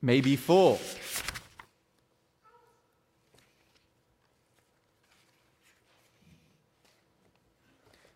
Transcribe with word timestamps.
may 0.00 0.20
be 0.20 0.36
full. 0.36 0.78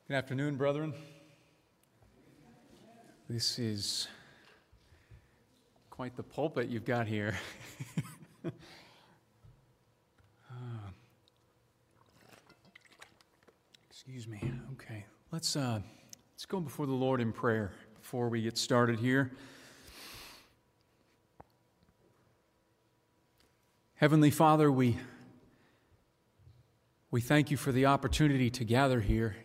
Good 0.07 0.15
afternoon, 0.15 0.57
brethren. 0.57 0.93
This 3.29 3.59
is 3.59 4.09
quite 5.91 6.17
the 6.17 6.23
pulpit 6.23 6.69
you've 6.69 6.85
got 6.85 7.07
here. 7.07 7.35
uh, 8.45 8.51
excuse 13.91 14.29
me. 14.29 14.53
Okay, 14.73 15.05
let's 15.31 15.57
uh, 15.57 15.81
let's 16.35 16.45
go 16.45 16.61
before 16.61 16.87
the 16.87 16.93
Lord 16.93 17.21
in 17.21 17.33
prayer 17.33 17.73
before 17.99 18.29
we 18.29 18.43
get 18.43 18.59
started 18.59 19.01
here. 19.01 19.33
Heavenly 24.03 24.33
Father, 24.33 24.73
we 24.73 24.99
we 27.13 27.21
thank 27.21 27.53
you 27.53 27.57
for 27.57 27.71
the 27.71 27.87
opportunity 27.87 28.51
to 28.51 28.65
gather 28.65 29.01
here 29.01 29.37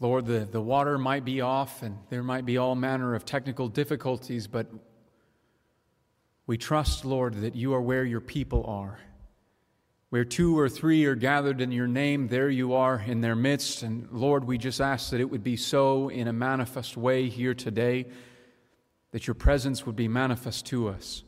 Lord, 0.00 0.26
the, 0.26 0.40
the 0.40 0.60
water 0.60 0.98
might 0.98 1.24
be 1.24 1.40
off 1.40 1.84
and 1.84 1.96
there 2.10 2.24
might 2.24 2.44
be 2.44 2.58
all 2.58 2.74
manner 2.74 3.14
of 3.14 3.24
technical 3.24 3.68
difficulties, 3.68 4.48
but 4.48 4.66
we 6.48 6.58
trust, 6.58 7.04
Lord, 7.04 7.42
that 7.42 7.54
you 7.54 7.74
are 7.74 7.80
where 7.80 8.04
your 8.04 8.20
people 8.20 8.64
are. 8.66 8.98
Where 10.10 10.24
two 10.24 10.58
or 10.58 10.68
three 10.68 11.04
are 11.04 11.14
gathered 11.14 11.60
in 11.60 11.70
your 11.70 11.86
name, 11.86 12.26
there 12.26 12.50
you 12.50 12.74
are 12.74 12.98
in 12.98 13.20
their 13.20 13.36
midst. 13.36 13.84
And 13.84 14.10
Lord, 14.10 14.46
we 14.46 14.58
just 14.58 14.80
ask 14.80 15.10
that 15.10 15.20
it 15.20 15.30
would 15.30 15.44
be 15.44 15.56
so 15.56 16.08
in 16.08 16.26
a 16.26 16.32
manifest 16.32 16.96
way 16.96 17.28
here 17.28 17.54
today, 17.54 18.06
that 19.12 19.28
your 19.28 19.34
presence 19.34 19.86
would 19.86 19.94
be 19.94 20.08
manifest 20.08 20.66
to 20.66 20.88
us, 20.88 21.22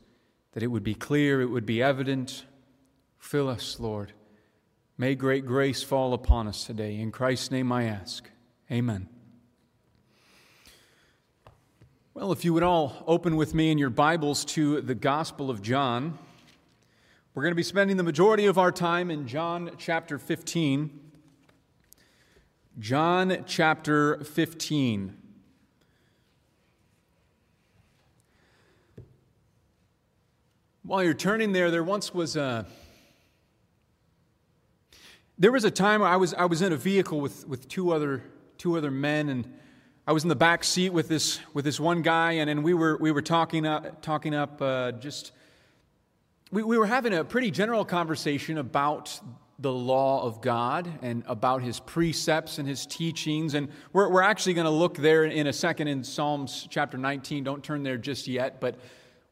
that 0.57 0.63
it 0.63 0.69
would 0.69 0.83
be 0.83 0.95
clear, 0.95 1.43
it 1.43 1.51
would 1.51 1.67
be 1.67 1.83
evident. 1.83 2.47
Fill 3.19 3.47
us, 3.47 3.79
Lord. 3.79 4.15
May 4.97 5.15
great 5.15 5.45
grace 5.45 5.83
fall 5.83 6.15
upon 6.15 6.49
us 6.49 6.65
today. 6.65 6.99
In 6.99 7.13
Christ's 7.13 7.51
name 7.51 7.71
I 7.71 7.85
ask. 7.85 8.31
Amen. 8.73 9.07
Well, 12.15 12.33
if 12.33 12.43
you 12.43 12.55
would 12.55 12.63
all 12.63 13.05
open 13.07 13.37
with 13.37 13.53
me 13.53 13.71
in 13.71 13.77
your 13.77 13.91
Bibles 13.91 14.47
to 14.47 14.81
the 14.81 14.95
Gospel 14.95 15.51
of 15.51 15.61
John, 15.61 16.19
we're 17.35 17.43
going 17.43 17.53
to 17.53 17.55
be 17.55 17.63
spending 17.63 17.99
the 17.99 18.03
majority 18.03 18.47
of 18.47 18.57
our 18.57 18.73
time 18.73 19.11
in 19.11 19.29
John 19.29 19.73
chapter 19.77 20.19
15. 20.19 20.99
John 22.79 23.45
chapter 23.47 24.25
15. 24.25 25.19
While 30.87 31.03
you're 31.03 31.15
turning 31.15 31.51
there, 31.51 31.73
there 31.73 31.83
once 31.83 32.15
was 32.15 32.37
a. 32.37 32.65
There 35.37 35.51
was 35.51 35.65
a 35.65 35.71
time 35.71 36.01
I 36.01 36.17
was, 36.17 36.33
I 36.33 36.45
was 36.45 36.63
in 36.63 36.73
a 36.73 36.77
vehicle 36.77 37.21
with, 37.21 37.45
with 37.49 37.67
two 37.67 37.91
other 37.91 38.23
two 38.57 38.77
other 38.77 38.93
men, 38.93 39.29
and 39.29 39.53
I 40.07 40.13
was 40.13 40.23
in 40.23 40.29
the 40.29 40.37
back 40.37 40.63
seat 40.63 40.91
with 40.91 41.09
this 41.09 41.41
with 41.53 41.65
this 41.65 41.81
one 41.81 42.03
guy, 42.03 42.35
and, 42.35 42.49
and 42.49 42.63
we 42.63 42.73
were 42.73 42.97
we 42.99 43.11
were 43.11 43.21
talking 43.21 43.67
up 43.67 44.01
talking 44.01 44.33
up 44.33 44.63
uh, 44.63 44.93
just 44.93 45.33
we, 46.53 46.63
we 46.63 46.79
were 46.79 46.87
having 46.87 47.13
a 47.13 47.25
pretty 47.25 47.51
general 47.51 47.85
conversation 47.85 48.57
about 48.57 49.21
the 49.59 49.73
law 49.73 50.23
of 50.23 50.41
God 50.41 50.89
and 51.03 51.25
about 51.27 51.63
his 51.63 51.81
precepts 51.81 52.59
and 52.59 52.69
his 52.69 52.87
teachings. 52.87 53.55
And 53.55 53.71
we're, 53.93 54.09
we're 54.09 54.23
actually 54.23 54.55
going 54.55 54.67
to 54.67 54.71
look 54.71 54.99
there 54.99 55.25
in 55.25 55.49
a 55.49 55.53
second 55.53 55.89
in 55.89 56.05
Psalms 56.05 56.69
chapter 56.71 56.97
19. 56.97 57.43
Don't 57.43 57.65
turn 57.65 57.83
there 57.83 57.97
just 57.97 58.29
yet, 58.29 58.61
but 58.61 58.79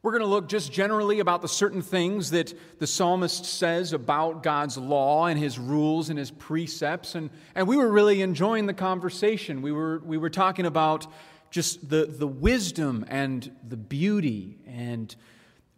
we're 0.05 0.11
going 0.11 0.21
to 0.21 0.27
look 0.27 0.47
just 0.47 0.71
generally 0.71 1.19
about 1.19 1.41
the 1.41 1.47
certain 1.47 1.81
things 1.81 2.29
that 2.29 2.53
the 2.77 2.85
psalmist 2.85 3.43
says 3.43 3.91
about 3.91 4.43
God's 4.43 4.77
law 4.77 5.25
and 5.25 5.39
his 5.39 5.57
rules 5.57 6.11
and 6.11 6.19
his 6.19 6.29
precepts. 6.29 7.15
And, 7.15 7.31
and 7.55 7.67
we 7.67 7.75
were 7.75 7.89
really 7.89 8.21
enjoying 8.21 8.67
the 8.67 8.73
conversation. 8.75 9.63
We 9.63 9.71
were, 9.71 9.97
we 10.05 10.19
were 10.19 10.29
talking 10.29 10.67
about 10.67 11.07
just 11.49 11.89
the, 11.89 12.05
the 12.05 12.27
wisdom 12.27 13.03
and 13.07 13.51
the 13.67 13.77
beauty 13.77 14.59
and 14.67 15.15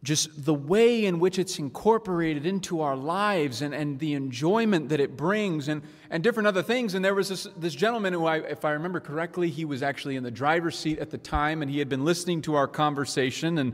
just 0.04 0.44
the 0.44 0.54
way 0.54 1.06
in 1.06 1.20
which 1.20 1.40
it's 1.40 1.58
incorporated 1.58 2.46
into 2.46 2.82
our 2.82 2.98
lives 2.98 3.62
and, 3.62 3.74
and 3.74 3.98
the 3.98 4.14
enjoyment 4.14 4.90
that 4.90 5.00
it 5.00 5.16
brings 5.16 5.70
and, 5.70 5.82
and 6.10 6.22
different 6.22 6.48
other 6.48 6.62
things. 6.62 6.96
And 6.96 7.06
there 7.06 7.16
was 7.16 7.30
this, 7.30 7.48
this 7.56 7.74
gentleman 7.74 8.12
who, 8.12 8.26
I, 8.26 8.40
if 8.40 8.66
I 8.66 8.72
remember 8.72 9.00
correctly, 9.00 9.50
he 9.50 9.64
was 9.64 9.82
actually 9.82 10.18
in 10.18 10.24
the 10.24 10.32
driver's 10.32 10.78
seat 10.78 11.00
at 11.00 11.12
the 11.12 11.18
time 11.18 11.62
and 11.62 11.72
he 11.72 11.80
had 11.80 11.88
been 11.88 12.04
listening 12.04 12.42
to 12.42 12.56
our 12.56 12.68
conversation. 12.68 13.58
And 13.58 13.74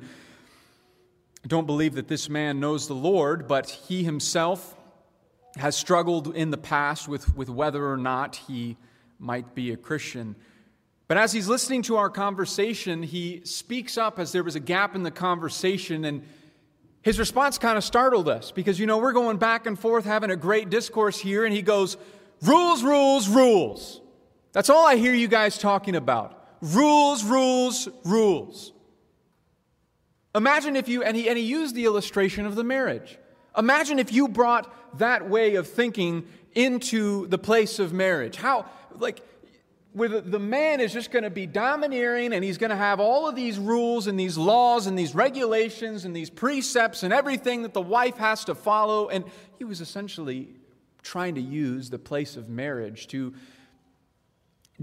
Don't 1.47 1.65
believe 1.67 1.95
that 1.95 2.07
this 2.07 2.29
man 2.29 2.59
knows 2.59 2.87
the 2.87 2.93
Lord, 2.93 3.47
but 3.47 3.69
he 3.69 4.03
himself 4.03 4.75
has 5.57 5.75
struggled 5.75 6.35
in 6.35 6.51
the 6.51 6.57
past 6.57 7.07
with, 7.07 7.35
with 7.35 7.49
whether 7.49 7.85
or 7.85 7.97
not 7.97 8.35
he 8.35 8.77
might 9.19 9.53
be 9.53 9.71
a 9.71 9.77
Christian. 9.77 10.35
But 11.07 11.17
as 11.17 11.31
he's 11.31 11.47
listening 11.47 11.81
to 11.83 11.97
our 11.97 12.09
conversation, 12.09 13.03
he 13.03 13.41
speaks 13.43 13.97
up 13.97 14.19
as 14.19 14.31
there 14.31 14.43
was 14.43 14.55
a 14.55 14.59
gap 14.59 14.95
in 14.95 15.03
the 15.03 15.11
conversation, 15.11 16.05
and 16.05 16.23
his 17.01 17.19
response 17.19 17.57
kind 17.57 17.77
of 17.77 17.83
startled 17.83 18.29
us 18.29 18.51
because, 18.51 18.79
you 18.79 18.87
know, 18.87 18.97
we're 18.97 19.11
going 19.11 19.37
back 19.37 19.65
and 19.65 19.77
forth 19.77 20.05
having 20.05 20.31
a 20.31 20.35
great 20.35 20.69
discourse 20.69 21.19
here, 21.19 21.45
and 21.45 21.53
he 21.53 21.61
goes, 21.61 21.97
Rules, 22.41 22.83
rules, 22.83 23.29
rules. 23.29 24.01
That's 24.51 24.69
all 24.69 24.85
I 24.85 24.97
hear 24.97 25.13
you 25.13 25.27
guys 25.27 25.57
talking 25.57 25.95
about. 25.95 26.39
Rules, 26.61 27.23
rules, 27.23 27.87
rules. 28.03 28.72
Imagine 30.35 30.75
if 30.75 30.87
you, 30.87 31.03
and 31.03 31.15
he, 31.15 31.29
and 31.29 31.37
he 31.37 31.43
used 31.43 31.75
the 31.75 31.85
illustration 31.85 32.45
of 32.45 32.55
the 32.55 32.63
marriage. 32.63 33.17
Imagine 33.57 33.99
if 33.99 34.11
you 34.11 34.27
brought 34.27 34.97
that 34.99 35.29
way 35.29 35.55
of 35.55 35.67
thinking 35.67 36.25
into 36.55 37.27
the 37.27 37.37
place 37.37 37.79
of 37.79 37.93
marriage. 37.93 38.35
How, 38.35 38.65
like, 38.97 39.21
where 39.93 40.09
the, 40.09 40.21
the 40.21 40.39
man 40.39 40.79
is 40.79 40.91
just 40.91 41.11
going 41.11 41.23
to 41.23 41.29
be 41.29 41.45
domineering 41.45 42.33
and 42.33 42.43
he's 42.43 42.57
going 42.57 42.71
to 42.71 42.75
have 42.75 42.99
all 42.99 43.27
of 43.27 43.35
these 43.35 43.59
rules 43.59 44.07
and 44.07 44.19
these 44.19 44.37
laws 44.37 44.87
and 44.87 44.97
these 44.97 45.13
regulations 45.13 46.03
and 46.03 46.15
these 46.15 46.31
precepts 46.31 47.03
and 47.03 47.13
everything 47.13 47.61
that 47.61 47.73
the 47.73 47.81
wife 47.81 48.17
has 48.17 48.43
to 48.45 48.55
follow. 48.55 49.09
And 49.09 49.23
he 49.59 49.63
was 49.63 49.81
essentially 49.81 50.49
trying 51.03 51.35
to 51.35 51.41
use 51.41 51.91
the 51.91 51.99
place 51.99 52.37
of 52.37 52.49
marriage 52.49 53.07
to 53.07 53.35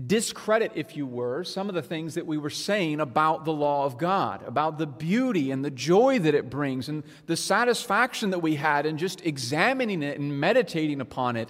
discredit, 0.06 0.73
if 0.77 0.97
you 0.97 1.05
were, 1.05 1.43
some 1.43 1.69
of 1.69 1.75
the 1.75 1.83
things 1.83 2.15
that 2.15 2.27
we 2.27 2.39
were 2.39 2.51
saying 2.51 3.01
about 3.01 3.45
the 3.45 3.53
law 3.53 3.84
of 3.84 3.99
God, 3.99 4.43
about 4.47 4.78
the 4.78 4.87
beauty 4.87 5.51
and 5.51 5.65
the 5.65 5.71
joy 5.71 6.19
that 6.21 6.34
it 6.34 6.49
brings, 6.49 6.89
and 6.89 7.03
the 7.27 7.37
satisfaction 7.37 8.31
that 8.31 8.39
we 8.39 8.55
had 8.55 8.87
in 8.87 8.99
just 8.99 9.25
examining 9.27 10.03
it 10.03 10.19
and 10.19 10.39
meditating 10.39 11.00
upon 11.00 11.37
it. 11.37 11.49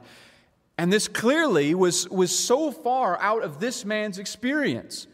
And 0.79 0.91
this 0.91 1.07
clearly 1.07 1.75
was, 1.75 2.09
was 2.09 2.37
so 2.37 2.73
far 2.73 3.21
out 3.21 3.43
of 3.43 3.61
this 3.61 3.85
man's 3.85 4.19
experience. 4.19 5.07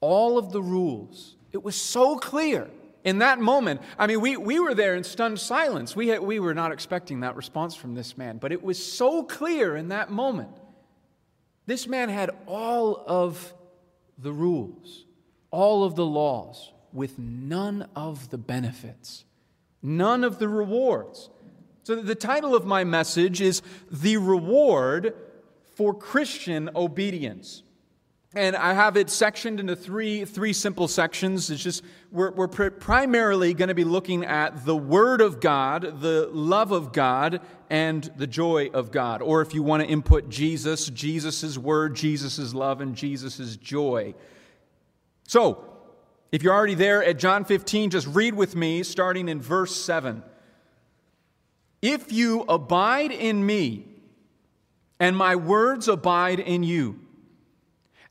All 0.00 0.38
of 0.38 0.50
the 0.50 0.62
rules, 0.62 1.36
it 1.52 1.62
was 1.62 1.80
so 1.80 2.16
clear 2.18 2.68
in 3.04 3.18
that 3.18 3.38
moment. 3.38 3.80
I 3.96 4.08
mean, 4.08 4.20
we, 4.20 4.36
we 4.36 4.58
were 4.58 4.74
there 4.74 4.96
in 4.96 5.04
stunned 5.04 5.38
silence. 5.38 5.94
We, 5.94 6.08
had, 6.08 6.20
we 6.20 6.40
were 6.40 6.54
not 6.54 6.72
expecting 6.72 7.20
that 7.20 7.36
response 7.36 7.76
from 7.76 7.94
this 7.94 8.18
man, 8.18 8.38
but 8.38 8.50
it 8.50 8.62
was 8.62 8.84
so 8.84 9.22
clear 9.22 9.76
in 9.76 9.88
that 9.88 10.10
moment 10.10 10.50
this 11.68 11.86
man 11.86 12.08
had 12.08 12.30
all 12.46 13.04
of 13.06 13.52
the 14.16 14.32
rules, 14.32 15.04
all 15.50 15.84
of 15.84 15.96
the 15.96 16.06
laws, 16.06 16.72
with 16.94 17.18
none 17.18 17.86
of 17.94 18.30
the 18.30 18.38
benefits, 18.38 19.26
none 19.82 20.24
of 20.24 20.38
the 20.38 20.48
rewards. 20.48 21.28
So, 21.82 21.96
the 21.96 22.14
title 22.14 22.54
of 22.54 22.64
my 22.64 22.84
message 22.84 23.42
is 23.42 23.60
The 23.90 24.16
Reward 24.16 25.14
for 25.76 25.92
Christian 25.92 26.70
Obedience. 26.74 27.62
And 28.34 28.54
I 28.54 28.74
have 28.74 28.98
it 28.98 29.08
sectioned 29.08 29.58
into 29.58 29.74
three, 29.74 30.26
three 30.26 30.52
simple 30.52 30.86
sections. 30.86 31.50
It's 31.50 31.62
just, 31.62 31.82
we're, 32.12 32.30
we're 32.32 32.48
pr- 32.48 32.68
primarily 32.68 33.54
going 33.54 33.68
to 33.68 33.74
be 33.74 33.84
looking 33.84 34.22
at 34.22 34.66
the 34.66 34.76
Word 34.76 35.22
of 35.22 35.40
God, 35.40 36.02
the 36.02 36.28
love 36.30 36.70
of 36.70 36.92
God, 36.92 37.40
and 37.70 38.04
the 38.16 38.26
joy 38.26 38.68
of 38.74 38.90
God. 38.90 39.22
Or 39.22 39.40
if 39.40 39.54
you 39.54 39.62
want 39.62 39.82
to 39.82 39.88
input 39.88 40.28
Jesus, 40.28 40.86
Jesus' 40.88 41.56
Word, 41.56 41.96
Jesus' 41.96 42.52
love, 42.52 42.82
and 42.82 42.94
Jesus' 42.94 43.56
joy. 43.56 44.14
So, 45.26 45.64
If 46.30 46.42
you're 46.42 46.54
already 46.54 46.74
there 46.74 47.02
at 47.02 47.18
John 47.18 47.46
15, 47.46 47.90
just 47.90 48.06
read 48.06 48.34
with 48.34 48.54
me, 48.54 48.82
starting 48.82 49.28
in 49.28 49.40
verse 49.40 49.74
7. 49.74 50.22
If 51.80 52.12
you 52.12 52.42
abide 52.42 53.12
in 53.12 53.44
me, 53.46 53.86
and 55.00 55.16
my 55.16 55.36
words 55.36 55.88
abide 55.88 56.40
in 56.40 56.62
you, 56.62 57.00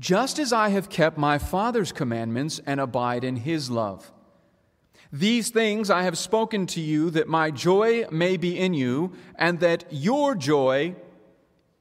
just 0.00 0.38
as 0.38 0.52
I 0.52 0.70
have 0.70 0.88
kept 0.88 1.18
my 1.18 1.38
Father's 1.38 1.92
commandments 1.92 2.60
and 2.66 2.80
abide 2.80 3.22
in 3.22 3.36
his 3.36 3.70
love. 3.70 4.10
These 5.12 5.50
things 5.50 5.90
I 5.90 6.02
have 6.02 6.16
spoken 6.16 6.66
to 6.68 6.80
you, 6.80 7.10
that 7.10 7.28
my 7.28 7.50
joy 7.50 8.06
may 8.10 8.36
be 8.36 8.58
in 8.58 8.74
you, 8.74 9.12
and 9.36 9.60
that 9.60 9.84
your 9.90 10.34
joy 10.34 10.96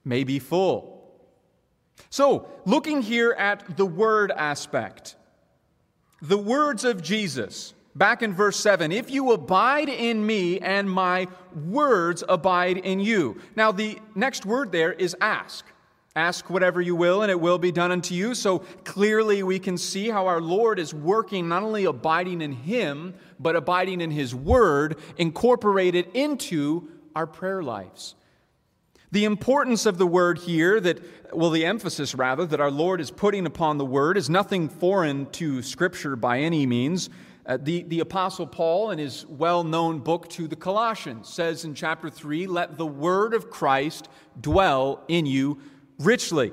may 0.04 0.24
be 0.24 0.38
full. 0.40 1.00
So, 2.10 2.50
looking 2.66 3.02
here 3.02 3.32
at 3.32 3.78
the 3.78 3.86
word 3.86 4.32
aspect, 4.32 5.16
the 6.22 6.38
words 6.38 6.84
of 6.84 7.02
Jesus, 7.02 7.74
back 7.96 8.22
in 8.22 8.34
verse 8.34 8.58
7 8.58 8.92
if 8.92 9.12
you 9.12 9.32
abide 9.32 9.90
in 9.90 10.26
me 10.26 10.60
and 10.60 10.90
my 10.90 11.28
words 11.66 12.24
abide 12.28 12.78
in 12.78 13.00
you. 13.00 13.40
Now, 13.56 13.72
the 13.72 14.00
next 14.16 14.46
word 14.46 14.72
there 14.72 14.94
is 14.94 15.16
ask. 15.22 15.66
Ask 16.20 16.50
whatever 16.50 16.82
you 16.82 16.98
will, 16.98 17.22
and 17.22 17.32
it 17.32 17.40
will 17.40 17.58
be 17.58 17.72
done 17.72 17.94
unto 17.94 18.14
you. 18.14 18.36
So 18.36 18.60
clearly, 18.84 19.42
we 19.42 19.58
can 19.58 19.78
see 19.78 20.10
how 20.10 20.28
our 20.28 20.42
Lord 20.42 20.78
is 20.78 20.94
working, 20.94 21.48
not 21.48 21.64
only 21.64 21.86
abiding 21.86 22.42
in 22.42 22.52
Him, 22.52 23.14
but 23.40 23.56
abiding 23.56 24.02
in 24.02 24.12
His 24.12 24.36
Word, 24.36 24.98
incorporated 25.18 26.10
into 26.14 26.90
our 27.16 27.26
prayer 27.26 27.64
lives. 27.64 28.16
The 29.14 29.24
importance 29.24 29.86
of 29.86 29.98
the 29.98 30.06
word 30.06 30.40
here, 30.40 30.82
that, 30.82 31.00
well, 31.34 31.52
the 31.52 31.66
emphasis 31.66 32.14
rather, 32.14 32.46
that 32.48 32.60
our 32.60 32.70
Lord 32.70 33.00
is 33.00 33.12
putting 33.12 33.46
upon 33.46 33.78
the 33.78 33.86
word 33.86 34.18
is 34.18 34.30
nothing 34.30 34.68
foreign 34.68 35.26
to 35.28 35.62
Scripture 35.62 36.18
by 36.18 36.40
any 36.40 36.66
means. 36.66 37.10
Uh, 37.46 37.58
the, 37.60 37.84
the 37.84 38.02
Apostle 38.02 38.46
Paul, 38.46 38.92
in 38.92 39.00
his 39.00 39.26
well 39.26 39.64
known 39.64 40.00
book 40.00 40.28
to 40.32 40.50
the 40.50 40.58
Colossians, 40.58 41.30
says 41.30 41.64
in 41.64 41.76
chapter 41.76 42.10
3, 42.10 42.46
Let 42.46 42.78
the 42.78 42.86
word 42.86 43.34
of 43.34 43.50
Christ 43.50 44.10
dwell 44.42 45.02
in 45.08 45.26
you 45.26 45.60
richly. 46.00 46.52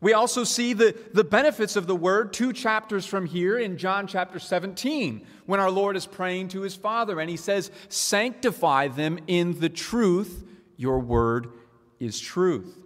We 0.00 0.12
also 0.12 0.44
see 0.44 0.74
the, 0.74 0.94
the 1.14 1.24
benefits 1.24 1.76
of 1.76 1.86
the 1.86 1.96
word 1.96 2.34
two 2.34 2.52
chapters 2.52 3.06
from 3.06 3.24
here 3.24 3.56
in 3.58 3.78
John 3.78 4.06
chapter 4.06 4.38
17, 4.38 5.26
when 5.46 5.60
our 5.60 5.70
Lord 5.70 5.96
is 5.96 6.04
praying 6.04 6.48
to 6.48 6.60
his 6.60 6.74
Father, 6.74 7.20
and 7.20 7.30
he 7.30 7.38
says, 7.38 7.70
Sanctify 7.88 8.88
them 8.88 9.18
in 9.26 9.58
the 9.60 9.70
truth, 9.70 10.44
your 10.76 10.98
word 10.98 11.48
is 12.00 12.20
truth. 12.20 12.76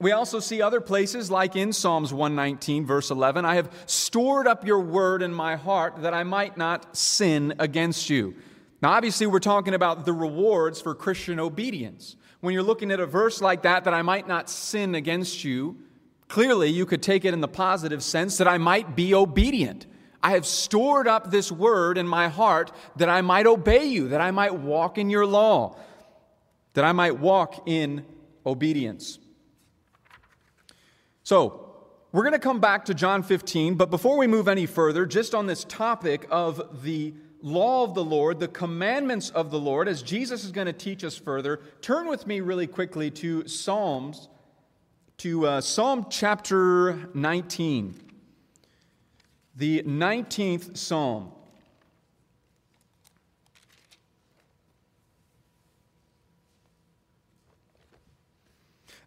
We 0.00 0.10
also 0.12 0.40
see 0.40 0.62
other 0.62 0.80
places, 0.80 1.30
like 1.30 1.54
in 1.54 1.72
Psalms 1.72 2.12
119, 2.12 2.86
verse 2.86 3.10
11 3.10 3.44
I 3.44 3.56
have 3.56 3.70
stored 3.86 4.48
up 4.48 4.66
your 4.66 4.80
word 4.80 5.22
in 5.22 5.34
my 5.34 5.56
heart 5.56 6.02
that 6.02 6.14
I 6.14 6.24
might 6.24 6.56
not 6.56 6.96
sin 6.96 7.54
against 7.58 8.08
you. 8.10 8.34
Now, 8.80 8.92
obviously, 8.92 9.26
we're 9.26 9.38
talking 9.38 9.74
about 9.74 10.04
the 10.04 10.12
rewards 10.12 10.80
for 10.80 10.94
Christian 10.94 11.38
obedience. 11.38 12.16
When 12.42 12.54
you're 12.54 12.64
looking 12.64 12.90
at 12.90 12.98
a 12.98 13.06
verse 13.06 13.40
like 13.40 13.62
that, 13.62 13.84
that 13.84 13.94
I 13.94 14.02
might 14.02 14.26
not 14.26 14.50
sin 14.50 14.96
against 14.96 15.44
you, 15.44 15.76
clearly 16.26 16.70
you 16.70 16.84
could 16.84 17.00
take 17.00 17.24
it 17.24 17.32
in 17.32 17.40
the 17.40 17.46
positive 17.46 18.02
sense 18.02 18.36
that 18.38 18.48
I 18.48 18.58
might 18.58 18.96
be 18.96 19.14
obedient. 19.14 19.86
I 20.24 20.32
have 20.32 20.44
stored 20.44 21.06
up 21.06 21.30
this 21.30 21.52
word 21.52 21.96
in 21.96 22.08
my 22.08 22.26
heart 22.26 22.72
that 22.96 23.08
I 23.08 23.20
might 23.20 23.46
obey 23.46 23.84
you, 23.84 24.08
that 24.08 24.20
I 24.20 24.32
might 24.32 24.54
walk 24.54 24.98
in 24.98 25.08
your 25.08 25.24
law, 25.24 25.76
that 26.74 26.84
I 26.84 26.90
might 26.90 27.20
walk 27.20 27.62
in 27.68 28.04
obedience. 28.44 29.20
So, 31.22 31.60
we're 32.10 32.24
going 32.24 32.32
to 32.32 32.40
come 32.40 32.58
back 32.58 32.86
to 32.86 32.94
John 32.94 33.22
15, 33.22 33.76
but 33.76 33.88
before 33.88 34.18
we 34.18 34.26
move 34.26 34.48
any 34.48 34.66
further, 34.66 35.06
just 35.06 35.32
on 35.32 35.46
this 35.46 35.62
topic 35.62 36.26
of 36.28 36.82
the 36.82 37.14
law 37.42 37.82
of 37.84 37.94
the 37.94 38.04
Lord, 38.04 38.40
the 38.40 38.48
commandments 38.48 39.30
of 39.30 39.50
the 39.50 39.58
Lord, 39.58 39.88
as 39.88 40.02
Jesus 40.02 40.44
is 40.44 40.52
going 40.52 40.68
to 40.68 40.72
teach 40.72 41.04
us 41.04 41.16
further, 41.16 41.60
turn 41.80 42.06
with 42.06 42.26
me 42.26 42.40
really 42.40 42.66
quickly 42.66 43.10
to 43.10 43.46
Psalms, 43.46 44.28
to 45.18 45.46
uh, 45.46 45.60
Psalm 45.60 46.06
chapter 46.08 47.08
19, 47.14 47.94
the 49.56 49.82
19th 49.82 50.76
Psalm. 50.76 51.32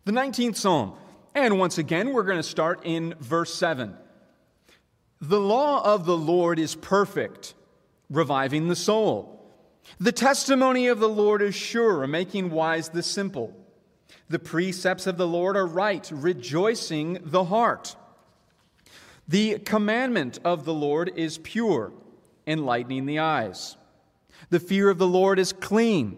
The 0.04 0.12
19th 0.12 0.58
Psalm. 0.58 0.94
And 1.34 1.58
once 1.58 1.80
again, 1.80 2.14
we're 2.14 2.24
going 2.24 2.38
to 2.38 2.44
start 2.44 2.82
in 2.84 3.16
verse 3.20 3.54
7. 3.56 3.96
The 5.20 5.40
law 5.40 5.84
of 5.84 6.06
the 6.06 6.16
Lord 6.16 6.60
is 6.60 6.76
perfect, 6.76 7.56
reviving 8.16 8.68
the 8.68 8.76
soul. 8.76 9.32
The 10.00 10.12
testimony 10.12 10.88
of 10.88 11.00
the 11.00 11.10
Lord 11.10 11.42
is 11.42 11.54
sure, 11.54 12.08
making 12.08 12.50
wise 12.50 12.90
the 12.90 13.04
simple. 13.04 13.54
The 14.30 14.40
precepts 14.40 15.06
of 15.06 15.18
the 15.18 15.28
Lord 15.28 15.56
are 15.56 15.68
right, 15.68 16.10
rejoicing 16.12 17.20
the 17.24 17.46
heart. 17.46 17.96
The 19.28 19.60
commandment 19.60 20.40
of 20.44 20.66
the 20.66 20.74
Lord 20.74 21.12
is 21.16 21.38
pure, 21.40 21.92
enlightening 22.48 23.06
the 23.06 23.20
eyes. 23.20 23.76
The 24.50 24.60
fear 24.60 24.90
of 24.90 24.98
the 24.98 25.08
Lord 25.08 25.40
is 25.40 25.54
clean, 25.54 26.18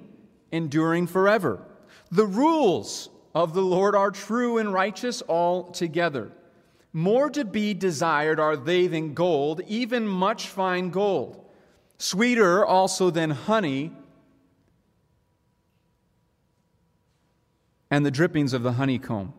enduring 0.52 1.08
forever. 1.08 1.62
The 2.12 2.26
rules 2.26 3.10
of 3.36 3.54
the 3.54 3.62
Lord 3.62 3.96
are 3.96 4.12
true 4.12 4.58
and 4.58 4.74
righteous 4.74 5.22
altogether. 5.28 6.32
More 6.94 7.30
to 7.30 7.46
be 7.46 7.74
desired 7.74 8.40
are 8.40 8.58
they 8.58 8.88
than 8.88 9.14
gold, 9.14 9.62
even 9.68 10.08
much 10.08 10.48
fine 10.48 10.90
gold. 10.90 11.47
Sweeter 11.98 12.66
also 12.66 13.10
than 13.10 13.32
honey 13.32 13.92
and 17.90 18.06
the 18.06 18.12
drippings 18.12 18.54
of 18.54 18.64
the 18.64 18.74
honeycomb. 18.74 19.34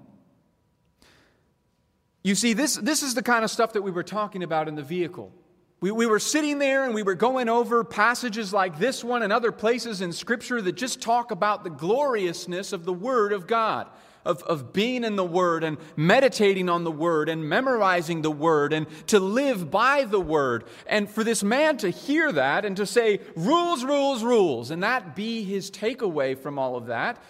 You 2.24 2.34
see, 2.34 2.52
this, 2.52 2.76
this 2.76 3.02
is 3.02 3.14
the 3.14 3.22
kind 3.22 3.44
of 3.44 3.50
stuff 3.50 3.72
that 3.74 3.82
we 3.82 3.90
were 3.90 4.02
talking 4.02 4.42
about 4.42 4.68
in 4.68 4.74
the 4.74 4.82
vehicle. 4.82 5.32
We, 5.80 5.92
we 5.92 6.06
were 6.06 6.18
sitting 6.18 6.58
there 6.58 6.84
and 6.84 6.94
we 6.94 7.02
were 7.02 7.14
going 7.14 7.48
over 7.48 7.84
passages 7.84 8.52
like 8.52 8.78
this 8.78 9.04
one 9.04 9.22
and 9.22 9.32
other 9.32 9.52
places 9.52 10.00
in 10.00 10.12
Scripture 10.12 10.60
that 10.60 10.72
just 10.72 11.00
talk 11.00 11.30
about 11.30 11.62
the 11.62 11.70
gloriousness 11.70 12.72
of 12.72 12.84
the 12.84 12.92
Word 12.92 13.32
of 13.32 13.46
God, 13.46 13.88
of, 14.28 14.42
of 14.44 14.72
being 14.72 15.02
in 15.02 15.16
the 15.16 15.24
Word 15.24 15.64
and 15.64 15.78
meditating 15.96 16.68
on 16.68 16.84
the 16.84 16.92
Word 16.92 17.28
and 17.28 17.48
memorizing 17.48 18.22
the 18.22 18.30
Word 18.30 18.72
and 18.72 18.86
to 19.08 19.18
live 19.18 19.70
by 19.70 20.04
the 20.04 20.20
Word. 20.20 20.64
And 20.86 21.10
for 21.10 21.24
this 21.24 21.42
man 21.42 21.78
to 21.78 21.88
hear 21.88 22.30
that 22.30 22.64
and 22.64 22.76
to 22.76 22.86
say, 22.86 23.20
rules, 23.34 23.82
rules, 23.84 24.22
rules, 24.22 24.70
and 24.70 24.82
that 24.82 25.16
be 25.16 25.42
his 25.42 25.70
takeaway 25.70 26.38
from 26.38 26.58
all 26.58 26.76
of 26.76 26.86
that, 26.86 27.20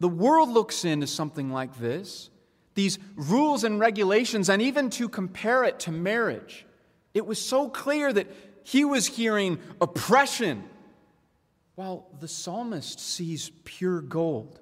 the 0.00 0.08
world 0.08 0.48
looks 0.48 0.86
into 0.86 1.06
something 1.06 1.52
like 1.52 1.78
this 1.78 2.30
these 2.74 2.98
rules 3.16 3.64
and 3.64 3.80
regulations, 3.80 4.48
and 4.48 4.62
even 4.62 4.88
to 4.90 5.08
compare 5.08 5.64
it 5.64 5.80
to 5.80 5.92
marriage. 5.92 6.64
It 7.12 7.26
was 7.26 7.38
so 7.38 7.68
clear 7.68 8.10
that 8.12 8.28
he 8.62 8.84
was 8.84 9.06
hearing 9.06 9.58
oppression, 9.80 10.64
while 11.74 12.06
the 12.20 12.28
psalmist 12.28 13.00
sees 13.00 13.50
pure 13.64 14.00
gold. 14.00 14.60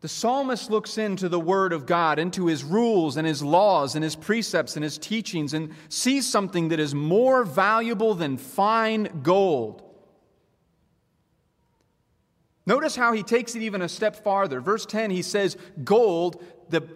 The 0.00 0.08
psalmist 0.08 0.70
looks 0.70 0.96
into 0.96 1.28
the 1.28 1.40
Word 1.40 1.72
of 1.72 1.84
God, 1.84 2.18
into 2.18 2.46
His 2.46 2.62
rules 2.62 3.16
and 3.16 3.26
His 3.26 3.42
laws 3.42 3.96
and 3.96 4.04
His 4.04 4.14
precepts 4.14 4.76
and 4.76 4.84
His 4.84 4.96
teachings, 4.96 5.54
and 5.54 5.74
sees 5.88 6.28
something 6.28 6.68
that 6.68 6.78
is 6.78 6.94
more 6.94 7.42
valuable 7.42 8.14
than 8.14 8.36
fine 8.36 9.20
gold. 9.22 9.82
Notice 12.68 12.94
how 12.94 13.14
he 13.14 13.22
takes 13.22 13.56
it 13.56 13.62
even 13.62 13.80
a 13.80 13.88
step 13.88 14.22
farther. 14.22 14.60
Verse 14.60 14.84
10, 14.84 15.10
he 15.10 15.22
says, 15.22 15.56
Gold, 15.84 16.44
the 16.68 16.86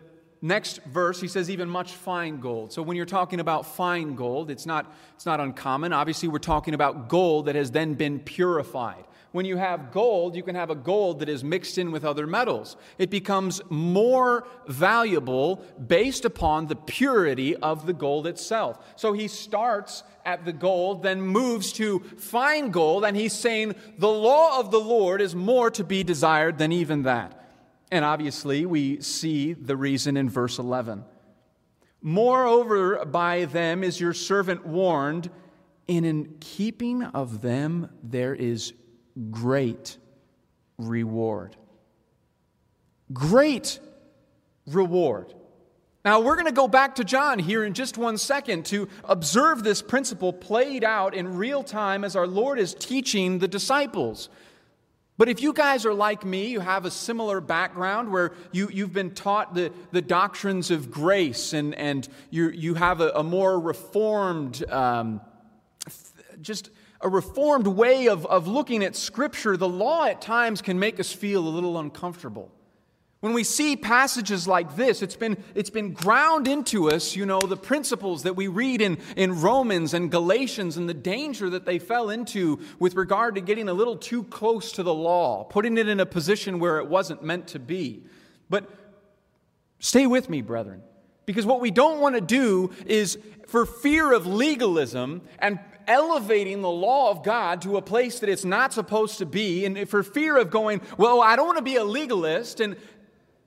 next 0.43 0.83
verse, 0.85 1.19
he 1.19 1.29
says, 1.29 1.49
even 1.49 1.67
much 1.67 1.93
fine 1.95 2.41
gold. 2.41 2.75
So 2.75 2.83
when 2.83 2.95
you're 2.95 3.07
talking 3.07 3.41
about 3.41 3.65
fine 3.65 4.15
gold, 4.15 4.51
it's 4.51 4.67
not, 4.67 4.95
it's 5.15 5.25
not 5.25 5.41
uncommon. 5.41 5.95
Obviously, 5.95 6.29
we're 6.29 6.41
talking 6.41 6.75
about 6.75 7.09
gold 7.09 7.47
that 7.47 7.55
has 7.55 7.71
then 7.71 7.95
been 7.95 8.21
purified. 8.21 9.05
When 9.33 9.47
you 9.47 9.57
have 9.57 9.93
gold, 9.93 10.37
you 10.37 10.43
can 10.43 10.55
have 10.55 10.69
a 10.69 10.75
gold 10.75 11.21
that 11.21 11.29
is 11.29 11.43
mixed 11.43 11.79
in 11.79 11.91
with 11.91 12.05
other 12.05 12.27
metals. 12.27 12.77
It 12.99 13.09
becomes 13.09 13.63
more 13.71 14.47
valuable 14.69 15.65
based 15.85 16.27
upon 16.27 16.67
the 16.67 16.77
purity 16.77 17.57
of 17.57 17.87
the 17.87 17.95
gold 17.95 18.27
itself. 18.27 18.79
So 18.95 19.15
he 19.15 19.29
starts 19.29 20.05
at 20.27 20.45
the 20.45 20.53
gold, 20.53 21.03
then 21.03 21.23
moves 21.23 21.73
to 21.75 22.01
fine 22.19 22.71
gold, 22.71 23.07
and 23.07 23.17
he's 23.17 23.33
saying 23.33 23.75
the 23.97 24.09
law 24.09 24.61
of 24.61 24.71
the 24.71 24.81
Lord 24.81 25.23
is 25.23 25.35
more 25.35 25.71
to 25.73 25.83
be 25.83 26.05
desired 26.05 26.59
than 26.59 26.71
even 26.71 27.03
that. 27.05 27.39
And 27.91 28.05
obviously, 28.05 28.67
we 28.67 29.01
see 29.01 29.55
the 29.55 29.77
reason 29.77 30.19
in 30.19 30.29
verse 30.29 30.59
11. 30.59 31.05
Moreover, 32.03 33.05
by 33.07 33.47
them 33.47 33.83
is 33.83 33.99
your 33.99 34.13
servant 34.13 34.67
warned, 34.67 35.31
and 35.89 36.05
in 36.05 36.37
keeping 36.41 37.03
of 37.03 37.41
them 37.41 37.89
there 38.03 38.35
is 38.35 38.75
great 39.31 39.97
reward. 40.79 41.57
Great 43.13 43.79
reward. 44.67 45.35
Now, 46.05 46.21
we're 46.21 46.35
going 46.35 46.47
to 46.47 46.53
go 46.53 46.67
back 46.67 46.97
to 46.97 47.05
John 47.05 47.39
here 47.39 47.63
in 47.63 47.75
just 47.75 47.97
one 47.97 48.19
second 48.19 48.67
to 48.67 48.89
observe 49.05 49.63
this 49.63 49.83
principle 49.83 50.33
played 50.33 50.83
out 50.83 51.15
in 51.15 51.37
real 51.37 51.63
time 51.63 52.03
as 52.03 52.17
our 52.17 52.27
Lord 52.27 52.59
is 52.59 52.75
teaching 52.75 53.39
the 53.39 53.47
disciples. 53.47 54.29
But 55.17 55.29
if 55.29 55.41
you 55.41 55.53
guys 55.53 55.87
are 55.87 55.95
like 55.95 56.25
me, 56.25 56.47
you 56.47 56.59
have 56.59 56.85
a 56.85 56.91
similar 56.91 57.41
background 57.41 58.11
where 58.11 58.33
you, 58.51 58.69
you've 58.73 58.93
been 58.93 59.13
taught 59.13 59.55
the, 59.55 59.73
the 59.93 60.03
doctrines 60.03 60.73
of 60.73 60.91
grace 60.91 61.53
and, 61.53 61.75
and 61.77 62.09
you, 62.31 62.49
you 62.49 62.75
have 62.75 63.01
a, 63.01 63.11
a 63.11 63.23
more 63.23 63.61
reformed, 63.61 64.69
um, 64.69 65.21
just 66.41 66.71
a 67.03 67.09
reformed 67.09 67.67
way 67.67 68.09
of, 68.09 68.25
of 68.27 68.47
looking 68.47 68.85
at 68.85 68.97
Scripture, 68.97 69.57
the 69.57 69.69
law 69.69 70.05
at 70.07 70.23
times 70.23 70.63
can 70.63 70.79
make 70.79 71.01
us 71.01 71.13
feel 71.13 71.47
a 71.47 71.51
little 71.51 71.79
uncomfortable. 71.79 72.51
When 73.21 73.35
we 73.35 73.45
see 73.45 73.77
passages 73.77 74.49
like 74.49 74.75
this, 74.75 75.01
it's 75.01 75.15
been, 75.15 75.37
it's 75.55 75.71
been 75.71 75.93
ground 75.93 76.49
into 76.49 76.91
us, 76.91 77.15
you 77.15 77.25
know, 77.25 77.39
the 77.39 77.57
principles 77.57 78.25
that 78.25 78.35
we 78.35 78.49
read 78.49 78.81
in, 78.81 78.99
in 79.17 79.41
Romans 79.41 79.95
and 79.95 80.11
Galatians 80.11 80.77
and 80.77 80.89
the 80.89 80.95
danger 80.95 81.49
that 81.51 81.65
they 81.65 81.79
fell 81.79 82.11
into 82.11 82.59
with 82.81 82.97
regard 82.97 83.37
to 83.37 83.41
getting 83.41 83.69
a 83.69 83.73
little 83.73 83.97
too 83.97 84.25
close 84.25 84.73
to 84.73 84.83
the 84.83 84.93
law, 84.93 85.45
putting 85.45 85.79
it 85.79 85.89
in 85.89 86.01
a 86.01 86.07
position 86.07 86.59
where 86.59 86.79
it 86.79 86.89
wasn't 86.89 87.23
meant 87.23 87.47
to 87.49 87.61
be. 87.61 88.03
But 88.51 88.69
stay 89.79 90.09
with 90.09 90.29
me, 90.29 90.43
brethren, 90.43 90.83
because 91.33 91.47
what 91.47 91.61
we 91.61 91.71
don't 91.71 92.01
want 92.01 92.15
to 92.15 92.21
do 92.21 92.71
is, 92.87 93.19
for 93.47 93.67
fear 93.67 94.13
of 94.13 94.27
legalism 94.27 95.23
and 95.39 95.59
elevating 95.87 96.61
the 96.61 96.71
law 96.71 97.11
of 97.11 97.25
God 97.25 97.63
to 97.63 97.77
a 97.77 97.83
place 97.83 98.21
that 98.21 98.29
it's 98.29 98.45
not 98.45 98.73
supposed 98.73 99.19
to 99.19 99.27
be, 99.27 99.65
and 99.65 99.89
for 99.89 100.03
fear 100.03 100.37
of 100.37 100.51
going, 100.51 100.81
well, 100.97 101.21
I 101.21 101.37
don't 101.37 101.47
want 101.47 101.59
to 101.59 101.65
be 101.65 101.77
a 101.77 101.85
legalist, 101.85 102.61
and 102.61 102.77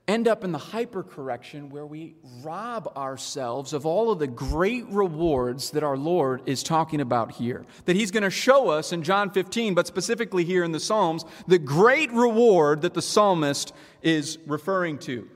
end 0.08 0.28
up 0.28 0.44
in 0.44 0.52
the 0.52 0.58
hypercorrection 0.58 1.70
where 1.70 1.86
we 1.86 2.14
rob 2.42 2.92
ourselves 2.96 3.72
of 3.72 3.84
all 3.84 4.10
of 4.10 4.18
the 4.18 4.26
great 4.26 4.86
rewards 4.86 5.70
that 5.70 5.82
our 5.82 5.96
Lord 5.96 6.42
is 6.46 6.62
talking 6.62 7.00
about 7.00 7.32
here. 7.32 7.64
That 7.86 7.96
He's 7.96 8.10
going 8.10 8.22
to 8.22 8.30
show 8.30 8.68
us 8.68 8.92
in 8.92 9.02
John 9.02 9.30
15, 9.30 9.74
but 9.74 9.86
specifically 9.86 10.44
here 10.44 10.62
in 10.62 10.72
the 10.72 10.80
Psalms, 10.80 11.24
the 11.46 11.58
great 11.58 12.12
reward 12.12 12.82
that 12.82 12.94
the 12.94 13.02
psalmist 13.02 13.72
is 14.02 14.38
referring 14.46 14.98
to. 14.98 15.28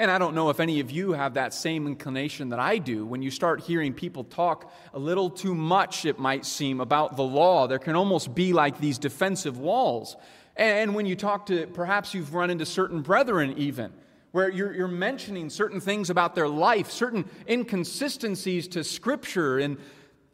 And 0.00 0.10
I 0.10 0.16
don't 0.16 0.34
know 0.34 0.48
if 0.48 0.60
any 0.60 0.80
of 0.80 0.90
you 0.90 1.12
have 1.12 1.34
that 1.34 1.52
same 1.52 1.86
inclination 1.86 2.48
that 2.48 2.58
I 2.58 2.78
do. 2.78 3.04
When 3.04 3.20
you 3.20 3.30
start 3.30 3.60
hearing 3.60 3.92
people 3.92 4.24
talk 4.24 4.72
a 4.94 4.98
little 4.98 5.28
too 5.28 5.54
much, 5.54 6.06
it 6.06 6.18
might 6.18 6.46
seem, 6.46 6.80
about 6.80 7.16
the 7.16 7.22
law, 7.22 7.66
there 7.66 7.78
can 7.78 7.94
almost 7.96 8.34
be 8.34 8.54
like 8.54 8.80
these 8.80 8.96
defensive 8.96 9.58
walls. 9.58 10.16
And 10.56 10.94
when 10.94 11.04
you 11.04 11.16
talk 11.16 11.44
to, 11.46 11.66
perhaps 11.66 12.14
you've 12.14 12.32
run 12.32 12.48
into 12.48 12.64
certain 12.64 13.02
brethren 13.02 13.52
even, 13.58 13.92
where 14.30 14.48
you're, 14.48 14.72
you're 14.72 14.88
mentioning 14.88 15.50
certain 15.50 15.82
things 15.82 16.08
about 16.08 16.34
their 16.34 16.48
life, 16.48 16.90
certain 16.90 17.28
inconsistencies 17.46 18.68
to 18.68 18.82
Scripture, 18.82 19.58
and, 19.58 19.76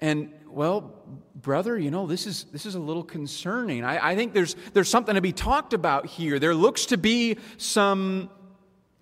and 0.00 0.32
well, 0.49 0.94
brother, 1.35 1.76
you 1.76 1.90
know, 1.90 2.06
this 2.06 2.28
is, 2.28 2.44
this 2.52 2.66
is 2.66 2.76
a 2.76 2.80
little 2.80 3.02
concerning. 3.02 3.85
I, 3.85 4.12
I 4.12 4.14
think 4.14 4.32
there's, 4.32 4.54
there's 4.75 4.88
something 4.88 5.16
to 5.16 5.20
be 5.20 5.32
talked 5.32 5.73
about 5.73 6.06
here. 6.06 6.38
There 6.38 6.54
looks 6.54 6.87
to 6.87 6.96
be 6.96 7.38
some 7.56 8.30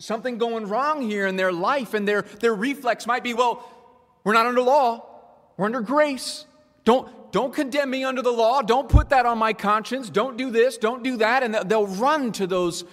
something 0.04 0.38
going 0.38 0.68
wrong 0.68 1.02
here 1.02 1.26
in 1.26 1.36
their 1.36 1.52
life, 1.52 1.94
and 1.94 2.06
their, 2.06 2.22
their 2.22 2.54
reflex 2.54 3.06
might 3.06 3.24
be, 3.24 3.34
well, 3.34 3.68
we're 4.22 4.34
not 4.34 4.46
under 4.46 4.60
law, 4.60 5.06
we're 5.56 5.66
under 5.66 5.80
grace. 5.80 6.46
Don't, 6.84 7.32
don't 7.32 7.54
condemn 7.54 7.90
me 7.90 8.04
under 8.04 8.22
the 8.22 8.30
law. 8.30 8.60
Don't 8.62 8.88
put 8.88 9.08
that 9.08 9.26
on 9.26 9.38
my 9.38 9.52
conscience. 9.52 10.10
Don't 10.10 10.36
do 10.36 10.50
this. 10.50 10.76
Don't 10.76 11.02
do 11.02 11.16
that. 11.16 11.42
And 11.42 11.54
they'll 11.54 11.86
run 11.86 12.30
to 12.32 12.46
those, 12.46 12.84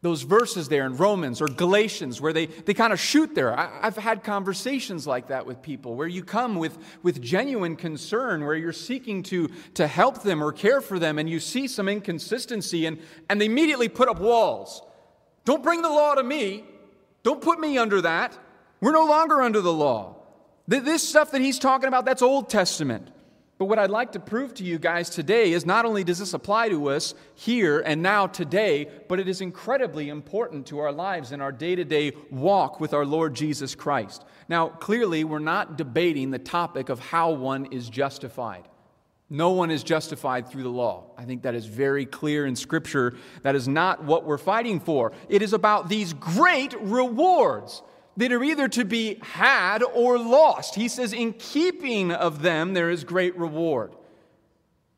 those 0.00 0.22
verses 0.22 0.68
there 0.68 0.86
in 0.86 0.96
Romans 0.96 1.42
or 1.42 1.46
Galatians 1.46 2.20
where 2.20 2.32
they, 2.32 2.46
they 2.46 2.72
kind 2.72 2.94
of 2.94 2.98
shoot 2.98 3.34
there. 3.34 3.58
I, 3.58 3.80
have 3.82 3.98
had 3.98 4.24
conversations 4.24 5.06
like 5.06 5.28
that 5.28 5.44
with 5.44 5.60
people 5.60 5.96
where 5.96 6.08
you 6.08 6.24
come 6.24 6.56
with, 6.56 6.78
with 7.02 7.20
genuine 7.20 7.76
concern, 7.76 8.44
where 8.44 8.54
you're 8.54 8.72
seeking 8.72 9.22
to, 9.24 9.50
to 9.74 9.86
help 9.86 10.22
them 10.22 10.42
or 10.42 10.50
care 10.50 10.80
for 10.80 10.98
them, 10.98 11.18
and 11.18 11.28
you 11.28 11.40
see 11.40 11.68
some 11.68 11.88
inconsistency, 11.88 12.86
and, 12.86 12.98
and 13.28 13.38
they 13.38 13.46
immediately 13.46 13.90
put 13.90 14.08
up 14.08 14.18
walls. 14.18 14.82
Don't 15.44 15.62
bring 15.62 15.82
the 15.82 15.88
law 15.88 16.14
to 16.14 16.22
me. 16.22 16.64
Don't 17.22 17.40
put 17.40 17.60
me 17.60 17.78
under 17.78 18.00
that. 18.02 18.38
We're 18.80 18.92
no 18.92 19.06
longer 19.06 19.42
under 19.42 19.60
the 19.60 19.72
law. 19.72 20.16
This 20.66 21.06
stuff 21.06 21.32
that 21.32 21.40
he's 21.40 21.58
talking 21.58 21.88
about, 21.88 22.04
that's 22.04 22.22
Old 22.22 22.48
Testament. 22.48 23.10
But 23.58 23.66
what 23.66 23.78
I'd 23.78 23.90
like 23.90 24.12
to 24.12 24.20
prove 24.20 24.54
to 24.54 24.64
you 24.64 24.78
guys 24.78 25.10
today 25.10 25.52
is 25.52 25.66
not 25.66 25.84
only 25.84 26.02
does 26.02 26.18
this 26.18 26.32
apply 26.32 26.70
to 26.70 26.88
us 26.88 27.14
here 27.34 27.80
and 27.80 28.02
now 28.02 28.26
today, 28.26 28.88
but 29.06 29.20
it 29.20 29.28
is 29.28 29.42
incredibly 29.42 30.08
important 30.08 30.66
to 30.68 30.78
our 30.78 30.92
lives 30.92 31.32
and 31.32 31.42
our 31.42 31.52
day 31.52 31.74
to 31.74 31.84
day 31.84 32.12
walk 32.30 32.80
with 32.80 32.94
our 32.94 33.04
Lord 33.04 33.34
Jesus 33.34 33.74
Christ. 33.74 34.24
Now, 34.48 34.68
clearly, 34.68 35.24
we're 35.24 35.40
not 35.40 35.76
debating 35.76 36.30
the 36.30 36.38
topic 36.38 36.88
of 36.88 37.00
how 37.00 37.32
one 37.32 37.66
is 37.66 37.90
justified. 37.90 38.66
No 39.32 39.52
one 39.52 39.70
is 39.70 39.84
justified 39.84 40.48
through 40.48 40.64
the 40.64 40.70
law. 40.70 41.04
I 41.16 41.24
think 41.24 41.42
that 41.42 41.54
is 41.54 41.64
very 41.64 42.04
clear 42.04 42.46
in 42.46 42.56
Scripture. 42.56 43.14
That 43.42 43.54
is 43.54 43.68
not 43.68 44.02
what 44.02 44.24
we're 44.24 44.38
fighting 44.38 44.80
for. 44.80 45.12
It 45.28 45.40
is 45.40 45.52
about 45.52 45.88
these 45.88 46.12
great 46.12 46.74
rewards 46.80 47.82
that 48.16 48.32
are 48.32 48.42
either 48.42 48.68
to 48.68 48.84
be 48.84 49.18
had 49.22 49.84
or 49.84 50.18
lost. 50.18 50.74
He 50.74 50.88
says, 50.88 51.12
In 51.12 51.32
keeping 51.32 52.10
of 52.10 52.42
them, 52.42 52.74
there 52.74 52.90
is 52.90 53.04
great 53.04 53.36
reward. 53.38 53.94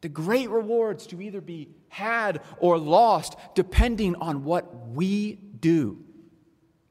The 0.01 0.09
great 0.09 0.49
rewards 0.49 1.07
to 1.09 1.21
either 1.21 1.43
be 1.43 1.69
had 1.91 2.41
or 2.59 2.79
lost, 2.79 3.37
depending 3.55 4.17
on 4.17 4.45
what 4.45 4.89
we 4.89 5.35
do. 5.35 5.99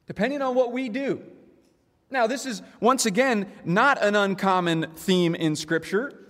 Depending 0.06 0.44
on 0.44 0.54
what 0.54 0.72
we 0.72 0.90
do. 0.90 1.24
Now, 2.12 2.28
this 2.28 2.46
is 2.46 2.62
once 2.80 3.08
again 3.08 3.52
not 3.66 4.02
an 4.04 4.16
uncommon 4.16 4.92
theme 4.96 5.34
in 5.34 5.56
Scripture. 5.56 6.21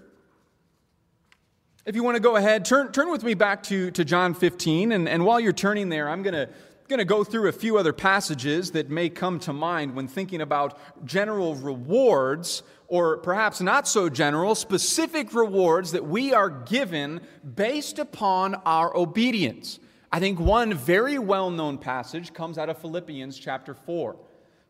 If 1.84 1.96
you 1.96 2.04
want 2.04 2.16
to 2.16 2.22
go 2.22 2.36
ahead, 2.36 2.64
turn, 2.64 2.92
turn 2.92 3.10
with 3.10 3.24
me 3.24 3.34
back 3.34 3.64
to, 3.64 3.90
to 3.92 4.06
John 4.06 4.36
15. 4.36 4.92
And, 4.92 5.10
and 5.10 5.26
while 5.26 5.40
you're 5.40 5.52
turning 5.52 5.90
there, 5.90 6.10
I'm 6.10 6.22
going 6.22 6.36
to 6.36 6.48
going 6.88 7.00
to 7.00 7.06
go 7.06 7.24
through 7.24 7.48
a 7.48 7.54
few 7.54 7.78
other 7.78 7.94
passages 7.94 8.72
that 8.72 8.90
may 8.90 9.08
come 9.08 9.40
to 9.40 9.54
mind 9.54 9.96
when 9.96 10.10
thinking 10.10 10.42
about 10.42 10.78
general 11.06 11.56
rewards, 11.56 12.64
or 12.90 13.18
perhaps 13.20 13.62
not 13.62 13.88
so 13.88 14.10
general, 14.10 14.56
specific 14.56 15.34
rewards 15.34 15.94
that 15.94 16.06
we 16.06 16.34
are 16.34 16.50
given 16.50 17.22
based 17.56 17.98
upon 17.98 18.56
our 18.66 18.94
obedience. 18.96 19.80
I 20.12 20.20
think 20.20 20.38
one 20.38 20.74
very 20.74 21.18
well 21.18 21.50
known 21.50 21.78
passage 21.78 22.34
comes 22.34 22.58
out 22.58 22.68
of 22.68 22.78
Philippians 22.80 23.40
chapter 23.40 23.74
4. 23.74 24.18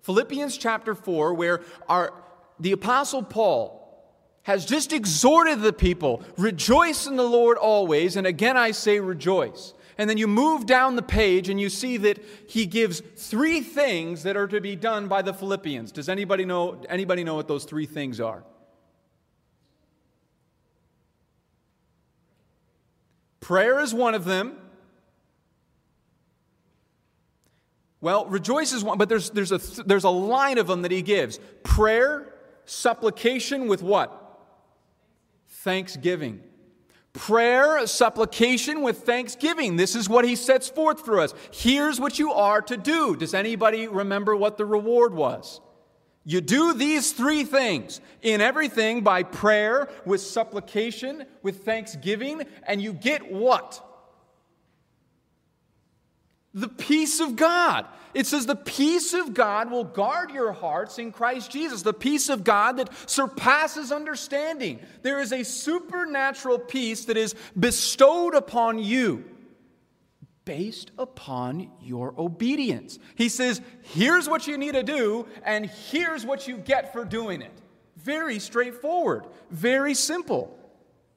Philippians 0.01 0.59
chapter 0.59 0.93
4, 0.93 1.33
where 1.33 1.61
our, 1.89 2.13
the 2.59 2.71
Apostle 2.71 3.23
Paul 3.23 3.80
has 4.43 4.65
just 4.65 4.91
exhorted 4.91 5.62
the 5.62 5.74
people 5.74 6.24
rejoice 6.38 7.05
in 7.05 7.15
the 7.15 7.24
Lord 7.24 7.57
always, 7.57 8.15
and 8.15 8.25
again 8.25 8.57
I 8.57 8.71
say 8.71 9.00
rejoice. 9.00 9.74
And 9.98 10.10
then 10.10 10.17
you 10.17 10.27
move 10.27 10.65
down 10.65 10.95
the 10.95 11.03
page 11.03 11.48
and 11.50 11.60
you 11.62 11.69
see 11.69 11.98
that 11.98 12.17
he 12.48 12.65
gives 12.65 13.01
three 13.01 13.62
things 13.62 14.24
that 14.24 14.36
are 14.36 14.48
to 14.48 14.60
be 14.60 14.75
done 14.75 15.07
by 15.07 15.21
the 15.21 15.33
Philippians. 15.33 15.91
Does 15.91 16.10
anybody 16.10 16.43
know, 16.43 16.81
anybody 16.89 17.24
know 17.24 17.36
what 17.36 17.48
those 17.48 17.65
three 17.65 17.86
things 17.86 18.19
are? 18.19 18.43
Prayer 23.41 23.79
is 23.79 23.93
one 23.93 24.15
of 24.15 24.25
them. 24.25 24.57
Well, 28.00 28.25
rejoice 28.25 28.74
is 28.74 28.83
one, 28.83 28.98
but 28.98 29.10
there's, 29.10 29.29
there's, 29.29 29.51
a, 29.51 29.60
there's 29.83 30.05
a 30.05 30.10
line 30.10 30.57
of 30.57 30.65
them 30.65 30.81
that 30.81 30.91
he 30.91 31.03
gives 31.03 31.39
prayer, 31.63 32.33
supplication 32.65 33.67
with 33.67 33.83
what? 33.83 34.20
Thanksgiving. 35.51 36.41
Prayer, 37.13 37.86
supplication 37.86 38.81
with 38.81 39.03
thanksgiving. 39.03 39.75
This 39.75 39.96
is 39.96 40.08
what 40.08 40.24
he 40.24 40.36
sets 40.36 40.70
forth 40.70 41.03
for 41.03 41.20
us. 41.20 41.34
Here's 41.51 42.00
what 42.00 42.17
you 42.17 42.31
are 42.31 42.62
to 42.62 42.77
do. 42.77 43.17
Does 43.17 43.34
anybody 43.34 43.88
remember 43.88 44.36
what 44.36 44.58
the 44.58 44.65
reward 44.65 45.13
was? 45.13 45.60
You 46.24 46.39
do 46.39 46.74
these 46.74 47.12
three 47.12 47.43
things 47.43 48.00
in 48.22 48.41
everything 48.41 49.01
by 49.01 49.24
prayer, 49.24 49.89
with 50.05 50.22
supplication, 50.22 51.25
with 51.41 51.65
thanksgiving, 51.65 52.43
and 52.63 52.81
you 52.81 52.93
get 52.93 53.31
what? 53.31 53.84
The 56.53 56.67
peace 56.67 57.20
of 57.20 57.36
God. 57.36 57.86
It 58.13 58.27
says, 58.27 58.46
The 58.46 58.55
peace 58.55 59.13
of 59.13 59.34
God 59.34 59.72
will 59.72 59.86
guard 59.86 60.31
your 60.31 60.51
hearts 60.51 61.00
in 61.00 61.12
Christ 61.12 61.51
Jesus. 61.51 61.81
The 61.81 61.93
peace 61.93 62.29
of 62.29 62.43
God 62.43 62.77
that 62.77 62.89
surpasses 63.10 63.91
understanding. 63.91 64.79
There 65.01 65.22
is 65.22 65.31
a 65.31 65.43
supernatural 65.43 66.60
peace 66.60 67.05
that 67.05 67.17
is 67.17 67.36
bestowed 67.58 68.36
upon 68.36 68.79
you 68.79 69.25
based 70.43 70.91
upon 70.98 71.72
your 71.81 72.13
obedience. 72.17 73.00
He 73.15 73.29
says, 73.29 73.62
Here's 73.81 74.27
what 74.27 74.48
you 74.48 74.58
need 74.58 74.74
to 74.74 74.84
do, 74.84 75.27
and 75.43 75.65
here's 75.65 76.25
what 76.25 76.48
you 76.48 76.58
get 76.58 76.91
for 76.91 77.05
doing 77.05 77.41
it. 77.41 77.53
Very 77.98 78.39
straightforward, 78.39 79.25
very 79.50 79.93
simple. 79.93 80.58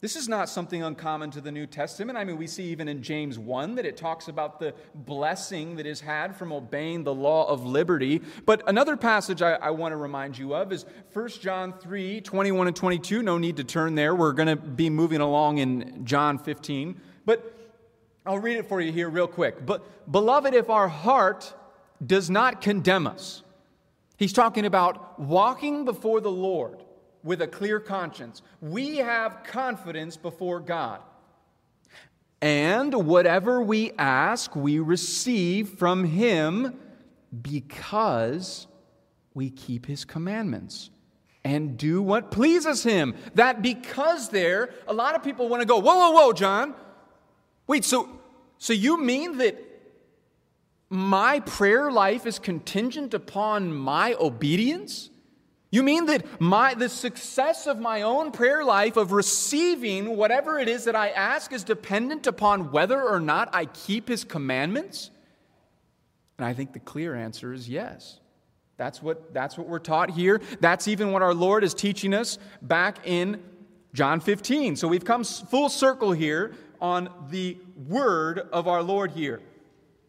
This 0.05 0.17
is 0.17 0.29
not 0.29 0.51
something 0.51 0.83
uncommon 0.83 1.31
to 1.31 1.41
the 1.41 1.51
New 1.51 1.67
Testament. 1.67 2.19
I 2.19 2.25
mean, 2.25 2.37
we 2.37 2.47
see 2.47 2.65
even 2.65 2.89
in 2.89 3.03
James 3.03 3.39
1 3.39 3.77
that 3.77 3.87
it 3.87 3.97
talks 3.97 4.29
about 4.29 4.61
the 4.61 4.75
blessing 4.95 5.77
that 5.77 5.87
is 5.87 5.99
had 5.99 6.37
from 6.37 6.53
obeying 6.53 7.05
the 7.05 7.15
law 7.15 7.49
of 7.49 7.65
liberty. 7.65 8.21
But 8.45 8.63
another 8.69 8.99
passage 8.99 9.41
I, 9.41 9.55
I 9.55 9.71
want 9.71 9.93
to 9.93 9.97
remind 9.97 10.37
you 10.37 10.55
of 10.55 10.73
is 10.73 10.85
1 11.15 11.29
John 11.41 11.73
3 11.73 12.21
21 12.21 12.67
and 12.67 12.77
22. 12.77 13.23
No 13.23 13.39
need 13.39 13.57
to 13.57 13.65
turn 13.65 13.95
there. 13.95 14.15
We're 14.15 14.35
going 14.35 14.49
to 14.49 14.57
be 14.57 14.91
moving 14.91 15.23
along 15.23 15.57
in 15.57 16.05
John 16.05 16.37
15. 16.37 17.01
But 17.25 17.59
I'll 18.27 18.39
read 18.39 18.59
it 18.59 18.69
for 18.69 18.83
you 18.83 18.93
here, 18.93 19.09
real 19.09 19.27
quick. 19.27 19.65
But, 19.65 20.13
beloved, 20.13 20.53
if 20.53 20.69
our 20.69 20.89
heart 20.89 21.55
does 22.07 22.29
not 22.29 22.61
condemn 22.61 23.07
us, 23.07 23.43
he's 24.19 24.35
talking 24.35 24.67
about 24.67 25.19
walking 25.19 25.87
before 25.87 26.21
the 26.21 26.31
Lord 26.31 26.84
with 27.25 27.43
a 27.43 27.49
clear 27.49 27.81
conscience. 27.81 28.43
We 28.61 28.99
have 28.99 29.43
confidence 29.43 30.17
before 30.17 30.61
God. 30.61 31.01
And 32.41 32.93
whatever 33.07 33.63
we 33.63 33.93
ask, 33.93 34.55
we 34.55 34.79
receive 34.79 35.71
from 35.71 36.05
Him 36.05 36.79
because 37.43 38.67
we 39.33 39.49
keep 39.51 39.87
His 39.87 40.05
commandments 40.05 40.91
and 41.43 41.79
do 41.79 42.03
what 42.03 42.31
pleases 42.31 42.85
Him. 42.85 43.15
That 43.35 43.63
because 43.63 44.29
there, 44.29 44.75
a 44.87 44.93
lot 44.93 45.15
of 45.15 45.25
people 45.25 45.49
want 45.49 45.63
to 45.63 45.67
go, 45.67 45.79
whoa, 45.79 45.97
whoa, 45.97 46.11
whoa, 46.11 46.33
John. 46.35 46.75
Wait, 47.67 47.85
so, 47.85 48.21
so 48.59 48.75
you 48.75 49.01
mean 49.01 49.39
that 49.39 49.59
my 50.91 51.41
prayer 51.41 51.91
life 51.91 52.27
is 52.27 52.39
contingent 52.39 53.15
upon 53.15 53.73
my 53.73 54.15
obedience? 54.21 55.09
You 55.75 55.83
mean 55.83 56.07
that 56.07 56.41
my, 56.41 56.75
the 56.75 56.89
success 56.89 57.67
of 57.67 57.81
my 57.81 58.03
own 58.03 58.31
prayer 58.31 58.65
life, 58.65 58.97
of 58.97 59.11
receiving 59.11 60.17
whatever 60.17 60.57
it 60.61 60.69
is 60.69 60.85
that 60.85 60.95
I 60.95 61.09
ask, 61.09 61.53
is 61.53 61.65
dependent 61.65 62.29
upon 62.29 62.71
whether 62.71 63.03
or 63.03 63.19
not 63.19 63.53
I 63.53 63.65
keep 63.65 64.07
His 64.07 64.23
commandments? 64.23 65.11
And 66.39 66.47
I 66.47 66.55
think 66.55 66.75
the 66.75 66.79
clear 66.79 67.17
answer 67.17 67.53
is 67.53 67.69
yes. 67.69 68.21
That's 68.77 69.03
what, 69.03 69.35
that's 69.35 69.59
what 69.59 69.67
we're 69.67 69.81
taught 69.81 70.13
here. 70.13 70.41
That's 70.61 70.87
even 70.87 71.11
what 71.11 71.23
our 71.23 71.35
Lord 71.35 71.65
is 71.65 71.75
teaching 71.75 72.15
us 72.15 72.39
back 72.63 72.99
in 73.05 73.43
John 73.95 74.21
15. 74.21 74.77
So 74.77 74.87
we've 74.87 75.05
come 75.05 75.25
full 75.25 75.69
circle 75.69 76.13
here 76.13 76.55
on 76.81 77.09
the 77.31 77.59
word 77.89 78.39
of 78.53 78.69
our 78.69 78.85
Lord 78.85 79.11
here. 79.11 79.41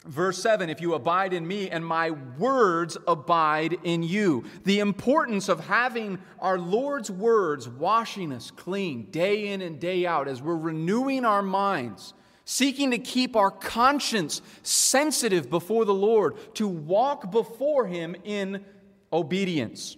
Verse 0.05 0.37
7 0.41 0.69
If 0.69 0.81
you 0.81 0.93
abide 0.93 1.33
in 1.33 1.47
me 1.47 1.69
and 1.69 1.85
my 1.85 2.11
words 2.11 2.97
abide 3.07 3.77
in 3.83 4.03
you. 4.03 4.43
The 4.63 4.79
importance 4.79 5.49
of 5.49 5.65
having 5.65 6.19
our 6.39 6.57
Lord's 6.57 7.09
words 7.09 7.67
washing 7.67 8.31
us 8.31 8.51
clean 8.51 9.09
day 9.11 9.47
in 9.47 9.61
and 9.61 9.79
day 9.79 10.05
out 10.05 10.27
as 10.27 10.41
we're 10.41 10.55
renewing 10.55 11.25
our 11.25 11.41
minds, 11.41 12.13
seeking 12.45 12.91
to 12.91 12.99
keep 12.99 13.35
our 13.35 13.51
conscience 13.51 14.41
sensitive 14.61 15.49
before 15.49 15.85
the 15.85 15.93
Lord, 15.93 16.55
to 16.55 16.67
walk 16.67 17.31
before 17.31 17.87
Him 17.87 18.15
in 18.23 18.63
obedience 19.11 19.97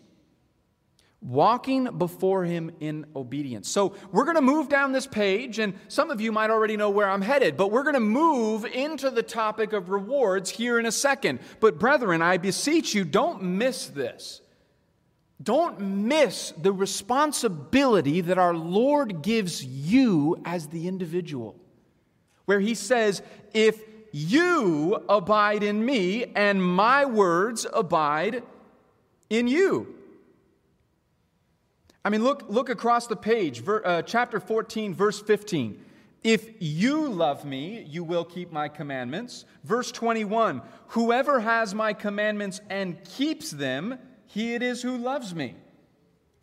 walking 1.21 1.85
before 1.97 2.45
him 2.45 2.71
in 2.79 3.05
obedience. 3.15 3.69
So, 3.69 3.95
we're 4.11 4.25
going 4.25 4.35
to 4.35 4.41
move 4.41 4.69
down 4.69 4.91
this 4.91 5.07
page, 5.07 5.59
and 5.59 5.73
some 5.87 6.11
of 6.11 6.21
you 6.21 6.31
might 6.31 6.49
already 6.49 6.77
know 6.77 6.89
where 6.89 7.09
I'm 7.09 7.21
headed, 7.21 7.57
but 7.57 7.71
we're 7.71 7.83
going 7.83 7.95
to 7.95 7.99
move 7.99 8.65
into 8.65 9.09
the 9.09 9.23
topic 9.23 9.73
of 9.73 9.89
rewards 9.89 10.49
here 10.49 10.79
in 10.79 10.85
a 10.85 10.91
second. 10.91 11.39
But, 11.59 11.79
brethren, 11.79 12.21
I 12.21 12.37
beseech 12.37 12.93
you, 12.93 13.03
don't 13.03 13.41
miss 13.41 13.87
this. 13.87 14.41
Don't 15.41 15.79
miss 15.79 16.51
the 16.51 16.71
responsibility 16.71 18.21
that 18.21 18.37
our 18.37 18.55
Lord 18.55 19.21
gives 19.21 19.63
you 19.63 20.41
as 20.45 20.67
the 20.67 20.87
individual, 20.87 21.55
where 22.45 22.59
He 22.59 22.75
says, 22.75 23.21
If 23.53 23.81
you 24.11 25.03
abide 25.09 25.63
in 25.63 25.83
me 25.85 26.25
and 26.35 26.63
my 26.63 27.05
words 27.05 27.65
abide 27.73 28.43
in 29.29 29.47
you. 29.47 29.96
I 32.07 32.09
mean, 32.09 32.23
look, 32.23 32.45
look 32.47 32.69
across 32.69 33.07
the 33.07 33.17
page, 33.17 33.59
ver, 33.59 33.81
uh, 33.83 34.01
chapter 34.01 34.39
14, 34.39 34.93
verse 34.93 35.19
15. 35.19 35.83
If 36.23 36.51
you 36.59 37.09
love 37.09 37.43
me, 37.43 37.81
you 37.81 38.01
will 38.01 38.23
keep 38.23 38.49
my 38.49 38.69
commandments. 38.69 39.43
Verse 39.65 39.91
21 39.91 40.61
Whoever 40.91 41.41
has 41.41 41.75
my 41.75 41.91
commandments 41.91 42.61
and 42.69 43.03
keeps 43.03 43.51
them, 43.51 43.99
he 44.25 44.53
it 44.53 44.63
is 44.63 44.81
who 44.81 44.95
loves 44.95 45.35
me. 45.35 45.57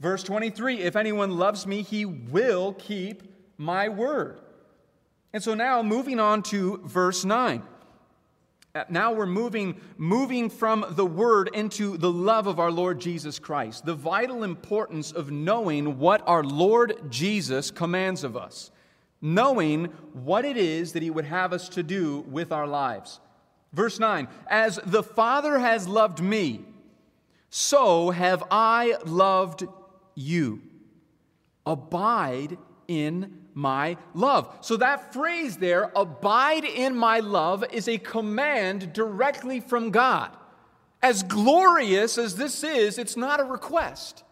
Verse 0.01 0.23
23 0.23 0.81
If 0.81 0.97
anyone 0.97 1.39
loves 1.39 1.67
me, 1.67 1.81
he 1.81 2.05
will 2.05 2.75
keep 2.75 3.23
my 3.57 3.89
word. 3.89 4.41
And 5.33 5.43
so 5.43 5.55
now 5.55 5.83
moving 5.83 6.21
on 6.21 6.43
to 6.43 6.83
verse 6.85 7.25
9. 7.25 7.63
Uh, 8.77 8.83
now 8.89 9.13
we're 9.13 9.25
moving, 9.25 9.81
moving 9.99 10.51
from 10.51 10.85
the 10.91 11.07
word 11.07 11.49
into 11.55 11.97
the 11.97 12.11
love 12.11 12.49
of 12.49 12.59
our 12.59 12.73
Lord 12.73 13.01
Jesus 13.01 13.39
Christ. 13.39 13.87
The 13.87 13.95
vital 13.95 14.43
importance 14.43 15.13
of 15.13 15.31
knowing 15.31 16.01
what 16.01 16.27
our 16.27 16.43
Lord 16.43 17.09
Jesus 17.09 17.71
commands 17.71 18.25
of 18.25 18.37
us, 18.37 18.73
knowing 19.23 19.85
what 20.13 20.45
it 20.45 20.57
is 20.57 20.93
that 20.93 21.05
he 21.05 21.11
would 21.11 21.25
have 21.25 21.53
us 21.53 21.69
to 21.69 21.85
do 21.85 22.25
with 22.29 22.51
our 22.51 22.67
lives. 22.67 23.21
Verse 23.73 24.01
9 24.01 24.27
As 24.49 24.81
the 24.85 25.05
Father 25.05 25.61
has 25.61 25.87
loved 25.87 26.21
me, 26.21 26.65
so 27.51 28.11
have 28.11 28.43
I 28.51 28.97
loved 29.07 29.69
you. 30.17 30.63
Abide 31.65 32.59
in 32.89 33.44
my 33.55 33.97
love. 34.13 34.55
So 34.61 34.77
that 34.77 35.13
phrase 35.13 35.57
there, 35.57 35.91
abide 35.97 36.65
in 36.65 36.97
my 36.97 37.21
love, 37.21 37.65
is 37.73 37.89
a 37.89 37.99
command 37.99 38.93
directly 38.93 39.61
from 39.61 39.91
God. 39.91 40.37
As 41.03 41.23
glorious 41.23 42.19
as 42.19 42.37
this 42.37 42.65
is, 42.65 42.99
it's 42.99 43.17
not 43.17 43.41
a 43.41 43.45
request. 43.45 44.25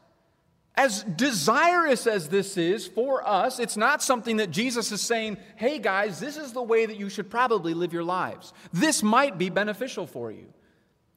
As 0.75 1.03
desirous 1.03 2.07
as 2.07 2.31
this 2.31 2.57
is 2.57 2.87
for 2.87 3.27
us, 3.29 3.59
it's 3.59 3.77
not 3.77 4.03
something 4.03 4.39
that 4.39 4.51
Jesus 4.51 4.91
is 4.91 5.03
saying, 5.03 5.37
hey 5.57 5.79
guys, 5.79 6.19
this 6.19 6.39
is 6.39 6.53
the 6.53 6.63
way 6.63 6.87
that 6.87 6.97
you 6.97 7.11
should 7.11 7.31
probably 7.31 7.75
live 7.75 7.93
your 7.93 8.05
lives. 8.05 8.55
This 8.73 9.03
might 9.03 9.37
be 9.37 9.51
beneficial 9.51 10.07
for 10.07 10.33
you. 10.33 10.47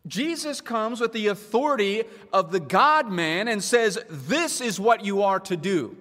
Jesus 0.08 0.62
comes 0.62 1.00
with 1.00 1.14
the 1.14 1.28
authority 1.28 2.04
of 2.32 2.52
the 2.52 2.60
God 2.60 3.10
man 3.10 3.48
and 3.48 3.64
says, 3.64 3.98
This 4.08 4.62
is 4.62 4.80
what 4.80 5.04
you 5.04 5.24
are 5.24 5.40
to 5.42 5.58
do. 5.58 5.98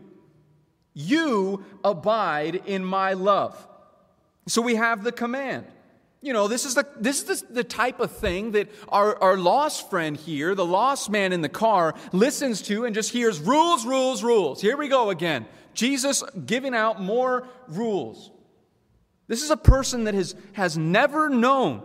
You 0.95 1.65
abide 1.83 2.63
in 2.67 2.85
my 2.85 3.13
love. 3.13 3.69
So 4.47 4.63
we 4.63 4.77
have 4.77 5.03
the 5.03 5.13
command. 5.13 5.67
You 6.23 6.33
know, 6.33 6.49
this 6.49 6.65
is 6.65 6.75
the, 6.75 6.87
this 6.99 7.29
is 7.29 7.43
the, 7.43 7.53
the 7.53 7.65
type 7.65 8.01
of 8.01 8.11
thing 8.11 8.53
that 8.53 8.71
our, 8.89 9.21
our 9.23 9.37
lost 9.37 9.91
friend 9.91 10.17
here, 10.17 10.55
the 10.55 10.65
lost 10.65 11.11
man 11.11 11.33
in 11.33 11.43
the 11.43 11.49
car, 11.49 11.95
listens 12.13 12.63
to 12.63 12.87
and 12.87 12.95
just 12.95 13.11
hears 13.11 13.41
rules, 13.41 13.85
rules, 13.85 14.23
rules. 14.23 14.61
Here 14.61 14.77
we 14.77 14.89
go 14.89 15.11
again. 15.11 15.47
Jesus 15.75 16.23
giving 16.47 16.75
out 16.75 17.03
more 17.03 17.47
rules. 17.69 18.31
This 19.27 19.43
is 19.43 19.51
a 19.51 19.57
person 19.57 20.05
that 20.05 20.15
has, 20.15 20.35
has 20.53 20.79
never 20.79 21.29
known 21.29 21.83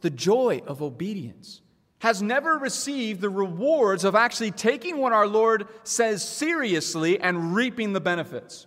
the 0.00 0.10
joy 0.10 0.62
of 0.66 0.82
obedience 0.82 1.60
has 2.00 2.22
never 2.22 2.58
received 2.58 3.20
the 3.20 3.30
rewards 3.30 4.04
of 4.04 4.14
actually 4.14 4.50
taking 4.50 4.98
what 4.98 5.12
our 5.12 5.26
Lord 5.26 5.66
says 5.82 6.26
seriously 6.26 7.18
and 7.18 7.54
reaping 7.54 7.92
the 7.92 8.00
benefits. 8.00 8.66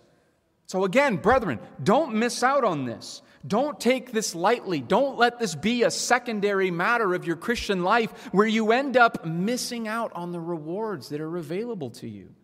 So, 0.66 0.84
again, 0.84 1.16
brethren, 1.16 1.58
don't 1.82 2.14
miss 2.14 2.42
out 2.42 2.64
on 2.64 2.84
this. 2.84 3.22
Don't 3.46 3.80
take 3.80 4.12
this 4.12 4.34
lightly. 4.34 4.80
Don't 4.80 5.16
let 5.16 5.38
this 5.38 5.54
be 5.54 5.82
a 5.82 5.90
secondary 5.90 6.70
matter 6.70 7.14
of 7.14 7.26
your 7.26 7.36
Christian 7.36 7.82
life 7.82 8.12
where 8.32 8.46
you 8.46 8.72
end 8.72 8.96
up 8.96 9.24
missing 9.24 9.88
out 9.88 10.12
on 10.14 10.32
the 10.32 10.40
rewards 10.40 11.08
that 11.08 11.20
are 11.20 11.36
available 11.36 11.90
to 11.90 12.08
you. 12.08 12.34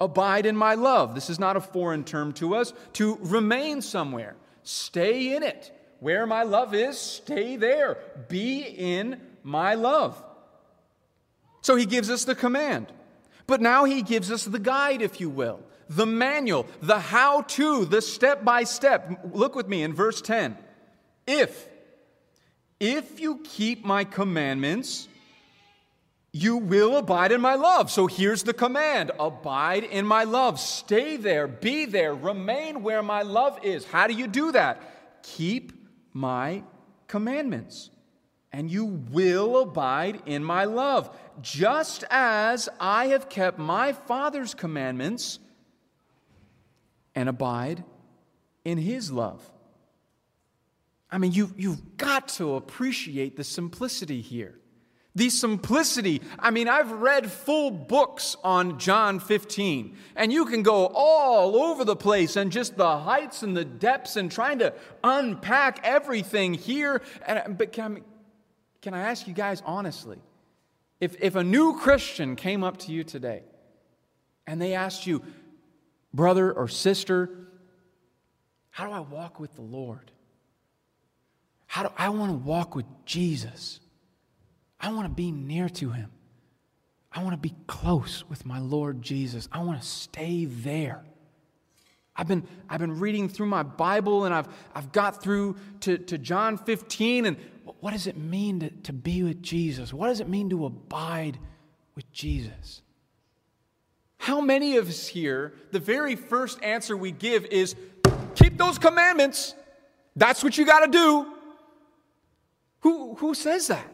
Abide 0.00 0.46
in 0.46 0.56
my 0.56 0.74
love. 0.74 1.14
This 1.14 1.30
is 1.30 1.38
not 1.38 1.56
a 1.56 1.60
foreign 1.60 2.04
term 2.04 2.32
to 2.34 2.54
us. 2.54 2.72
To 2.94 3.18
remain 3.22 3.80
somewhere, 3.80 4.36
stay 4.62 5.34
in 5.36 5.42
it. 5.42 5.72
Where 6.00 6.26
my 6.26 6.44
love 6.44 6.74
is, 6.74 6.98
stay 6.98 7.56
there. 7.56 7.98
Be 8.28 8.60
in 8.60 9.20
my 9.48 9.74
love. 9.74 10.22
So 11.62 11.74
he 11.74 11.86
gives 11.86 12.10
us 12.10 12.24
the 12.24 12.34
command. 12.34 12.92
But 13.46 13.60
now 13.60 13.84
he 13.84 14.02
gives 14.02 14.30
us 14.30 14.44
the 14.44 14.58
guide, 14.58 15.02
if 15.02 15.20
you 15.20 15.30
will, 15.30 15.60
the 15.88 16.06
manual, 16.06 16.66
the 16.82 17.00
how 17.00 17.42
to, 17.42 17.86
the 17.86 18.02
step 18.02 18.44
by 18.44 18.64
step. 18.64 19.20
Look 19.32 19.54
with 19.54 19.68
me 19.68 19.82
in 19.82 19.94
verse 19.94 20.20
10. 20.20 20.56
If, 21.26 21.68
if 22.78 23.20
you 23.20 23.40
keep 23.42 23.84
my 23.84 24.04
commandments, 24.04 25.08
you 26.32 26.58
will 26.58 26.96
abide 26.96 27.32
in 27.32 27.40
my 27.40 27.54
love. 27.54 27.90
So 27.90 28.06
here's 28.06 28.42
the 28.42 28.52
command 28.52 29.12
abide 29.18 29.84
in 29.84 30.06
my 30.06 30.24
love. 30.24 30.60
Stay 30.60 31.16
there, 31.16 31.48
be 31.48 31.86
there, 31.86 32.14
remain 32.14 32.82
where 32.82 33.02
my 33.02 33.22
love 33.22 33.58
is. 33.64 33.86
How 33.86 34.06
do 34.06 34.12
you 34.12 34.26
do 34.26 34.52
that? 34.52 35.22
Keep 35.22 35.72
my 36.12 36.62
commandments, 37.06 37.90
and 38.58 38.72
you 38.72 38.86
will 39.12 39.60
abide 39.62 40.20
in 40.26 40.42
my 40.42 40.64
love 40.64 41.16
just 41.40 42.02
as 42.10 42.68
I 42.80 43.06
have 43.06 43.28
kept 43.28 43.56
my 43.56 43.92
Father's 43.92 44.52
commandments 44.52 45.38
and 47.14 47.28
abide 47.28 47.84
in 48.64 48.76
his 48.76 49.12
love. 49.12 49.48
I 51.08 51.18
mean, 51.18 51.30
you, 51.30 51.54
you've 51.56 51.96
got 51.98 52.26
to 52.30 52.56
appreciate 52.56 53.36
the 53.36 53.44
simplicity 53.44 54.20
here. 54.20 54.58
The 55.14 55.30
simplicity. 55.30 56.20
I 56.36 56.50
mean, 56.50 56.66
I've 56.66 56.90
read 56.90 57.30
full 57.30 57.70
books 57.70 58.36
on 58.42 58.80
John 58.80 59.20
15, 59.20 59.96
and 60.16 60.32
you 60.32 60.46
can 60.46 60.64
go 60.64 60.90
all 60.92 61.56
over 61.56 61.84
the 61.84 61.96
place 61.96 62.34
and 62.34 62.50
just 62.50 62.76
the 62.76 62.98
heights 62.98 63.44
and 63.44 63.56
the 63.56 63.64
depths 63.64 64.16
and 64.16 64.32
trying 64.32 64.58
to 64.58 64.74
unpack 65.04 65.78
everything 65.84 66.54
here. 66.54 67.02
And, 67.24 67.56
but 67.56 67.70
can, 67.70 68.02
can 68.88 68.94
I 68.94 69.10
ask 69.10 69.28
you 69.28 69.34
guys 69.34 69.62
honestly? 69.66 70.16
If, 70.98 71.20
if 71.20 71.34
a 71.34 71.44
new 71.44 71.76
Christian 71.76 72.36
came 72.36 72.64
up 72.64 72.78
to 72.78 72.90
you 72.90 73.04
today 73.04 73.42
and 74.46 74.62
they 74.62 74.72
asked 74.72 75.06
you, 75.06 75.22
brother 76.14 76.50
or 76.50 76.68
sister, 76.68 77.28
how 78.70 78.86
do 78.86 78.92
I 78.92 79.00
walk 79.00 79.38
with 79.40 79.54
the 79.56 79.60
Lord? 79.60 80.10
How 81.66 81.82
do 81.82 81.90
I 81.98 82.08
want 82.08 82.32
to 82.32 82.38
walk 82.38 82.74
with 82.74 82.86
Jesus? 83.04 83.78
I 84.80 84.90
want 84.90 85.04
to 85.04 85.14
be 85.14 85.32
near 85.32 85.68
to 85.68 85.90
him. 85.90 86.10
I 87.12 87.22
want 87.22 87.34
to 87.34 87.46
be 87.46 87.54
close 87.66 88.24
with 88.26 88.46
my 88.46 88.58
Lord 88.58 89.02
Jesus. 89.02 89.50
I 89.52 89.58
want 89.64 89.82
to 89.82 89.86
stay 89.86 90.46
there. 90.46 91.04
I've 92.16 92.26
been, 92.26 92.48
I've 92.70 92.80
been 92.80 92.98
reading 92.98 93.28
through 93.28 93.48
my 93.48 93.62
Bible 93.64 94.24
and 94.24 94.34
I've, 94.34 94.48
I've 94.74 94.92
got 94.92 95.22
through 95.22 95.56
to, 95.80 95.98
to 95.98 96.16
John 96.16 96.56
15 96.56 97.26
and 97.26 97.36
what 97.80 97.92
does 97.92 98.06
it 98.06 98.16
mean 98.16 98.60
to, 98.60 98.70
to 98.70 98.92
be 98.92 99.22
with 99.22 99.42
Jesus? 99.42 99.92
What 99.92 100.08
does 100.08 100.20
it 100.20 100.28
mean 100.28 100.50
to 100.50 100.66
abide 100.66 101.38
with 101.94 102.10
Jesus? 102.12 102.82
How 104.18 104.40
many 104.40 104.76
of 104.76 104.88
us 104.88 105.06
here, 105.06 105.54
the 105.70 105.78
very 105.78 106.16
first 106.16 106.62
answer 106.62 106.96
we 106.96 107.12
give 107.12 107.46
is 107.46 107.74
keep 108.34 108.58
those 108.58 108.78
commandments. 108.78 109.54
That's 110.16 110.42
what 110.42 110.58
you 110.58 110.66
got 110.66 110.80
to 110.80 110.90
do. 110.90 111.32
Who, 112.80 113.14
who 113.16 113.34
says 113.34 113.68
that? 113.68 113.86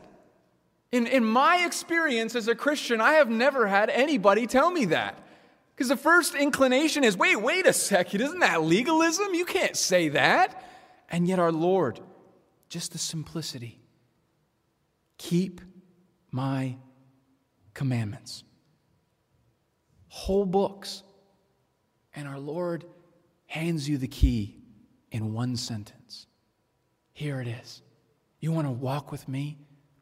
In, 0.92 1.06
in 1.06 1.24
my 1.24 1.64
experience 1.64 2.34
as 2.34 2.48
a 2.48 2.54
Christian, 2.54 3.00
I 3.00 3.14
have 3.14 3.28
never 3.28 3.66
had 3.66 3.90
anybody 3.90 4.46
tell 4.46 4.70
me 4.70 4.86
that. 4.86 5.18
Because 5.74 5.88
the 5.88 5.96
first 5.96 6.34
inclination 6.34 7.02
is 7.02 7.16
wait, 7.16 7.36
wait 7.36 7.66
a 7.66 7.72
second, 7.72 8.20
isn't 8.20 8.38
that 8.40 8.62
legalism? 8.62 9.34
You 9.34 9.44
can't 9.44 9.76
say 9.76 10.08
that. 10.10 10.64
And 11.10 11.26
yet, 11.26 11.38
our 11.38 11.52
Lord, 11.52 12.00
just 12.68 12.92
the 12.92 12.98
simplicity. 12.98 13.80
Keep 15.18 15.60
my 16.30 16.76
commandments. 17.72 18.44
Whole 20.08 20.46
books. 20.46 21.02
And 22.14 22.28
our 22.28 22.38
Lord 22.38 22.84
hands 23.46 23.88
you 23.88 23.98
the 23.98 24.08
key 24.08 24.56
in 25.10 25.32
one 25.32 25.56
sentence. 25.56 26.26
Here 27.12 27.40
it 27.40 27.48
is. 27.48 27.82
You 28.40 28.52
want 28.52 28.66
to 28.66 28.72
walk 28.72 29.12
with 29.12 29.28
me? 29.28 29.58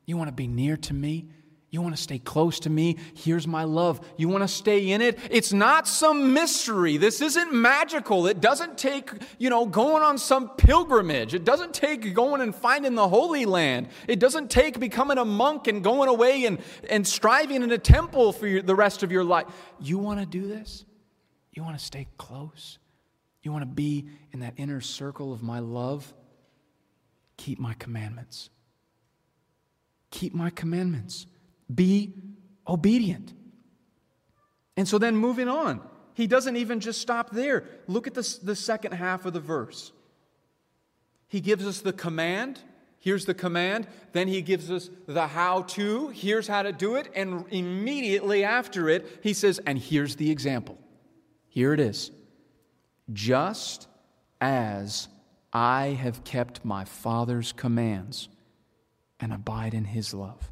You 0.07 0.17
want 0.17 0.29
to 0.29 0.33
be 0.33 0.47
near 0.47 0.77
to 0.77 0.95
me? 0.95 1.29
You 1.73 1.81
want 1.81 1.97
to 1.97 2.03
stay 2.03 2.19
close 2.19 2.61
to 2.61 2.71
me? 2.71 2.99
Here's 3.15 3.49
my 3.49 3.65
love. 3.65 4.07
You 4.19 4.29
want 4.29 4.45
to 4.45 4.49
stay 4.49 4.91
in 4.91 5.01
it? 5.01 5.19
It's 5.31 5.55
not 5.55 5.89
some 5.89 6.35
mystery. 6.35 6.99
This 6.99 7.23
isn't 7.23 7.51
magical. 7.51 8.27
It 8.27 8.43
doesn't 8.43 8.77
take, 8.77 9.11
you 9.39 9.49
know, 9.49 9.65
going 9.65 10.03
on 10.03 10.19
some 10.19 10.51
pilgrimage. 10.51 11.33
It 11.33 11.47
doesn't 11.47 11.73
take 11.73 12.13
going 12.13 12.43
and 12.43 12.55
finding 12.55 12.95
the 12.95 13.09
Holy 13.09 13.47
Land. 13.47 13.89
It 14.07 14.19
doesn't 14.19 14.51
take 14.51 14.81
becoming 14.81 15.17
a 15.17 15.25
monk 15.25 15.67
and 15.67 15.83
going 15.83 16.11
away 16.11 16.45
and, 16.45 16.59
and 16.91 17.09
striving 17.09 17.63
in 17.63 17.73
a 17.73 17.79
temple 17.79 18.35
for 18.35 18.47
your, 18.47 18.61
the 18.61 18.75
rest 18.75 19.03
of 19.03 19.11
your 19.11 19.25
life. 19.25 19.47
You 19.81 19.97
want 19.97 20.21
to 20.21 20.27
do 20.27 20.47
this? 20.47 20.85
You 21.55 21.65
want 21.65 21.79
to 21.79 21.83
stay 21.83 22.07
close? 22.19 22.79
You 23.43 23.51
want 23.51 23.63
to 23.63 23.75
be 23.75 24.09
in 24.33 24.41
that 24.41 24.53
inner 24.59 24.83
circle 24.83 25.33
of 25.33 25.43
my 25.43 25.61
love? 25.61 26.13
Keep 27.39 27.59
my 27.59 27.73
commandments. 27.73 28.51
Keep 30.11 30.35
my 30.35 30.51
commandments. 30.51 31.27
Be 31.73 32.15
obedient. 32.67 33.33
And 34.77 34.89
so 34.89 34.99
then 34.99 35.17
moving 35.17 35.49
on, 35.49 35.81
he 36.15 36.27
doesn't 36.27 36.57
even 36.57 36.81
just 36.81 37.01
stop 37.01 37.31
there. 37.31 37.65
Look 37.87 38.07
at 38.07 38.15
the, 38.15 38.39
the 38.43 38.57
second 38.57 38.93
half 38.93 39.27
of 39.27 39.33
the 39.33 39.41
verse. 39.41 39.93
He 41.29 41.41
gives 41.41 41.67
us 41.67 41.81
the 41.81 41.93
command. 41.93 42.61
Here's 42.99 43.25
the 43.25 43.35
command. 43.35 43.87
Then 44.13 44.29
he 44.29 44.43
gives 44.43 44.71
us 44.71 44.91
the 45.07 45.27
how 45.27 45.63
to. 45.63 46.09
Here's 46.09 46.47
how 46.47 46.63
to 46.63 46.73
do 46.73 46.97
it. 46.97 47.11
And 47.15 47.47
immediately 47.51 48.45
after 48.45 48.89
it, 48.89 49.21
he 49.23 49.33
says, 49.33 49.59
and 49.67 49.79
here's 49.79 50.17
the 50.17 50.31
example. 50.31 50.79
Here 51.49 51.73
it 51.73 51.81
is. 51.81 52.11
Just 53.13 53.89
as 54.41 55.09
I 55.53 55.99
have 56.01 56.25
kept 56.25 56.65
my 56.65 56.85
Father's 56.85 57.53
commands 57.53 58.29
and 59.19 59.33
abide 59.33 59.75
in 59.75 59.85
his 59.85 60.15
love. 60.15 60.52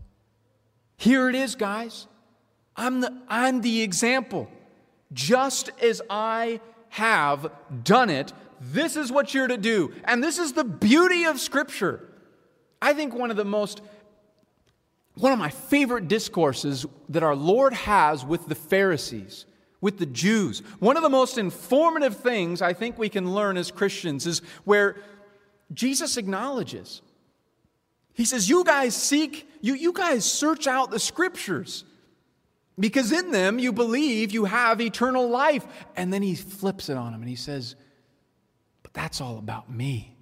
Here 1.00 1.30
it 1.30 1.34
is, 1.34 1.54
guys. 1.54 2.06
I'm 2.76 3.00
the, 3.00 3.10
I'm 3.26 3.62
the 3.62 3.80
example. 3.80 4.50
Just 5.14 5.70
as 5.80 6.02
I 6.10 6.60
have 6.90 7.50
done 7.82 8.10
it, 8.10 8.34
this 8.60 8.96
is 8.96 9.10
what 9.10 9.32
you're 9.32 9.48
to 9.48 9.56
do. 9.56 9.94
And 10.04 10.22
this 10.22 10.38
is 10.38 10.52
the 10.52 10.62
beauty 10.62 11.24
of 11.24 11.40
Scripture. 11.40 12.06
I 12.82 12.92
think 12.92 13.14
one 13.14 13.30
of 13.30 13.38
the 13.38 13.46
most, 13.46 13.80
one 15.14 15.32
of 15.32 15.38
my 15.38 15.48
favorite 15.48 16.06
discourses 16.06 16.84
that 17.08 17.22
our 17.22 17.34
Lord 17.34 17.72
has 17.72 18.22
with 18.22 18.46
the 18.46 18.54
Pharisees, 18.54 19.46
with 19.80 19.96
the 19.96 20.04
Jews, 20.04 20.58
one 20.80 20.98
of 20.98 21.02
the 21.02 21.08
most 21.08 21.38
informative 21.38 22.18
things 22.18 22.60
I 22.60 22.74
think 22.74 22.98
we 22.98 23.08
can 23.08 23.32
learn 23.32 23.56
as 23.56 23.70
Christians 23.70 24.26
is 24.26 24.42
where 24.64 24.96
Jesus 25.72 26.18
acknowledges 26.18 27.00
he 28.20 28.26
says, 28.26 28.50
You 28.50 28.64
guys 28.64 28.94
seek, 28.94 29.48
you, 29.62 29.72
you 29.72 29.94
guys 29.94 30.30
search 30.30 30.66
out 30.66 30.90
the 30.90 30.98
scriptures 30.98 31.84
because 32.78 33.12
in 33.12 33.30
them 33.30 33.58
you 33.58 33.72
believe 33.72 34.30
you 34.30 34.44
have 34.44 34.78
eternal 34.82 35.30
life. 35.30 35.66
And 35.96 36.12
then 36.12 36.20
he 36.20 36.34
flips 36.34 36.90
it 36.90 36.98
on 36.98 37.14
him 37.14 37.22
and 37.22 37.30
he 37.30 37.36
says, 37.36 37.76
But 38.82 38.92
that's 38.92 39.22
all 39.22 39.38
about 39.38 39.70
me. 39.70 40.18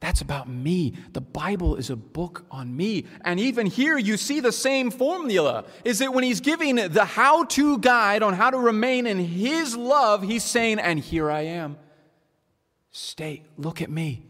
That's 0.00 0.22
about 0.22 0.48
me. 0.48 0.94
The 1.12 1.20
Bible 1.20 1.76
is 1.76 1.88
a 1.88 1.94
book 1.94 2.46
on 2.50 2.76
me. 2.76 3.06
And 3.24 3.38
even 3.38 3.66
here, 3.66 3.96
you 3.96 4.16
see 4.16 4.40
the 4.40 4.50
same 4.50 4.90
formula. 4.90 5.66
Is 5.84 6.00
that 6.00 6.12
when 6.12 6.24
he's 6.24 6.40
giving 6.40 6.74
the 6.74 7.04
how 7.04 7.44
to 7.44 7.78
guide 7.78 8.24
on 8.24 8.34
how 8.34 8.50
to 8.50 8.58
remain 8.58 9.06
in 9.06 9.20
his 9.20 9.76
love, 9.76 10.22
he's 10.22 10.42
saying, 10.42 10.80
And 10.80 10.98
here 10.98 11.30
I 11.30 11.42
am. 11.42 11.78
Stay, 12.90 13.44
look 13.56 13.80
at 13.80 13.88
me. 13.88 14.26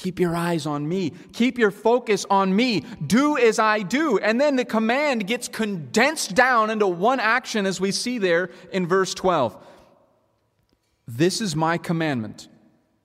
Keep 0.00 0.18
your 0.18 0.34
eyes 0.34 0.64
on 0.64 0.88
me. 0.88 1.12
Keep 1.34 1.58
your 1.58 1.70
focus 1.70 2.24
on 2.30 2.56
me. 2.56 2.86
Do 3.06 3.36
as 3.36 3.58
I 3.58 3.82
do. 3.82 4.16
And 4.16 4.40
then 4.40 4.56
the 4.56 4.64
command 4.64 5.26
gets 5.26 5.46
condensed 5.46 6.34
down 6.34 6.70
into 6.70 6.86
one 6.86 7.20
action, 7.20 7.66
as 7.66 7.82
we 7.82 7.92
see 7.92 8.16
there 8.16 8.48
in 8.72 8.86
verse 8.86 9.12
12. 9.12 9.62
This 11.06 11.42
is 11.42 11.54
my 11.54 11.76
commandment 11.76 12.48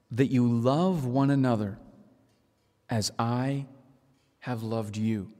that 0.09 0.27
you 0.27 0.47
love 0.47 1.05
one 1.05 1.31
another 1.31 1.77
as 2.89 3.11
I 3.19 3.65
have 4.39 4.63
loved 4.63 4.95
you. 4.95 5.33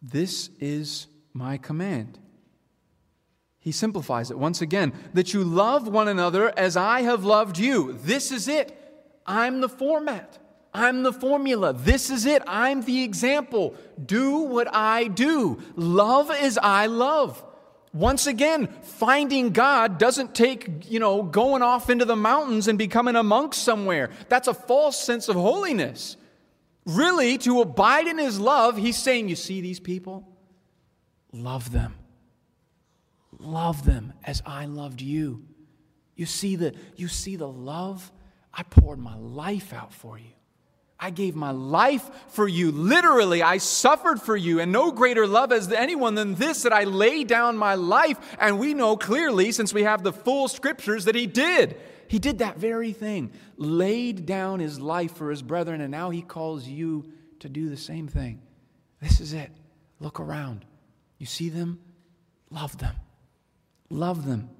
This 0.00 0.48
is 0.58 1.06
my 1.34 1.58
command. 1.58 2.18
He 3.58 3.72
simplifies 3.72 4.30
it 4.30 4.38
once 4.38 4.62
again 4.62 4.94
that 5.12 5.34
you 5.34 5.44
love 5.44 5.86
one 5.86 6.08
another 6.08 6.50
as 6.58 6.78
I 6.78 7.02
have 7.02 7.26
loved 7.26 7.58
you. 7.58 7.92
This 7.92 8.32
is 8.32 8.48
it. 8.48 8.78
I'm 9.26 9.60
the 9.60 9.68
format. 9.68 10.38
I'm 10.74 11.02
the 11.02 11.12
formula. 11.12 11.72
This 11.72 12.10
is 12.10 12.24
it. 12.24 12.42
I'm 12.46 12.82
the 12.82 13.02
example. 13.04 13.74
Do 14.04 14.38
what 14.38 14.74
I 14.74 15.08
do. 15.08 15.60
Love 15.76 16.30
as 16.30 16.58
I 16.58 16.86
love. 16.86 17.44
Once 17.92 18.26
again, 18.26 18.68
finding 18.82 19.50
God 19.50 19.98
doesn't 19.98 20.34
take, 20.34 20.90
you 20.90 20.98
know, 20.98 21.22
going 21.22 21.60
off 21.60 21.90
into 21.90 22.06
the 22.06 22.16
mountains 22.16 22.66
and 22.66 22.78
becoming 22.78 23.16
a 23.16 23.22
monk 23.22 23.52
somewhere. 23.52 24.10
That's 24.30 24.48
a 24.48 24.54
false 24.54 24.98
sense 24.98 25.28
of 25.28 25.36
holiness. 25.36 26.16
Really, 26.86 27.36
to 27.38 27.60
abide 27.60 28.06
in 28.06 28.16
his 28.16 28.40
love, 28.40 28.78
he's 28.78 28.96
saying, 28.96 29.28
You 29.28 29.36
see 29.36 29.60
these 29.60 29.78
people? 29.78 30.26
Love 31.32 31.70
them. 31.70 31.94
Love 33.38 33.84
them 33.84 34.14
as 34.24 34.42
I 34.46 34.64
loved 34.64 35.02
you. 35.02 35.44
You 36.16 36.26
see 36.26 36.56
the, 36.56 36.74
you 36.96 37.08
see 37.08 37.36
the 37.36 37.48
love? 37.48 38.10
I 38.52 38.62
poured 38.62 38.98
my 38.98 39.16
life 39.16 39.72
out 39.72 39.92
for 39.92 40.18
you. 40.18 40.32
I 40.98 41.10
gave 41.10 41.34
my 41.34 41.50
life 41.50 42.08
for 42.28 42.46
you. 42.46 42.70
Literally, 42.70 43.42
I 43.42 43.58
suffered 43.58 44.22
for 44.22 44.36
you, 44.36 44.60
and 44.60 44.70
no 44.70 44.92
greater 44.92 45.26
love 45.26 45.50
has 45.50 45.72
anyone 45.72 46.14
than 46.14 46.36
this 46.36 46.62
that 46.62 46.72
I 46.72 46.84
lay 46.84 47.24
down 47.24 47.56
my 47.56 47.74
life. 47.74 48.18
And 48.38 48.60
we 48.60 48.72
know 48.72 48.96
clearly, 48.96 49.50
since 49.50 49.74
we 49.74 49.82
have 49.82 50.04
the 50.04 50.12
full 50.12 50.46
scriptures, 50.46 51.06
that 51.06 51.16
he 51.16 51.26
did. 51.26 51.76
He 52.06 52.20
did 52.20 52.38
that 52.38 52.58
very 52.58 52.92
thing, 52.92 53.32
laid 53.56 54.26
down 54.26 54.60
his 54.60 54.78
life 54.78 55.16
for 55.16 55.30
his 55.30 55.42
brethren, 55.42 55.80
and 55.80 55.90
now 55.90 56.10
he 56.10 56.22
calls 56.22 56.68
you 56.68 57.10
to 57.40 57.48
do 57.48 57.68
the 57.68 57.76
same 57.76 58.06
thing. 58.06 58.40
This 59.00 59.18
is 59.20 59.32
it. 59.32 59.50
Look 59.98 60.20
around. 60.20 60.64
You 61.18 61.26
see 61.26 61.48
them? 61.48 61.80
Love 62.50 62.78
them. 62.78 62.94
Love 63.88 64.26
them. 64.26 64.50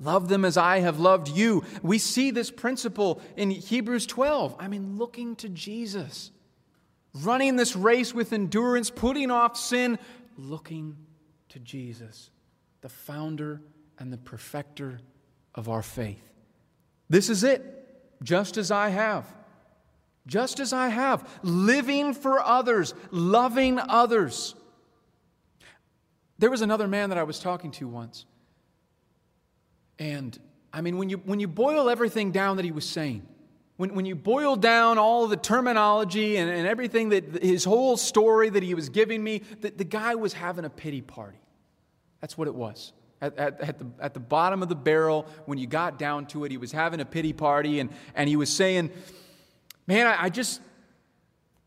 Love 0.00 0.28
them 0.28 0.44
as 0.44 0.56
I 0.56 0.78
have 0.80 1.00
loved 1.00 1.28
you. 1.28 1.64
We 1.82 1.98
see 1.98 2.30
this 2.30 2.50
principle 2.50 3.20
in 3.36 3.50
Hebrews 3.50 4.06
12. 4.06 4.54
I 4.58 4.68
mean, 4.68 4.96
looking 4.96 5.34
to 5.36 5.48
Jesus, 5.48 6.30
running 7.14 7.56
this 7.56 7.74
race 7.74 8.14
with 8.14 8.32
endurance, 8.32 8.90
putting 8.90 9.30
off 9.30 9.56
sin, 9.56 9.98
looking 10.36 10.96
to 11.48 11.58
Jesus, 11.58 12.30
the 12.80 12.88
founder 12.88 13.60
and 13.98 14.12
the 14.12 14.18
perfecter 14.18 15.00
of 15.54 15.68
our 15.68 15.82
faith. 15.82 16.32
This 17.08 17.28
is 17.28 17.42
it, 17.42 17.64
just 18.22 18.56
as 18.56 18.70
I 18.70 18.90
have. 18.90 19.26
Just 20.26 20.60
as 20.60 20.72
I 20.72 20.88
have. 20.88 21.28
Living 21.42 22.14
for 22.14 22.38
others, 22.38 22.94
loving 23.10 23.78
others. 23.80 24.54
There 26.38 26.50
was 26.50 26.60
another 26.60 26.86
man 26.86 27.08
that 27.08 27.18
I 27.18 27.24
was 27.24 27.40
talking 27.40 27.72
to 27.72 27.88
once. 27.88 28.26
And 29.98 30.38
I 30.72 30.80
mean, 30.80 30.98
when 30.98 31.08
you, 31.08 31.18
when 31.18 31.40
you 31.40 31.48
boil 31.48 31.88
everything 31.88 32.30
down 32.30 32.56
that 32.56 32.64
he 32.64 32.72
was 32.72 32.88
saying, 32.88 33.26
when, 33.76 33.94
when 33.94 34.06
you 34.06 34.16
boil 34.16 34.56
down 34.56 34.98
all 34.98 35.26
the 35.28 35.36
terminology 35.36 36.36
and, 36.36 36.50
and 36.50 36.66
everything 36.66 37.10
that 37.10 37.42
his 37.42 37.64
whole 37.64 37.96
story 37.96 38.50
that 38.50 38.62
he 38.62 38.74
was 38.74 38.88
giving 38.88 39.22
me, 39.22 39.42
the, 39.60 39.70
the 39.70 39.84
guy 39.84 40.14
was 40.14 40.32
having 40.32 40.64
a 40.64 40.70
pity 40.70 41.00
party. 41.00 41.38
That's 42.20 42.36
what 42.36 42.48
it 42.48 42.54
was 42.54 42.92
at, 43.20 43.36
at, 43.38 43.60
at, 43.60 43.78
the, 43.78 43.86
at 44.00 44.14
the 44.14 44.20
bottom 44.20 44.62
of 44.62 44.68
the 44.68 44.76
barrel, 44.76 45.26
when 45.46 45.58
you 45.58 45.66
got 45.66 45.98
down 45.98 46.26
to 46.26 46.44
it, 46.44 46.50
he 46.50 46.56
was 46.56 46.72
having 46.72 47.00
a 47.00 47.04
pity 47.04 47.32
party 47.32 47.80
and, 47.80 47.90
and 48.14 48.28
he 48.28 48.36
was 48.36 48.52
saying, 48.52 48.90
Man, 49.86 50.06
I, 50.06 50.24
I 50.24 50.28
just, 50.28 50.60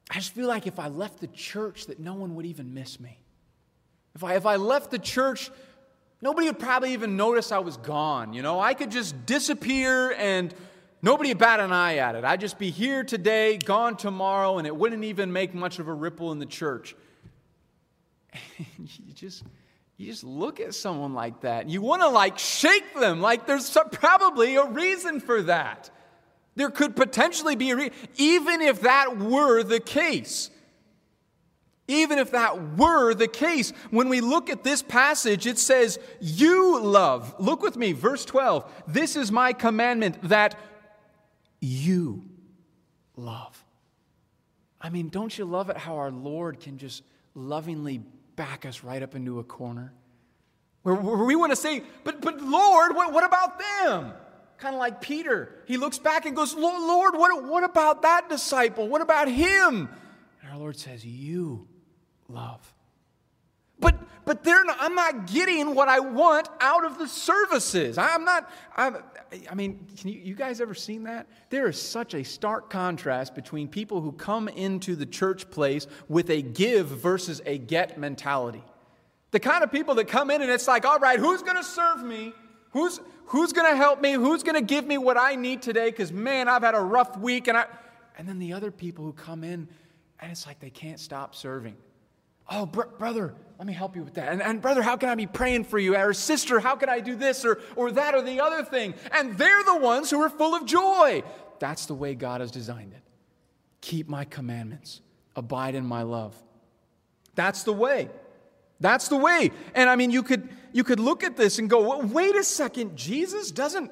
I 0.10 0.16
just 0.16 0.34
feel 0.34 0.48
like 0.48 0.68
if 0.68 0.78
I 0.78 0.90
left 0.90 1.20
the 1.20 1.28
church, 1.28 1.88
that 1.88 2.00
no 2.00 2.14
one 2.14 2.36
would 2.36 2.46
even 2.46 2.74
miss 2.74 3.00
me. 3.00 3.18
If 4.14 4.24
I, 4.24 4.36
if 4.36 4.46
I 4.46 4.58
left 4.58 4.92
the 4.92 5.00
church, 5.00 5.50
nobody 6.22 6.48
would 6.48 6.60
probably 6.60 6.94
even 6.94 7.18
notice 7.18 7.52
I 7.52 7.60
was 7.60 7.78
gone. 7.78 8.34
You 8.34 8.42
know, 8.42 8.60
I 8.60 8.74
could 8.74 8.92
just 8.92 9.26
disappear 9.26 10.12
and 10.12 10.54
nobody 11.02 11.30
would 11.30 11.40
bat 11.40 11.60
an 11.60 11.72
eye 11.72 11.98
at 11.98 12.16
it. 12.16 12.24
I'd 12.24 12.40
just 12.40 12.60
be 12.60 12.70
here 12.70 13.04
today, 13.04 13.58
gone 13.58 13.98
tomorrow, 13.98 14.58
and 14.58 14.68
it 14.68 14.76
wouldn't 14.76 15.04
even 15.04 15.34
make 15.34 15.54
much 15.54 15.80
of 15.80 15.88
a 15.88 15.94
ripple 15.94 16.32
in 16.32 16.40
the 16.40 16.46
church. 16.46 16.96
you 18.58 19.14
just 19.14 19.44
you 19.98 20.08
just 20.08 20.24
look 20.24 20.60
at 20.60 20.74
someone 20.74 21.14
like 21.14 21.42
that. 21.42 21.70
You 21.70 21.82
want 21.82 22.02
to 22.02 22.08
like 22.08 22.40
shake 22.40 22.96
them, 22.96 23.22
like 23.22 23.46
there's 23.46 23.78
probably 23.92 24.56
a 24.56 24.66
reason 24.66 25.20
for 25.20 25.44
that. 25.44 25.92
There 26.56 26.70
could 26.70 26.96
potentially 26.96 27.56
be 27.56 27.70
a 27.70 27.76
reason, 27.76 27.94
even 28.18 28.62
if 28.62 28.82
that 28.82 29.20
were 29.20 29.64
the 29.64 29.80
case. 29.80 30.50
Even 31.92 32.20
if 32.20 32.32
that 32.32 32.78
were 32.78 33.14
the 33.14 33.28
case, 33.28 33.72
when 33.90 34.08
we 34.08 34.22
look 34.22 34.50
at 34.50 34.64
this 34.64 34.82
passage, 34.82 35.46
it 35.46 35.60
says, 35.60 36.00
You 36.22 36.80
love. 36.80 37.36
Look 37.38 37.62
with 37.62 37.76
me, 37.76 37.92
verse 37.92 38.24
12. 38.24 38.84
This 38.88 39.18
is 39.18 39.30
my 39.30 39.52
commandment 39.52 40.18
that 40.30 40.58
you 41.60 42.24
love. 43.18 43.62
I 44.80 44.90
mean, 44.90 45.10
don't 45.10 45.38
you 45.38 45.44
love 45.44 45.70
it 45.70 45.76
how 45.76 45.98
our 45.98 46.12
Lord 46.12 46.62
can 46.62 46.78
just 46.78 47.04
lovingly 47.36 48.02
back 48.38 48.66
us 48.66 48.86
right 48.86 49.04
up 49.04 49.14
into 49.14 49.40
a 49.40 49.44
corner. 49.44 49.94
Where, 50.84 50.96
we 50.96 51.36
want 51.36 51.52
to 51.52 51.58
say, 51.58 51.84
but, 52.06 52.22
but 52.22 52.42
Lord, 52.42 52.96
what, 52.96 53.12
what 53.12 53.26
about 53.26 53.60
them? 53.60 54.14
Kind 54.60 54.76
of 54.76 54.80
like 54.80 55.02
Peter. 55.02 55.54
He 55.66 55.76
looks 55.76 56.00
back 56.00 56.26
and 56.26 56.38
goes, 56.38 56.56
Lord, 56.56 57.16
what, 57.16 57.44
what 57.44 57.66
about 57.66 58.04
that 58.04 58.30
disciple? 58.30 58.88
What 58.88 59.02
about 59.02 59.28
him? 59.28 59.90
And 60.42 60.52
our 60.52 60.58
Lord 60.58 60.78
says, 60.78 61.06
You 61.06 61.68
love. 62.34 62.74
But, 63.82 63.96
but 64.26 64.44
they're 64.44 64.64
not, 64.64 64.78
I'm 64.80 64.94
not 64.94 65.28
getting 65.28 65.74
what 65.74 65.90
I 65.90 66.00
want 66.00 66.48
out 66.60 66.86
of 66.86 67.00
the 67.00 67.08
services. 67.08 67.98
I'm 67.98 68.24
not, 68.24 68.50
I'm, 68.78 68.98
I 69.50 69.56
mean, 69.56 69.88
you, 70.04 70.14
you 70.14 70.36
guys 70.36 70.62
ever 70.62 70.76
seen 70.76 71.04
that? 71.04 71.28
There 71.50 71.68
is 71.68 71.82
such 71.82 72.14
a 72.14 72.24
stark 72.24 72.70
contrast 72.70 73.34
between 73.34 73.68
people 73.68 74.00
who 74.00 74.12
come 74.12 74.48
into 74.48 74.96
the 74.96 75.08
church 75.08 75.50
place 75.50 75.88
with 76.08 76.30
a 76.30 76.44
give 76.44 76.88
versus 76.88 77.42
a 77.46 77.58
get 77.58 77.98
mentality. 77.98 78.64
The 79.32 79.40
kind 79.40 79.64
of 79.64 79.72
people 79.72 79.96
that 79.96 80.08
come 80.08 80.30
in 80.30 80.44
and 80.44 80.52
it's 80.52 80.68
like, 80.68 80.86
all 80.86 81.00
right, 81.00 81.20
who's 81.20 81.42
going 81.42 81.58
to 81.58 81.64
serve 81.64 82.04
me? 82.04 82.34
Who's, 82.72 83.00
who's 83.26 83.54
going 83.54 83.70
to 83.72 83.76
help 83.76 84.00
me? 84.00 84.14
Who's 84.14 84.44
going 84.44 84.56
to 84.56 84.62
give 84.62 84.86
me 84.86 85.00
what 85.00 85.18
I 85.18 85.36
need 85.36 85.64
today? 85.64 85.90
Because, 85.90 86.12
man, 86.12 86.48
I've 86.48 86.64
had 86.64 86.76
a 86.76 86.82
rough 86.82 87.18
week. 87.18 87.48
And, 87.48 87.58
I, 87.58 87.66
and 88.18 88.30
then 88.30 88.38
the 88.38 88.54
other 88.54 88.70
people 88.70 89.06
who 89.06 89.14
come 89.14 89.44
in 89.44 89.68
and 90.20 90.32
it's 90.32 90.46
like 90.46 90.60
they 90.60 90.70
can't 90.70 91.00
stop 91.00 91.34
serving. 91.34 91.76
Oh, 92.52 92.66
br- 92.66 92.84
brother, 93.00 93.34
let 93.58 93.66
me 93.66 93.74
help 93.74 93.96
you 93.96 94.04
with 94.04 94.16
that. 94.16 94.32
And, 94.32 94.42
and, 94.42 94.62
brother, 94.62 94.82
how 94.82 94.98
can 94.98 95.08
I 95.08 95.16
be 95.16 95.26
praying 95.26 95.64
for 95.64 95.80
you? 95.80 95.96
Or 95.96 96.14
sister, 96.14 96.60
how 96.60 96.76
can 96.76 96.90
I 96.90 97.00
do 97.00 97.16
this 97.16 97.46
or, 97.46 97.62
or 97.76 97.92
that 97.92 98.14
or 98.14 98.22
the 98.22 98.42
other 98.42 98.64
thing? 98.64 98.94
And 99.12 99.38
they're 99.38 99.64
the 99.64 99.78
ones 99.78 100.10
who 100.12 100.22
are 100.22 100.30
full 100.30 100.54
of 100.54 100.66
joy. 100.66 101.24
That's 101.60 101.86
the 101.86 101.94
way 101.94 102.14
God 102.14 102.42
has 102.42 102.52
designed 102.52 102.94
it. 102.94 103.02
Keep 103.80 104.10
my 104.10 104.26
commandments, 104.26 105.02
abide 105.36 105.76
in 105.76 105.86
my 105.86 106.02
love. 106.02 106.36
That's 107.36 107.64
the 107.64 107.74
way. 107.74 108.10
That's 108.80 109.08
the 109.08 109.18
way. 109.18 109.52
And 109.74 109.90
I 109.90 109.96
mean, 109.96 110.12
you 110.12 110.24
could, 110.24 110.50
you 110.74 110.84
could 110.84 111.00
look 111.00 111.24
at 111.24 111.38
this 111.38 111.60
and 111.60 111.70
go, 111.70 112.00
wait 112.00 112.36
a 112.36 112.44
second, 112.44 112.98
Jesus 112.98 113.52
doesn't, 113.52 113.92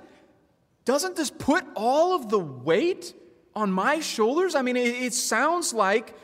doesn't 0.84 1.15
this 1.15 1.30
put 1.30 1.63
all 1.76 2.13
of 2.13 2.30
the 2.30 2.39
weight 2.39 3.13
on 3.56 3.72
my 3.72 4.00
shoulders? 4.00 4.56
I 4.56 4.63
mean, 4.63 4.76
it, 4.76 4.95
it 4.95 5.13
sounds 5.13 5.74
like 5.74 6.15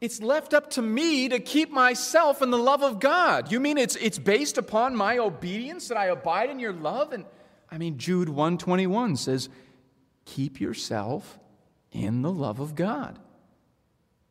it's 0.00 0.20
left 0.20 0.52
up 0.52 0.70
to 0.70 0.82
me 0.82 1.28
to 1.28 1.38
keep 1.38 1.70
myself 1.70 2.42
in 2.42 2.50
the 2.50 2.58
love 2.58 2.82
of 2.82 3.00
God. 3.00 3.50
You 3.50 3.60
mean 3.60 3.78
it's, 3.78 3.96
it's 3.96 4.18
based 4.18 4.58
upon 4.58 4.94
my 4.94 5.18
obedience 5.18 5.88
that 5.88 5.96
I 5.96 6.06
abide 6.06 6.50
in 6.50 6.58
your 6.58 6.72
love? 6.72 7.12
And 7.12 7.24
I 7.70 7.78
mean, 7.78 7.98
Jude 7.98 8.28
121 8.28 9.16
says, 9.16 9.48
keep 10.24 10.60
yourself 10.60 11.38
in 11.92 12.22
the 12.22 12.30
love 12.30 12.60
of 12.60 12.74
God. 12.74 13.18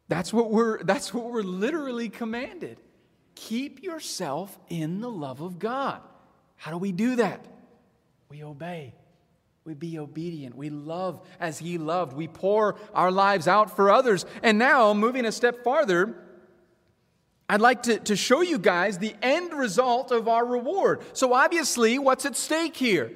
That's 0.08 0.32
what 0.32 0.51
we're, 0.51 0.84
that's 0.84 1.13
what 1.13 1.32
we're 1.32 1.41
literally 1.41 2.10
commanded. 2.10 2.80
Keep 3.34 3.82
yourself 3.84 4.58
in 4.69 5.01
the 5.01 5.10
love 5.10 5.41
of 5.41 5.58
God. 5.58 6.01
How 6.58 6.71
do 6.71 6.78
we 6.78 6.91
do 6.91 7.15
that? 7.17 7.43
We 8.30 8.43
obey. 8.43 8.93
We 9.65 9.73
be 9.73 9.97
obedient. 9.97 10.56
We 10.56 10.69
love 10.69 11.28
as 11.39 11.58
He 11.58 11.80
loved. 11.80 12.13
We 12.13 12.28
pour 12.28 12.75
our 12.93 13.10
lives 13.10 13.47
out 13.47 13.75
for 13.75 13.89
others. 13.89 14.23
And 14.43 14.60
now, 14.60 14.93
moving 14.93 15.25
a 15.25 15.32
step 15.32 15.63
farther, 15.63 16.15
I'd 17.49 17.62
like 17.62 17.84
to, 17.84 17.97
to 18.01 18.15
show 18.15 18.41
you 18.41 18.60
guys 18.60 18.99
the 18.99 19.15
end 19.23 19.54
result 19.54 20.12
of 20.12 20.28
our 20.28 20.45
reward. 20.45 21.01
So, 21.13 21.34
obviously, 21.34 21.97
what's 21.97 22.28
at 22.28 22.36
stake 22.36 22.78
here? 22.78 23.12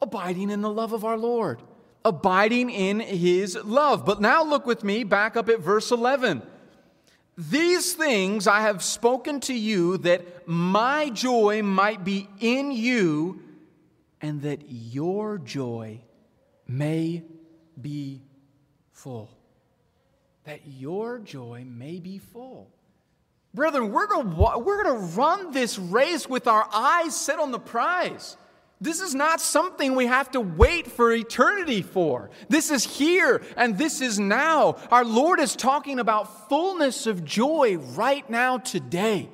Abiding 0.00 0.50
in 0.50 0.62
the 0.62 0.70
love 0.70 0.92
of 0.92 1.04
our 1.04 1.18
Lord, 1.18 1.60
abiding 2.04 2.70
in 2.70 3.00
His 3.00 3.56
love. 3.56 4.06
But 4.06 4.20
now, 4.20 4.44
look 4.44 4.66
with 4.66 4.84
me 4.84 5.02
back 5.02 5.36
up 5.36 5.48
at 5.48 5.58
verse 5.58 5.90
11. 5.90 6.42
These 7.36 7.94
things 7.94 8.46
I 8.46 8.60
have 8.60 8.84
spoken 8.84 9.40
to 9.40 9.52
you 9.52 9.98
that 9.98 10.46
my 10.46 11.10
joy 11.10 11.64
might 11.64 12.04
be 12.04 12.28
in 12.38 12.70
you 12.70 13.42
and 14.26 14.42
that 14.42 14.62
your 14.68 15.38
joy 15.38 16.00
may 16.66 17.22
be 17.80 18.24
full. 18.90 19.30
That 20.42 20.66
your 20.66 21.20
joy 21.20 21.64
may 21.64 22.00
be 22.00 22.18
full. 22.18 22.68
Brethren, 23.54 23.92
we're 23.92 24.08
going 24.08 24.36
we're 24.36 24.82
to 24.82 24.98
run 25.14 25.52
this 25.52 25.78
race 25.78 26.28
with 26.28 26.48
our 26.48 26.68
eyes 26.74 27.16
set 27.16 27.38
on 27.38 27.52
the 27.52 27.60
prize. 27.60 28.36
This 28.80 29.00
is 29.00 29.14
not 29.14 29.40
something 29.40 29.94
we 29.94 30.06
have 30.06 30.32
to 30.32 30.40
wait 30.40 30.88
for 30.88 31.12
eternity 31.12 31.82
for. 31.82 32.30
This 32.48 32.72
is 32.72 32.82
here 32.82 33.42
and 33.56 33.78
this 33.78 34.00
is 34.00 34.18
now. 34.18 34.76
Our 34.90 35.04
Lord 35.04 35.38
is 35.38 35.54
talking 35.54 36.00
about 36.00 36.48
fullness 36.48 37.06
of 37.06 37.24
joy 37.24 37.76
right 37.76 38.28
now, 38.28 38.58
today. 38.58 39.30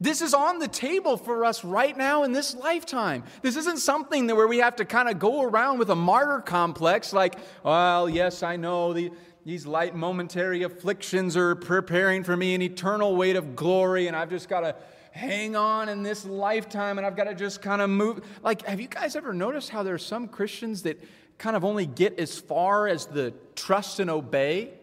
This 0.00 0.22
is 0.22 0.32
on 0.32 0.60
the 0.60 0.68
table 0.68 1.16
for 1.16 1.44
us 1.44 1.64
right 1.64 1.96
now 1.96 2.22
in 2.22 2.32
this 2.32 2.54
lifetime. 2.54 3.24
This 3.42 3.56
isn't 3.56 3.78
something 3.78 4.28
that 4.28 4.36
where 4.36 4.46
we 4.46 4.58
have 4.58 4.76
to 4.76 4.84
kind 4.84 5.08
of 5.08 5.18
go 5.18 5.42
around 5.42 5.78
with 5.78 5.90
a 5.90 5.96
martyr 5.96 6.40
complex 6.40 7.12
like, 7.12 7.34
well, 7.64 8.08
yes, 8.08 8.44
I 8.44 8.54
know 8.54 8.92
the, 8.92 9.10
these 9.44 9.66
light 9.66 9.96
momentary 9.96 10.62
afflictions 10.62 11.36
are 11.36 11.56
preparing 11.56 12.22
for 12.22 12.36
me 12.36 12.54
an 12.54 12.62
eternal 12.62 13.16
weight 13.16 13.34
of 13.34 13.56
glory, 13.56 14.06
and 14.06 14.16
I've 14.16 14.30
just 14.30 14.48
got 14.48 14.60
to 14.60 14.76
hang 15.10 15.56
on 15.56 15.88
in 15.88 16.04
this 16.04 16.24
lifetime 16.24 16.96
and 16.98 17.04
I've 17.04 17.16
got 17.16 17.24
to 17.24 17.34
just 17.34 17.60
kind 17.60 17.82
of 17.82 17.90
move. 17.90 18.24
Like, 18.42 18.64
have 18.66 18.80
you 18.80 18.86
guys 18.86 19.16
ever 19.16 19.34
noticed 19.34 19.70
how 19.70 19.82
there 19.82 19.94
are 19.94 19.98
some 19.98 20.28
Christians 20.28 20.82
that 20.82 21.02
kind 21.38 21.56
of 21.56 21.64
only 21.64 21.86
get 21.86 22.20
as 22.20 22.38
far 22.38 22.86
as 22.86 23.06
the 23.06 23.34
trust 23.56 23.98
and 23.98 24.10
obey? 24.10 24.77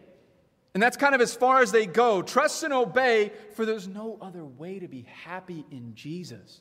And 0.76 0.82
that's 0.82 0.98
kind 0.98 1.14
of 1.14 1.22
as 1.22 1.34
far 1.34 1.62
as 1.62 1.72
they 1.72 1.86
go. 1.86 2.20
Trust 2.20 2.62
and 2.62 2.70
obey, 2.70 3.32
for 3.54 3.64
there's 3.64 3.88
no 3.88 4.18
other 4.20 4.44
way 4.44 4.78
to 4.78 4.86
be 4.86 5.06
happy 5.24 5.64
in 5.70 5.94
Jesus. 5.94 6.60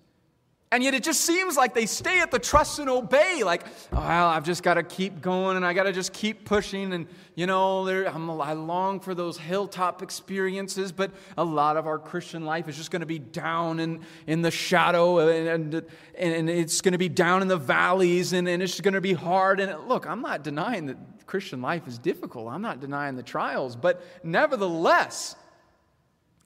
And 0.72 0.82
yet 0.82 0.94
it 0.94 1.04
just 1.04 1.20
seems 1.20 1.58
like 1.58 1.74
they 1.74 1.86
stay 1.86 2.22
at 2.22 2.32
the 2.32 2.40
trust 2.40 2.80
and 2.80 2.90
obey. 2.90 3.44
Like, 3.44 3.66
well, 3.92 4.02
I've 4.02 4.46
just 4.46 4.64
got 4.64 4.76
to 4.76 4.84
keep 4.84 5.22
going 5.22 5.58
and 5.58 5.66
I 5.66 5.74
got 5.74 5.84
to 5.84 5.92
just 5.92 6.14
keep 6.14 6.46
pushing. 6.46 6.94
And, 6.94 7.08
you 7.36 7.46
know, 7.46 7.86
i 7.90 8.54
long 8.54 9.02
for 9.02 9.14
those 9.14 9.38
hilltop 9.38 10.02
experiences, 10.02 10.94
but 10.94 11.12
a 11.38 11.44
lot 11.44 11.76
of 11.76 11.86
our 11.86 12.00
Christian 12.00 12.46
life 12.46 12.70
is 12.70 12.78
just 12.78 12.92
going 12.92 13.02
to 13.02 13.06
be 13.06 13.20
down 13.20 13.82
in, 13.82 14.00
in 14.28 14.44
the 14.44 14.52
shadow 14.52 15.20
and, 15.28 15.74
and, 15.74 15.86
and 16.18 16.50
it's 16.50 16.80
going 16.80 16.94
to 16.94 16.98
be 16.98 17.10
down 17.10 17.42
in 17.42 17.50
the 17.50 17.58
valleys 17.58 18.32
and, 18.32 18.48
and 18.48 18.64
it's 18.64 18.80
going 18.80 18.94
to 18.94 19.02
be 19.02 19.12
hard. 19.12 19.60
And 19.60 19.90
look, 19.90 20.08
I'm 20.08 20.22
not 20.22 20.42
denying 20.42 20.86
that 20.86 20.98
Christian 21.26 21.62
life 21.62 21.88
is 21.88 21.98
difficult, 21.98 22.52
I'm 22.52 22.62
not 22.62 22.80
denying 22.80 23.16
the 23.16 23.24
trials, 23.24 23.76
but 23.76 24.02
nevertheless, 24.24 25.36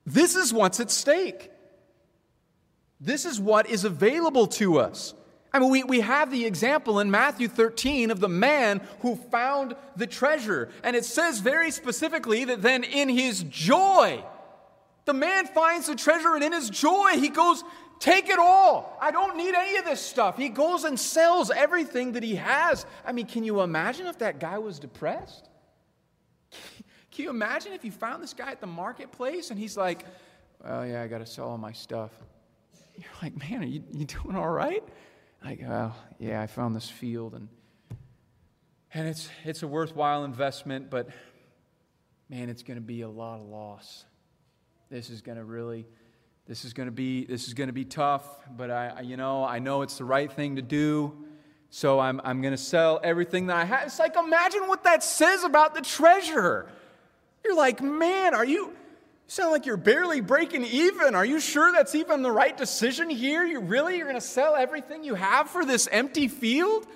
this 0.05 0.35
is 0.35 0.53
what's 0.53 0.79
at 0.79 0.89
stake. 0.89 1.51
This 2.99 3.25
is 3.25 3.39
what 3.39 3.69
is 3.69 3.85
available 3.85 4.47
to 4.47 4.79
us. 4.79 5.13
I 5.51 5.59
mean, 5.59 5.69
we, 5.71 5.83
we 5.83 5.99
have 6.01 6.31
the 6.31 6.45
example 6.45 6.99
in 6.99 7.09
Matthew 7.09 7.47
13 7.47 8.11
of 8.11 8.19
the 8.19 8.29
man 8.29 8.81
who 8.99 9.15
found 9.15 9.75
the 9.95 10.05
treasure. 10.05 10.69
And 10.83 10.95
it 10.95 11.05
says 11.05 11.39
very 11.39 11.71
specifically 11.71 12.45
that 12.45 12.61
then 12.61 12.83
in 12.83 13.09
his 13.09 13.43
joy, 13.43 14.23
the 15.05 15.13
man 15.13 15.47
finds 15.47 15.87
the 15.87 15.95
treasure, 15.95 16.35
and 16.35 16.43
in 16.43 16.53
his 16.53 16.69
joy, 16.69 17.13
he 17.13 17.29
goes, 17.29 17.63
Take 17.99 18.29
it 18.29 18.39
all. 18.39 18.97
I 19.01 19.12
don't 19.12 19.35
need 19.35 19.53
any 19.53 19.77
of 19.77 19.83
this 19.83 19.99
stuff. 19.99 20.38
He 20.38 20.47
goes 20.47 20.85
and 20.85 20.97
sells 20.97 21.51
everything 21.51 22.13
that 22.13 22.23
he 22.23 22.35
has. 22.35 22.85
I 23.05 23.12
mean, 23.12 23.25
can 23.25 23.43
you 23.43 23.59
imagine 23.62 24.07
if 24.07 24.19
that 24.19 24.39
guy 24.39 24.57
was 24.57 24.79
depressed? 24.79 25.49
Can 27.12 27.23
you 27.23 27.29
imagine 27.31 27.73
if 27.73 27.83
you 27.83 27.91
found 27.91 28.23
this 28.23 28.33
guy 28.33 28.51
at 28.51 28.62
the 28.62 28.67
marketplace 28.67 29.49
and 29.49 29.59
he's 29.59 29.75
like, 29.75 30.05
Well, 30.63 30.85
yeah, 30.85 31.01
I 31.01 31.07
got 31.07 31.17
to 31.17 31.25
sell 31.25 31.49
all 31.49 31.57
my 31.57 31.73
stuff. 31.73 32.12
You're 32.95 33.07
like, 33.21 33.38
man, 33.38 33.63
are 33.63 33.67
you, 33.67 33.83
you 33.91 34.05
doing 34.05 34.35
all 34.35 34.49
right? 34.49 34.83
Like, 35.43 35.59
well, 35.62 35.95
yeah, 36.17 36.41
I 36.41 36.47
found 36.47 36.75
this 36.75 36.89
field 36.89 37.33
and 37.33 37.49
and 38.93 39.07
it's 39.07 39.29
it's 39.43 39.63
a 39.63 39.67
worthwhile 39.67 40.23
investment, 40.23 40.89
but 40.89 41.09
man, 42.29 42.49
it's 42.49 42.63
going 42.63 42.77
to 42.77 42.85
be 42.85 43.01
a 43.01 43.09
lot 43.09 43.39
of 43.39 43.47
loss. 43.47 44.05
This 44.89 45.09
is 45.09 45.21
going 45.21 45.38
to 45.38 45.43
really 45.43 45.85
this 46.49 46.65
is 46.65 46.73
going 46.73 46.88
to 46.88 46.91
be 46.91 47.25
this 47.25 47.47
is 47.47 47.53
going 47.53 47.67
to 47.67 47.73
be 47.73 47.85
tough, 47.85 48.25
but 48.57 48.71
I 48.71 49.01
you 49.01 49.17
know, 49.17 49.45
I 49.45 49.59
know 49.59 49.83
it's 49.83 49.99
the 49.99 50.03
right 50.03 50.31
thing 50.31 50.55
to 50.55 50.63
do. 50.63 51.15
So 51.69 51.99
I'm 51.99 52.19
I'm 52.23 52.41
going 52.41 52.55
to 52.55 52.57
sell 52.57 52.99
everything 53.03 53.47
that 53.47 53.55
I 53.55 53.65
have. 53.65 53.83
It's 53.85 53.99
like 53.99 54.15
imagine 54.17 54.67
what 54.67 54.83
that 54.85 55.03
says 55.03 55.43
about 55.43 55.75
the 55.75 55.81
treasure. 55.81 56.67
You're 57.45 57.55
like, 57.55 57.81
"Man, 57.83 58.33
are 58.33 58.43
you 58.43 58.55
you 58.65 58.73
sound 59.27 59.51
like 59.51 59.67
you're 59.67 59.77
barely 59.77 60.21
breaking 60.21 60.63
even. 60.65 61.13
Are 61.13 61.23
you 61.23 61.39
sure 61.39 61.71
that's 61.71 61.93
even 61.93 62.23
the 62.23 62.31
right 62.31 62.57
decision 62.57 63.12
here? 63.12 63.45
You 63.45 63.59
really 63.59 63.97
you're 63.97 64.07
going 64.07 64.19
to 64.19 64.27
sell 64.27 64.55
everything 64.55 65.03
you 65.03 65.13
have 65.13 65.51
for 65.51 65.63
this 65.63 65.88
empty 65.91 66.27
field? 66.27 66.88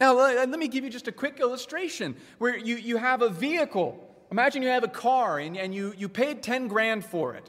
Now, 0.00 0.14
let 0.14 0.48
me 0.50 0.66
give 0.66 0.82
you 0.82 0.90
just 0.90 1.06
a 1.06 1.12
quick 1.12 1.38
illustration 1.38 2.16
where 2.38 2.58
you, 2.58 2.74
you 2.74 2.96
have 2.96 3.22
a 3.22 3.28
vehicle. 3.28 4.04
Imagine 4.32 4.62
you 4.62 4.70
have 4.70 4.82
a 4.82 4.88
car 4.88 5.38
and, 5.38 5.56
and 5.56 5.72
you, 5.72 5.94
you 5.96 6.08
paid 6.08 6.42
10 6.42 6.66
grand 6.66 7.04
for 7.04 7.34
it. 7.34 7.48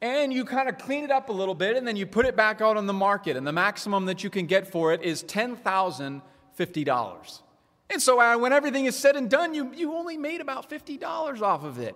And 0.00 0.32
you 0.32 0.44
kind 0.44 0.68
of 0.68 0.78
clean 0.78 1.04
it 1.04 1.10
up 1.10 1.30
a 1.30 1.32
little 1.32 1.54
bit 1.54 1.76
and 1.76 1.86
then 1.86 1.96
you 1.96 2.06
put 2.06 2.26
it 2.26 2.36
back 2.36 2.60
out 2.60 2.76
on 2.76 2.86
the 2.86 2.92
market. 2.92 3.36
And 3.36 3.46
the 3.46 3.52
maximum 3.52 4.04
that 4.06 4.22
you 4.22 4.30
can 4.30 4.46
get 4.46 4.66
for 4.66 4.92
it 4.92 5.02
is 5.02 5.22
$10,050. 5.24 7.42
And 7.88 8.02
so 8.02 8.20
uh, 8.20 8.36
when 8.36 8.52
everything 8.52 8.84
is 8.84 8.96
said 8.96 9.16
and 9.16 9.30
done, 9.30 9.54
you, 9.54 9.72
you 9.74 9.94
only 9.94 10.16
made 10.16 10.40
about 10.40 10.68
$50 10.68 11.40
off 11.40 11.64
of 11.64 11.78
it 11.78 11.94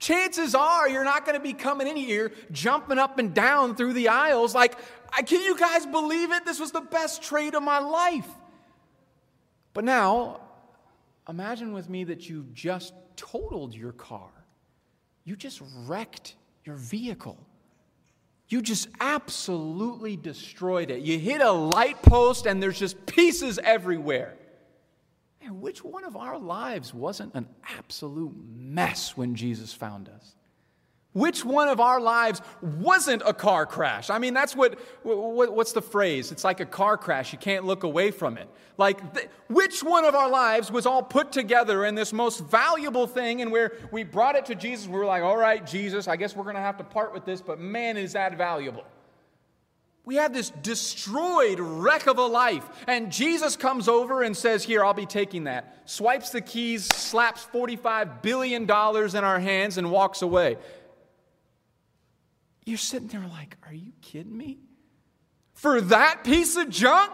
chances 0.00 0.54
are 0.54 0.88
you're 0.88 1.04
not 1.04 1.24
going 1.24 1.36
to 1.36 1.42
be 1.42 1.52
coming 1.52 1.86
in 1.86 1.94
here 1.94 2.32
jumping 2.50 2.98
up 2.98 3.18
and 3.18 3.32
down 3.32 3.76
through 3.76 3.92
the 3.92 4.08
aisles 4.08 4.54
like, 4.54 4.76
can 5.26 5.40
you 5.42 5.56
guys 5.56 5.86
believe 5.86 6.32
it? 6.32 6.44
This 6.44 6.58
was 6.58 6.72
the 6.72 6.80
best 6.80 7.22
trade 7.22 7.54
of 7.54 7.62
my 7.62 7.78
life. 7.78 8.28
But 9.74 9.84
now, 9.84 10.40
imagine 11.28 11.72
with 11.72 11.88
me 11.88 12.04
that 12.04 12.28
you've 12.28 12.52
just 12.54 12.94
totaled 13.14 13.74
your 13.74 13.92
car. 13.92 14.30
You 15.24 15.36
just 15.36 15.60
wrecked 15.86 16.34
your 16.70 16.78
vehicle. 16.78 17.36
You 18.48 18.62
just 18.62 18.88
absolutely 19.00 20.16
destroyed 20.16 20.92
it. 20.92 21.02
You 21.02 21.18
hit 21.18 21.40
a 21.40 21.50
light 21.50 22.00
post 22.00 22.46
and 22.46 22.62
there's 22.62 22.78
just 22.78 23.06
pieces 23.06 23.58
everywhere. 23.62 24.36
Man, 25.42 25.60
which 25.60 25.82
one 25.82 26.04
of 26.04 26.16
our 26.16 26.38
lives 26.38 26.94
wasn't 26.94 27.34
an 27.34 27.48
absolute 27.76 28.32
mess 28.56 29.16
when 29.16 29.34
Jesus 29.34 29.72
found 29.72 30.08
us? 30.08 30.36
Which 31.12 31.44
one 31.44 31.66
of 31.66 31.80
our 31.80 32.00
lives 32.00 32.40
wasn't 32.62 33.22
a 33.26 33.34
car 33.34 33.66
crash? 33.66 34.10
I 34.10 34.18
mean, 34.18 34.32
that's 34.32 34.54
what, 34.54 34.78
what 35.02 35.52
what's 35.52 35.72
the 35.72 35.82
phrase? 35.82 36.30
It's 36.30 36.44
like 36.44 36.60
a 36.60 36.66
car 36.66 36.96
crash. 36.96 37.32
You 37.32 37.38
can't 37.38 37.64
look 37.64 37.82
away 37.82 38.12
from 38.12 38.38
it. 38.38 38.48
Like, 38.78 39.14
th- 39.14 39.28
which 39.48 39.82
one 39.82 40.04
of 40.04 40.14
our 40.14 40.30
lives 40.30 40.70
was 40.70 40.86
all 40.86 41.02
put 41.02 41.32
together 41.32 41.84
in 41.84 41.96
this 41.96 42.12
most 42.12 42.40
valuable 42.44 43.08
thing 43.08 43.42
and 43.42 43.50
where 43.50 43.72
we 43.90 44.04
brought 44.04 44.36
it 44.36 44.46
to 44.46 44.54
Jesus? 44.54 44.86
We 44.86 44.98
were 44.98 45.04
like, 45.04 45.24
all 45.24 45.36
right, 45.36 45.66
Jesus, 45.66 46.06
I 46.06 46.14
guess 46.14 46.36
we're 46.36 46.44
going 46.44 46.54
to 46.54 46.62
have 46.62 46.78
to 46.78 46.84
part 46.84 47.12
with 47.12 47.24
this, 47.24 47.40
but 47.40 47.58
man, 47.58 47.96
is 47.96 48.12
that 48.12 48.38
valuable. 48.38 48.84
We 50.04 50.16
have 50.16 50.32
this 50.32 50.50
destroyed 50.50 51.60
wreck 51.60 52.06
of 52.06 52.18
a 52.18 52.26
life. 52.26 52.64
And 52.86 53.12
Jesus 53.12 53.54
comes 53.56 53.86
over 53.86 54.22
and 54.22 54.36
says, 54.36 54.64
Here, 54.64 54.84
I'll 54.84 54.94
be 54.94 55.06
taking 55.06 55.44
that. 55.44 55.82
Swipes 55.84 56.30
the 56.30 56.40
keys, 56.40 56.84
slaps 56.84 57.46
$45 57.52 58.22
billion 58.22 58.62
in 58.62 58.68
our 58.68 59.38
hands, 59.38 59.76
and 59.76 59.90
walks 59.90 60.22
away. 60.22 60.56
You're 62.64 62.78
sitting 62.78 63.08
there 63.08 63.26
like, 63.26 63.56
Are 63.66 63.74
you 63.74 63.92
kidding 64.02 64.36
me? 64.36 64.58
For 65.54 65.80
that 65.80 66.24
piece 66.24 66.56
of 66.56 66.68
junk? 66.70 67.12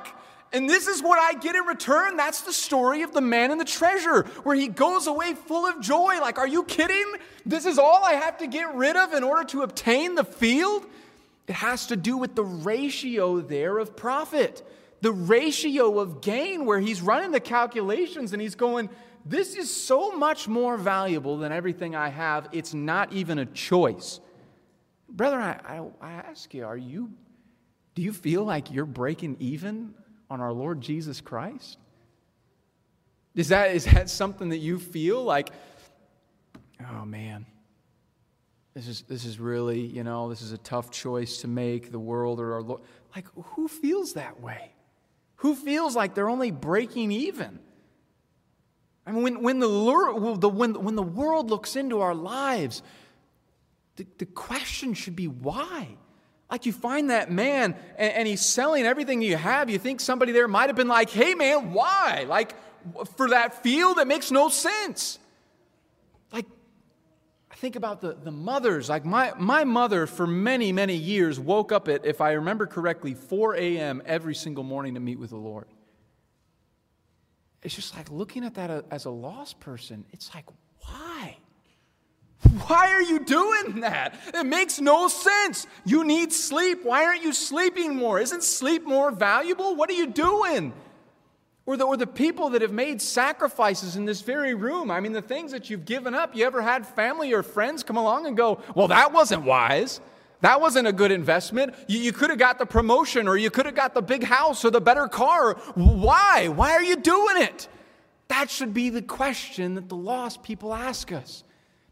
And 0.52 0.70
this 0.70 0.86
is 0.86 1.02
what 1.02 1.18
I 1.18 1.38
get 1.38 1.56
in 1.56 1.64
return. 1.64 2.16
That's 2.16 2.42
the 2.42 2.52
story 2.52 3.02
of 3.02 3.12
the 3.12 3.20
man 3.20 3.50
and 3.50 3.60
the 3.60 3.64
treasure, 3.64 4.22
where 4.44 4.54
he 4.54 4.68
goes 4.68 5.06
away 5.06 5.34
full 5.34 5.66
of 5.66 5.80
joy. 5.80 6.18
Like, 6.20 6.38
are 6.38 6.46
you 6.46 6.62
kidding? 6.64 7.04
This 7.44 7.66
is 7.66 7.78
all 7.78 8.04
I 8.04 8.12
have 8.12 8.38
to 8.38 8.46
get 8.46 8.74
rid 8.74 8.96
of 8.96 9.12
in 9.12 9.24
order 9.24 9.44
to 9.44 9.62
obtain 9.62 10.14
the 10.14 10.24
field? 10.24 10.86
It 11.46 11.54
has 11.54 11.86
to 11.88 11.96
do 11.96 12.16
with 12.16 12.34
the 12.34 12.44
ratio 12.44 13.40
there 13.40 13.78
of 13.78 13.96
profit, 13.96 14.66
the 15.00 15.12
ratio 15.12 15.98
of 15.98 16.20
gain, 16.20 16.64
where 16.64 16.80
he's 16.80 17.02
running 17.02 17.32
the 17.32 17.40
calculations 17.40 18.32
and 18.32 18.40
he's 18.40 18.54
going, 18.54 18.88
This 19.24 19.56
is 19.56 19.74
so 19.74 20.12
much 20.12 20.48
more 20.48 20.76
valuable 20.76 21.36
than 21.38 21.52
everything 21.52 21.94
I 21.94 22.08
have. 22.08 22.48
It's 22.52 22.72
not 22.72 23.12
even 23.12 23.38
a 23.38 23.46
choice. 23.46 24.20
Brother, 25.08 25.38
I, 25.38 25.60
I, 25.64 25.82
I 26.00 26.12
ask 26.12 26.52
you, 26.52 26.64
are 26.64 26.76
you, 26.76 27.10
do 27.94 28.02
you 28.02 28.12
feel 28.12 28.44
like 28.44 28.72
you're 28.72 28.84
breaking 28.86 29.36
even 29.38 29.94
on 30.28 30.40
our 30.40 30.52
Lord 30.52 30.80
Jesus 30.80 31.20
Christ? 31.20 31.78
Is 33.34 33.48
that, 33.48 33.74
is 33.74 33.84
that 33.84 34.10
something 34.10 34.48
that 34.48 34.58
you 34.58 34.78
feel 34.78 35.22
like, 35.22 35.50
oh 36.90 37.04
man, 37.04 37.46
this 38.74 38.88
is, 38.88 39.02
this 39.02 39.24
is 39.24 39.38
really, 39.38 39.80
you 39.80 40.04
know, 40.04 40.28
this 40.28 40.42
is 40.42 40.52
a 40.52 40.58
tough 40.58 40.90
choice 40.90 41.38
to 41.38 41.48
make, 41.48 41.92
the 41.92 41.98
world 41.98 42.40
or 42.40 42.54
our 42.54 42.62
Lord. 42.62 42.82
Like, 43.14 43.26
who 43.34 43.68
feels 43.68 44.14
that 44.14 44.40
way? 44.40 44.72
Who 45.36 45.54
feels 45.54 45.94
like 45.94 46.14
they're 46.14 46.28
only 46.28 46.50
breaking 46.50 47.12
even? 47.12 47.58
I 49.06 49.12
mean, 49.12 49.22
when, 49.22 49.42
when, 49.42 49.58
the, 49.60 50.48
when, 50.48 50.74
when 50.74 50.96
the 50.96 51.02
world 51.02 51.48
looks 51.48 51.76
into 51.76 52.00
our 52.00 52.14
lives, 52.14 52.82
the, 53.96 54.06
the 54.18 54.26
question 54.26 54.94
should 54.94 55.16
be 55.16 55.26
why? 55.26 55.88
Like 56.50 56.64
you 56.64 56.72
find 56.72 57.10
that 57.10 57.30
man 57.30 57.74
and, 57.98 58.12
and, 58.12 58.28
he's 58.28 58.40
selling 58.40 58.84
everything 58.84 59.20
you 59.20 59.36
have. 59.36 59.68
You 59.68 59.78
think 59.78 60.00
somebody 60.00 60.30
there 60.32 60.46
might 60.46 60.68
have 60.68 60.76
been 60.76 60.88
like, 60.88 61.10
hey 61.10 61.34
man, 61.34 61.72
why? 61.72 62.24
Like 62.28 62.54
for 63.16 63.30
that 63.30 63.62
field, 63.62 63.98
that 63.98 64.06
makes 64.06 64.30
no 64.30 64.48
sense 64.48 65.18
Like 66.32 66.46
I 67.50 67.54
think 67.56 67.74
about 67.74 68.00
the, 68.00 68.12
the 68.14 68.30
mothers. 68.30 68.88
Like 68.88 69.04
my, 69.04 69.32
my 69.38 69.64
mother, 69.64 70.06
for 70.06 70.26
many, 70.26 70.72
many 70.72 70.94
years, 70.94 71.40
woke 71.40 71.72
up 71.72 71.88
at, 71.88 72.06
if 72.06 72.20
I 72.20 72.32
remember 72.32 72.66
correctly, 72.66 73.14
4 73.14 73.56
a.m. 73.56 74.02
every 74.06 74.34
single 74.34 74.62
morning 74.62 74.94
to 74.94 75.00
meet 75.00 75.18
with 75.18 75.30
the 75.30 75.36
Lord. 75.36 75.66
It's 77.62 77.74
just 77.74 77.96
like 77.96 78.08
looking 78.12 78.44
at 78.44 78.54
that 78.54 78.84
as 78.92 79.06
a 79.06 79.10
lost 79.10 79.58
person, 79.58 80.04
it's 80.12 80.32
like, 80.32 80.44
why? 80.82 81.38
Why 82.66 82.90
are 82.90 83.02
you 83.02 83.20
doing 83.20 83.80
that? 83.80 84.18
It 84.34 84.44
makes 84.44 84.80
no 84.80 85.08
sense. 85.08 85.66
You 85.84 86.04
need 86.04 86.32
sleep. 86.32 86.84
Why 86.84 87.04
aren't 87.04 87.22
you 87.22 87.32
sleeping 87.32 87.96
more? 87.96 88.18
Isn't 88.18 88.42
sleep 88.42 88.84
more 88.84 89.10
valuable? 89.10 89.76
What 89.76 89.90
are 89.90 89.94
you 89.94 90.06
doing? 90.06 90.72
Or 91.66 91.76
the, 91.76 91.84
or 91.84 91.96
the 91.96 92.06
people 92.06 92.50
that 92.50 92.62
have 92.62 92.72
made 92.72 93.02
sacrifices 93.02 93.96
in 93.96 94.04
this 94.04 94.20
very 94.20 94.54
room. 94.54 94.90
I 94.90 95.00
mean, 95.00 95.12
the 95.12 95.22
things 95.22 95.50
that 95.50 95.68
you've 95.68 95.84
given 95.84 96.14
up. 96.14 96.36
You 96.36 96.46
ever 96.46 96.62
had 96.62 96.86
family 96.86 97.32
or 97.32 97.42
friends 97.42 97.82
come 97.82 97.96
along 97.96 98.26
and 98.26 98.36
go, 98.36 98.60
Well, 98.74 98.88
that 98.88 99.12
wasn't 99.12 99.42
wise. 99.42 100.00
That 100.42 100.60
wasn't 100.60 100.86
a 100.86 100.92
good 100.92 101.10
investment. 101.10 101.74
You, 101.88 101.98
you 101.98 102.12
could 102.12 102.30
have 102.30 102.38
got 102.38 102.58
the 102.58 102.66
promotion 102.66 103.26
or 103.26 103.36
you 103.36 103.50
could 103.50 103.66
have 103.66 103.74
got 103.74 103.94
the 103.94 104.02
big 104.02 104.22
house 104.22 104.64
or 104.64 104.70
the 104.70 104.80
better 104.80 105.08
car. 105.08 105.54
Why? 105.74 106.48
Why 106.48 106.72
are 106.72 106.82
you 106.82 106.96
doing 106.96 107.42
it? 107.42 107.68
That 108.28 108.50
should 108.50 108.74
be 108.74 108.90
the 108.90 109.02
question 109.02 109.74
that 109.74 109.88
the 109.88 109.96
lost 109.96 110.42
people 110.42 110.74
ask 110.74 111.10
us 111.10 111.42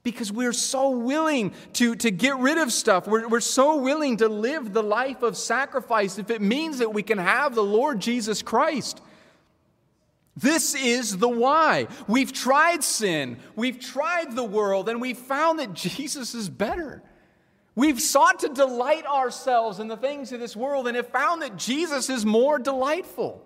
because 0.05 0.31
we're 0.31 0.53
so 0.53 0.91
willing 0.91 1.53
to, 1.73 1.97
to 1.97 2.11
get 2.11 2.37
rid 2.37 2.59
of 2.59 2.71
stuff. 2.71 3.09
We're, 3.09 3.27
we're 3.27 3.41
so 3.41 3.79
willing 3.79 4.19
to 4.19 4.29
live 4.29 4.73
the 4.73 4.83
life 4.83 5.23
of 5.23 5.37
sacrifice 5.37 6.19
if 6.19 6.31
it 6.31 6.43
means 6.43 6.79
that 6.79 6.93
we 6.93 7.03
can 7.03 7.19
have 7.19 7.55
the 7.55 7.65
Lord 7.65 8.01
Jesus 8.01 8.43
Christ. 8.43 9.01
This 10.37 10.75
is 10.75 11.17
the 11.17 11.29
why. 11.29 11.89
We've 12.07 12.33
tried 12.33 12.85
sin, 12.85 13.39
we've 13.57 13.81
tried 13.81 14.37
the 14.37 14.45
world, 14.45 14.89
and 14.89 15.01
we've 15.01 15.19
found 15.19 15.59
that 15.59 15.75
Jesus 15.75 16.35
is 16.35 16.49
better. 16.49 17.03
We've 17.75 18.01
sought 18.01 18.41
to 18.41 18.49
delight 18.49 19.07
ourselves 19.07 19.81
in 19.81 19.89
the 19.89 19.97
things 19.97 20.33
of 20.33 20.39
this 20.39 20.55
world 20.55 20.87
and 20.87 20.97
have 20.97 21.09
found 21.09 21.43
that 21.43 21.57
Jesus 21.57 22.09
is 22.09 22.25
more 22.25 22.59
delightful. 22.59 23.45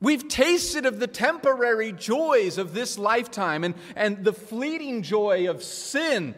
We've 0.00 0.26
tasted 0.28 0.86
of 0.86 0.98
the 0.98 1.06
temporary 1.06 1.92
joys 1.92 2.56
of 2.56 2.72
this 2.72 2.98
lifetime 2.98 3.64
and, 3.64 3.74
and 3.94 4.24
the 4.24 4.32
fleeting 4.32 5.02
joy 5.02 5.50
of 5.50 5.62
sin, 5.62 6.34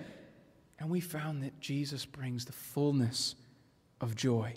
and 0.81 0.91
we 0.91 1.01
found 1.01 1.45
that 1.45 1.61
Jesus 1.61 2.05
brings 2.05 2.45
the 2.45 2.53
fullness 2.53 3.37
of 4.01 4.17
joy. 4.17 4.55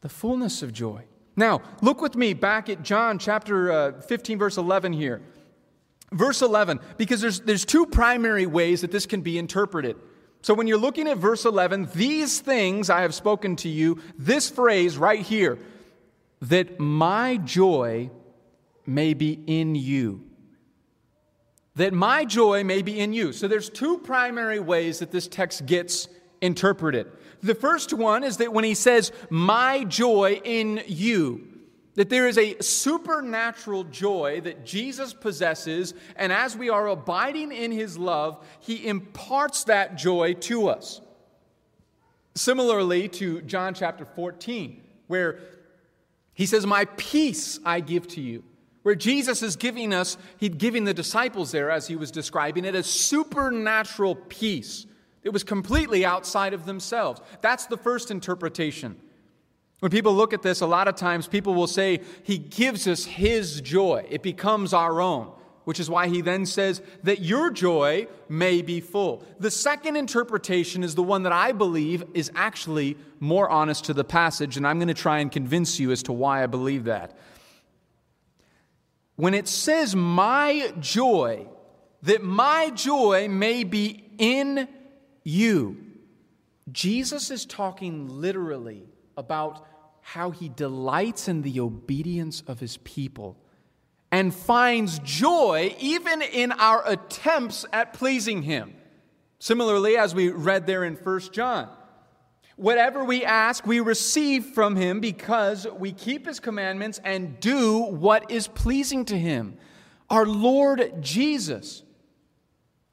The 0.00 0.08
fullness 0.08 0.62
of 0.62 0.72
joy. 0.72 1.04
Now, 1.36 1.60
look 1.82 2.00
with 2.00 2.16
me 2.16 2.32
back 2.32 2.70
at 2.70 2.82
John 2.82 3.18
chapter 3.18 3.70
uh, 3.70 4.00
15, 4.00 4.38
verse 4.38 4.56
11 4.56 4.94
here. 4.94 5.20
Verse 6.10 6.42
11, 6.42 6.80
because 6.98 7.20
there's, 7.20 7.40
there's 7.40 7.64
two 7.64 7.86
primary 7.86 8.44
ways 8.44 8.82
that 8.82 8.90
this 8.90 9.06
can 9.06 9.22
be 9.22 9.38
interpreted. 9.38 9.96
So 10.42 10.52
when 10.52 10.66
you're 10.66 10.76
looking 10.76 11.08
at 11.08 11.16
verse 11.16 11.44
11, 11.44 11.88
these 11.94 12.40
things 12.40 12.90
I 12.90 13.02
have 13.02 13.14
spoken 13.14 13.56
to 13.56 13.68
you, 13.68 13.98
this 14.18 14.50
phrase 14.50 14.98
right 14.98 15.20
here, 15.20 15.58
that 16.42 16.80
my 16.80 17.36
joy 17.38 18.10
may 18.84 19.14
be 19.14 19.40
in 19.46 19.74
you. 19.74 20.24
That 21.76 21.94
my 21.94 22.24
joy 22.24 22.64
may 22.64 22.82
be 22.82 22.98
in 22.98 23.12
you. 23.12 23.32
So 23.32 23.48
there's 23.48 23.70
two 23.70 23.98
primary 23.98 24.60
ways 24.60 24.98
that 24.98 25.12
this 25.12 25.28
text 25.28 25.64
gets 25.66 26.08
interpreted. 26.40 27.06
The 27.42 27.54
first 27.54 27.92
one 27.92 28.24
is 28.24 28.38
that 28.38 28.52
when 28.52 28.64
he 28.64 28.74
says, 28.74 29.12
my 29.30 29.84
joy 29.84 30.40
in 30.44 30.82
you, 30.86 31.48
that 31.94 32.10
there 32.10 32.26
is 32.26 32.38
a 32.38 32.60
supernatural 32.60 33.84
joy 33.84 34.40
that 34.42 34.66
Jesus 34.66 35.14
possesses, 35.14 35.94
and 36.16 36.32
as 36.32 36.56
we 36.56 36.68
are 36.70 36.88
abiding 36.88 37.52
in 37.52 37.70
his 37.70 37.96
love, 37.96 38.44
he 38.60 38.86
imparts 38.86 39.64
that 39.64 39.96
joy 39.96 40.34
to 40.34 40.68
us. 40.68 41.00
Similarly 42.34 43.08
to 43.10 43.42
John 43.42 43.74
chapter 43.74 44.04
14, 44.04 44.82
where 45.06 45.38
he 46.34 46.46
says, 46.46 46.66
My 46.66 46.86
peace 46.96 47.58
I 47.64 47.80
give 47.80 48.08
to 48.08 48.20
you. 48.20 48.44
Where 48.82 48.94
Jesus 48.94 49.42
is 49.42 49.54
giving 49.54 49.94
us, 49.94 50.16
he'd 50.38 50.58
giving 50.58 50.84
the 50.84 50.94
disciples 50.94 51.52
there, 51.52 51.70
as 51.70 51.86
he 51.86 51.94
was 51.94 52.10
describing 52.10 52.64
it, 52.64 52.74
a 52.74 52.82
supernatural 52.82 54.16
peace. 54.16 54.86
It 55.22 55.30
was 55.30 55.44
completely 55.44 56.04
outside 56.04 56.52
of 56.52 56.66
themselves. 56.66 57.20
That's 57.42 57.66
the 57.66 57.76
first 57.76 58.10
interpretation. 58.10 59.00
When 59.78 59.90
people 59.90 60.14
look 60.14 60.32
at 60.32 60.42
this, 60.42 60.60
a 60.60 60.66
lot 60.66 60.88
of 60.88 60.96
times 60.96 61.28
people 61.28 61.54
will 61.54 61.68
say, 61.68 62.00
He 62.22 62.38
gives 62.38 62.88
us 62.88 63.04
His 63.04 63.60
joy. 63.60 64.06
It 64.08 64.22
becomes 64.22 64.72
our 64.72 65.00
own, 65.00 65.30
which 65.64 65.80
is 65.80 65.88
why 65.88 66.08
He 66.08 66.20
then 66.20 66.46
says 66.46 66.82
that 67.02 67.20
your 67.20 67.50
joy 67.50 68.06
may 68.28 68.62
be 68.62 68.80
full. 68.80 69.24
The 69.38 69.50
second 69.50 69.96
interpretation 69.96 70.82
is 70.82 70.94
the 70.94 71.02
one 71.02 71.22
that 71.22 71.32
I 71.32 71.52
believe 71.52 72.04
is 72.14 72.30
actually 72.34 72.96
more 73.20 73.48
honest 73.48 73.84
to 73.86 73.94
the 73.94 74.04
passage, 74.04 74.56
and 74.56 74.66
I'm 74.66 74.78
going 74.78 74.88
to 74.88 74.94
try 74.94 75.18
and 75.18 75.30
convince 75.30 75.78
you 75.78 75.90
as 75.90 76.02
to 76.04 76.12
why 76.12 76.42
I 76.42 76.46
believe 76.46 76.84
that. 76.84 77.16
When 79.16 79.34
it 79.34 79.48
says, 79.48 79.94
My 79.94 80.72
joy, 80.80 81.46
that 82.02 82.22
my 82.22 82.70
joy 82.70 83.28
may 83.28 83.64
be 83.64 84.04
in 84.18 84.68
you, 85.22 85.76
Jesus 86.70 87.30
is 87.30 87.44
talking 87.44 88.08
literally 88.08 88.88
about 89.16 89.66
how 90.00 90.30
he 90.30 90.48
delights 90.48 91.28
in 91.28 91.42
the 91.42 91.60
obedience 91.60 92.42
of 92.46 92.60
his 92.60 92.76
people 92.78 93.38
and 94.12 94.34
finds 94.34 94.98
joy 94.98 95.74
even 95.80 96.20
in 96.20 96.52
our 96.52 96.86
attempts 96.86 97.64
at 97.72 97.94
pleasing 97.94 98.42
him. 98.42 98.74
Similarly, 99.38 99.96
as 99.96 100.14
we 100.14 100.28
read 100.28 100.66
there 100.66 100.84
in 100.84 100.94
1 100.94 101.20
John, 101.32 101.68
whatever 102.56 103.02
we 103.02 103.24
ask, 103.24 103.66
we 103.66 103.80
receive 103.80 104.44
from 104.44 104.76
him 104.76 105.00
because 105.00 105.66
we 105.66 105.92
keep 105.92 106.26
his 106.26 106.38
commandments 106.38 107.00
and 107.02 107.40
do 107.40 107.78
what 107.78 108.30
is 108.30 108.46
pleasing 108.46 109.06
to 109.06 109.18
him. 109.18 109.56
Our 110.10 110.26
Lord 110.26 111.00
Jesus 111.00 111.82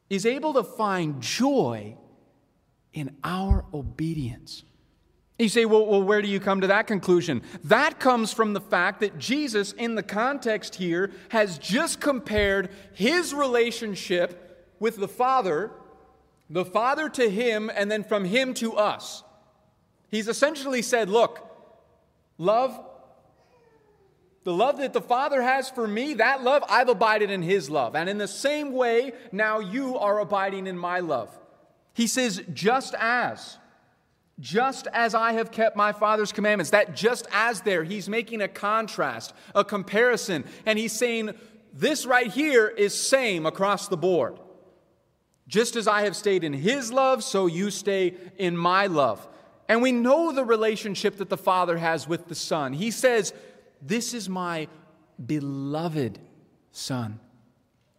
is 0.10 0.26
able 0.26 0.54
to 0.54 0.64
find 0.64 1.22
joy 1.22 1.98
in 2.94 3.16
our 3.26 3.66
obedience. 3.74 4.64
You 5.40 5.48
say, 5.48 5.64
well, 5.64 5.86
well, 5.86 6.04
where 6.04 6.22
do 6.22 6.28
you 6.28 6.42
come 6.42 6.60
to 6.60 6.68
that 6.68 6.86
conclusion? 6.86 7.42
That 7.64 7.98
comes 7.98 8.34
from 8.34 8.52
the 8.52 8.60
fact 8.60 9.00
that 9.00 9.18
Jesus, 9.18 9.72
in 9.72 9.96
the 9.96 10.04
context 10.04 10.76
here, 10.76 11.12
has 11.30 11.58
just 11.58 12.02
compared 12.02 12.70
his 12.94 13.34
relationship 13.34 14.74
with 14.82 14.98
the 14.98 15.08
Father, 15.08 15.72
the 16.50 16.66
Father 16.66 17.08
to 17.10 17.30
him, 17.30 17.72
and 17.74 17.90
then 17.90 18.04
from 18.04 18.26
him 18.26 18.54
to 18.56 18.74
us. 18.74 19.24
He's 20.10 20.28
essentially 20.28 20.82
said, 20.82 21.10
look, 21.10 21.40
love, 22.38 22.78
the 24.44 24.54
love 24.54 24.80
that 24.80 24.92
the 24.92 25.02
Father 25.02 25.42
has 25.42 25.70
for 25.70 25.88
me, 25.88 26.16
that 26.16 26.44
love, 26.44 26.66
I've 26.68 26.90
abided 26.90 27.30
in 27.30 27.44
his 27.44 27.70
love. 27.70 27.96
And 27.96 28.10
in 28.10 28.18
the 28.18 28.28
same 28.28 28.74
way, 28.74 29.14
now 29.32 29.60
you 29.60 29.98
are 30.00 30.20
abiding 30.20 30.68
in 30.68 30.78
my 30.78 31.00
love. 31.00 31.30
He 31.94 32.08
says, 32.08 32.42
just 32.52 32.94
as 33.00 33.59
just 34.40 34.88
as 34.94 35.14
I 35.14 35.34
have 35.34 35.52
kept 35.52 35.76
my 35.76 35.92
Father's 35.92 36.32
commandments. 36.32 36.72
That 36.72 36.96
just 36.96 37.28
as 37.32 37.62
there, 37.62 37.84
he's 37.84 38.08
making 38.08 38.42
a 38.42 38.48
contrast, 38.48 39.34
a 39.54 39.64
comparison, 39.64 40.46
and 40.66 40.80
he's 40.80 40.94
saying, 40.94 41.34
this 41.74 42.06
right 42.06 42.28
here 42.28 42.68
is 42.68 42.94
same 42.94 43.46
across 43.46 43.88
the 43.88 43.98
board. 43.98 44.40
Just 45.48 45.76
as 45.76 45.88
I 45.88 46.02
have 46.02 46.16
stayed 46.16 46.44
in 46.44 46.54
his 46.54 46.92
love, 46.92 47.24
so 47.24 47.48
you 47.48 47.72
stay 47.72 48.16
in 48.38 48.56
my 48.56 48.88
love. 48.88 49.28
And 49.68 49.82
we 49.82 49.92
know 49.92 50.32
the 50.32 50.46
relationship 50.46 51.18
that 51.18 51.30
the 51.30 51.38
Father 51.38 51.78
has 51.78 52.08
with 52.08 52.28
the 52.28 52.36
Son. 52.36 52.74
He 52.74 52.92
says, 52.92 53.34
This 53.82 54.14
is 54.14 54.30
my 54.30 54.68
beloved 55.24 56.20
Son, 56.72 57.20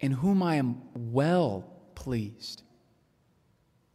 in 0.00 0.12
whom 0.12 0.42
I 0.42 0.56
am 0.56 0.82
well 0.94 1.64
pleased. 1.94 2.62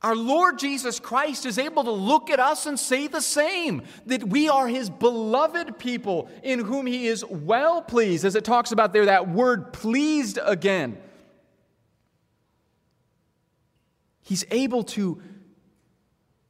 Our 0.05 0.15
Lord 0.15 0.59
Jesus 0.59 0.99
Christ 0.99 1.47
is 1.47 1.57
able 1.57 1.83
to 1.83 1.91
look 1.91 2.29
at 2.29 2.39
us 2.39 2.67
and 2.67 2.79
say 2.79 3.07
the 3.07 3.21
same 3.21 3.81
that 4.05 4.23
we 4.23 4.47
are 4.47 4.67
his 4.67 4.87
beloved 4.87 5.79
people 5.79 6.29
in 6.43 6.59
whom 6.59 6.85
he 6.85 7.07
is 7.07 7.25
well 7.25 7.81
pleased, 7.81 8.23
as 8.23 8.35
it 8.35 8.43
talks 8.43 8.71
about 8.71 8.93
there, 8.93 9.07
that 9.07 9.27
word 9.27 9.73
pleased 9.73 10.37
again. 10.45 10.99
He's 14.21 14.45
able 14.51 14.83
to 14.83 15.23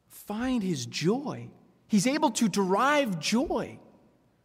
find 0.09 0.61
his 0.61 0.85
joy, 0.85 1.47
he's 1.87 2.07
able 2.07 2.31
to 2.31 2.49
derive 2.49 3.21
joy 3.21 3.79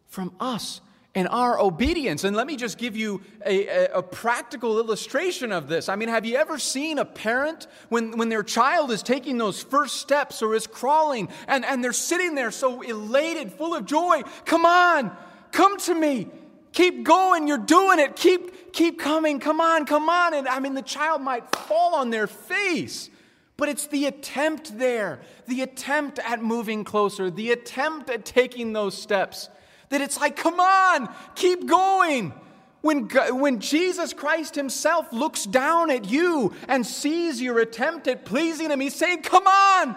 from 0.06 0.32
us 0.38 0.80
and 1.14 1.26
our 1.28 1.58
obedience. 1.58 2.24
And 2.24 2.36
let 2.36 2.46
me 2.46 2.56
just 2.56 2.78
give 2.78 2.96
you 2.96 3.20
a, 3.44 3.66
a, 3.66 3.98
a, 3.98 4.02
practical 4.02 4.78
illustration 4.78 5.50
of 5.50 5.68
this. 5.68 5.88
I 5.88 5.96
mean, 5.96 6.08
have 6.08 6.24
you 6.24 6.36
ever 6.36 6.58
seen 6.58 6.98
a 6.98 7.04
parent 7.04 7.66
when, 7.88 8.16
when 8.16 8.28
their 8.28 8.44
child 8.44 8.92
is 8.92 9.02
taking 9.02 9.36
those 9.36 9.62
first 9.62 9.96
steps 9.96 10.40
or 10.40 10.54
is 10.54 10.66
crawling 10.66 11.28
and, 11.48 11.64
and 11.64 11.82
they're 11.82 11.92
sitting 11.92 12.36
there 12.36 12.52
so 12.52 12.82
elated, 12.82 13.52
full 13.52 13.74
of 13.74 13.86
joy? 13.86 14.22
Come 14.44 14.64
on, 14.64 15.16
come 15.50 15.78
to 15.80 15.94
me. 15.94 16.28
Keep 16.72 17.02
going, 17.02 17.48
you're 17.48 17.58
doing 17.58 17.98
it. 17.98 18.14
Keep, 18.14 18.72
keep 18.72 19.00
coming, 19.00 19.40
come 19.40 19.61
on, 19.61 19.86
come 19.86 20.08
on. 20.08 20.34
And 20.34 20.46
I 20.46 20.61
mean, 20.61 20.74
the 20.74 20.82
child 20.82 21.20
might 21.22 21.50
fall 21.56 21.96
on 21.96 22.11
their 22.11 22.28
face. 22.28 23.11
But 23.56 23.68
it's 23.68 23.88
the 23.88 24.06
attempt 24.06 24.78
there, 24.78 25.20
the 25.46 25.62
attempt 25.62 26.20
at 26.20 26.42
moving 26.42 26.84
closer, 26.84 27.30
the 27.30 27.50
attempt 27.50 28.08
at 28.08 28.24
taking 28.24 28.72
those 28.72 28.96
steps 28.96 29.50
that 29.91 30.01
it's 30.01 30.18
like, 30.18 30.36
come 30.36 30.59
on, 30.59 31.09
keep 31.34 31.66
going. 31.66 32.32
When, 32.80 33.09
when 33.09 33.61
Jesus 33.61 34.14
Christ 34.14 34.55
Himself 34.55 35.12
looks 35.12 35.45
down 35.45 35.91
at 35.91 36.09
you 36.11 36.55
and 36.66 36.86
sees 36.86 37.41
your 37.41 37.59
attempt 37.59 38.09
at 38.09 38.24
pleasing 38.24 38.70
Him, 38.70 38.80
He's 38.80 38.95
saying, 38.95 39.22
Come 39.22 39.47
on, 39.47 39.97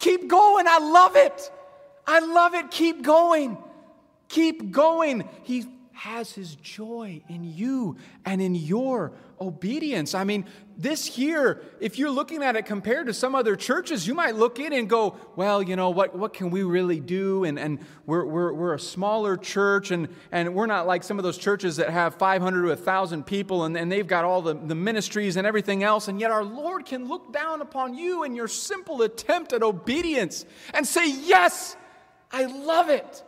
keep 0.00 0.26
going. 0.26 0.66
I 0.66 0.78
love 0.78 1.14
it. 1.14 1.50
I 2.06 2.18
love 2.18 2.54
it. 2.54 2.70
Keep 2.70 3.02
going. 3.02 3.56
Keep 4.28 4.72
going. 4.72 5.28
He 5.44 5.66
has 5.92 6.32
his 6.32 6.54
joy 6.56 7.22
in 7.28 7.44
you 7.44 7.96
and 8.24 8.42
in 8.42 8.54
your 8.54 9.12
obedience. 9.40 10.14
I 10.14 10.24
mean, 10.24 10.46
this 10.78 11.06
here, 11.06 11.62
if 11.80 11.98
you're 11.98 12.10
looking 12.10 12.42
at 12.42 12.56
it 12.56 12.66
compared 12.66 13.06
to 13.06 13.14
some 13.14 13.34
other 13.34 13.56
churches, 13.56 14.06
you 14.06 14.14
might 14.14 14.36
look 14.36 14.58
in 14.58 14.72
and 14.72 14.88
go, 14.88 15.16
well, 15.34 15.62
you 15.62 15.74
know, 15.74 15.90
what, 15.90 16.16
what 16.16 16.34
can 16.34 16.50
we 16.50 16.62
really 16.62 17.00
do? 17.00 17.44
And, 17.44 17.58
and 17.58 17.78
we're, 18.04 18.24
we're, 18.24 18.52
we're 18.52 18.74
a 18.74 18.78
smaller 18.78 19.36
church, 19.36 19.90
and, 19.90 20.08
and 20.30 20.54
we're 20.54 20.66
not 20.66 20.86
like 20.86 21.02
some 21.02 21.18
of 21.18 21.22
those 21.22 21.38
churches 21.38 21.76
that 21.76 21.90
have 21.90 22.16
500 22.16 22.62
to 22.62 22.68
1,000 22.68 23.24
people, 23.24 23.64
and, 23.64 23.76
and 23.76 23.90
they've 23.90 24.06
got 24.06 24.24
all 24.24 24.42
the, 24.42 24.54
the 24.54 24.74
ministries 24.74 25.36
and 25.36 25.46
everything 25.46 25.82
else. 25.82 26.08
And 26.08 26.20
yet 26.20 26.30
our 26.30 26.44
Lord 26.44 26.84
can 26.84 27.08
look 27.08 27.32
down 27.32 27.62
upon 27.62 27.94
you 27.94 28.22
and 28.24 28.36
your 28.36 28.48
simple 28.48 29.02
attempt 29.02 29.52
at 29.52 29.62
obedience 29.62 30.44
and 30.74 30.86
say, 30.86 31.10
yes, 31.10 31.76
I 32.30 32.44
love 32.44 32.90
it. 32.90 33.22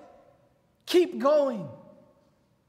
Keep 0.86 1.18
going. 1.18 1.68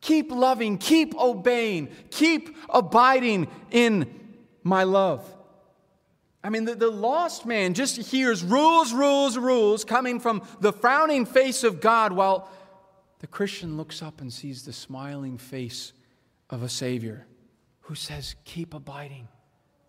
Keep 0.02 0.32
loving, 0.32 0.78
keep 0.78 1.16
obeying, 1.16 1.90
keep 2.10 2.56
abiding 2.70 3.48
in 3.72 4.20
my 4.64 4.84
love. 4.84 5.26
I 6.44 6.50
mean, 6.50 6.64
the, 6.64 6.76
the, 6.76 6.90
lost 6.90 7.46
man 7.46 7.74
just 7.74 7.98
hears 7.98 8.44
rules, 8.44 8.94
rules, 8.94 9.38
rules 9.38 9.84
coming 9.84 10.22
from 10.22 10.42
the 10.62 10.72
frowning 10.72 11.26
face 11.26 11.66
of 11.66 11.82
God, 11.82 12.14
while 12.14 12.50
the 13.20 13.28
Christian 13.28 13.76
looks 13.76 14.02
up 14.02 14.22
and 14.22 14.32
sees 14.32 14.64
the 14.64 14.72
smiling 14.72 15.38
face 15.38 15.92
of 16.50 16.64
a 16.64 16.70
Savior 16.70 17.28
who 17.82 17.96
says, 17.96 18.36
Keep 18.46 18.74
abiding, 18.74 19.28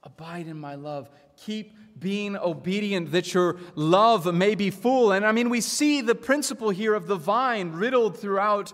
abide 0.02 0.48
in 0.48 0.58
my 0.58 0.74
love, 0.74 1.08
keep 1.36 1.72
being 1.98 2.36
obedient 2.36 3.12
that 3.12 3.32
your 3.32 3.58
love 3.76 4.32
may 4.34 4.56
be 4.56 4.70
full. 4.70 5.12
And 5.12 5.24
I 5.24 5.32
mean, 5.32 5.50
we 5.50 5.60
see 5.60 6.00
the 6.00 6.14
principle 6.14 6.70
here 6.70 6.94
of 6.94 7.06
the 7.06 7.16
vine 7.16 7.72
riddled 7.72 8.18
throughout 8.18 8.72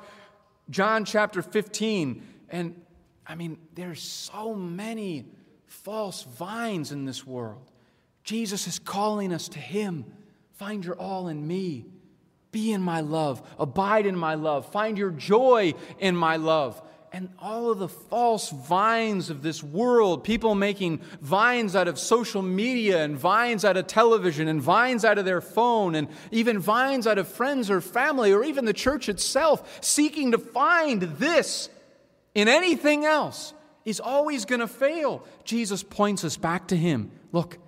John 0.71 1.05
chapter 1.05 1.43
15. 1.43 2.23
And 2.49 2.81
I 3.27 3.35
mean, 3.35 3.59
there's 3.75 4.03
so 4.03 4.55
many 4.55 5.27
false 5.67 6.23
vines 6.23 6.93
in 6.93 7.05
this 7.05 7.27
world. 7.27 7.71
Jesus 8.25 8.67
is 8.67 8.79
calling 8.79 9.33
us 9.33 9.49
to 9.49 9.59
Him. 9.59 10.05
Find 10.55 10.85
your 10.85 10.97
all 10.97 11.29
in 11.29 11.47
me. 11.47 11.87
Be 12.53 12.73
in 12.73 12.81
my 12.81 13.01
love. 13.01 13.43
Abide 13.59 14.07
in 14.07 14.17
my 14.17 14.35
love. 14.35 14.71
Find 14.73 14.97
your 14.97 15.11
joy 15.11 15.75
in 15.99 16.17
my 16.17 16.37
love 16.37 16.83
and 17.13 17.31
all 17.39 17.71
of 17.71 17.79
the 17.79 17.89
false 17.89 18.51
vines 18.51 19.31
of 19.31 19.43
this 19.43 19.63
world, 19.63 20.25
people 20.25 20.55
making 20.55 20.99
vines 21.21 21.75
out 21.75 21.89
of 21.89 21.99
social 21.99 22.43
media 22.43 23.03
and 23.03 23.17
vines 23.17 23.65
out 23.65 23.77
of 23.77 23.87
television 23.87 24.49
and 24.49 24.61
vines 24.61 25.05
out 25.05 25.19
of 25.19 25.25
their 25.25 25.41
phone 25.41 25.95
and 25.95 26.09
even 26.31 26.59
vines 26.59 27.07
out 27.07 27.19
of 27.19 27.29
friends 27.29 27.71
or 27.71 27.81
family 27.81 28.33
or 28.33 28.45
even 28.45 28.65
the 28.65 28.73
church 28.73 29.09
itself, 29.09 29.79
seeking 29.83 30.33
to 30.33 30.39
find 30.39 31.03
this 31.03 31.69
in 32.35 32.49
anything 32.49 33.05
else 33.05 33.55
is 33.85 34.01
always 34.01 34.45
going 34.45 34.61
to 34.61 34.69
fail. 34.69 35.25
Jesus 35.45 35.83
points 35.83 36.25
us 36.25 36.37
back 36.37 36.69
to 36.69 36.77
Him. 36.77 37.11
Look, 37.33 37.59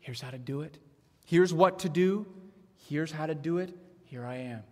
here's 0.00 0.20
how 0.20 0.30
to 0.30 0.38
do 0.38 0.62
it. 0.62 0.78
Here's 1.26 1.52
what 1.52 1.80
to 1.80 1.88
do. 1.88 2.26
Here's 2.88 3.12
how 3.12 3.26
to 3.26 3.34
do 3.34 3.58
it. 3.58 3.76
Here 4.04 4.24
I 4.24 4.36
am. 4.36 4.62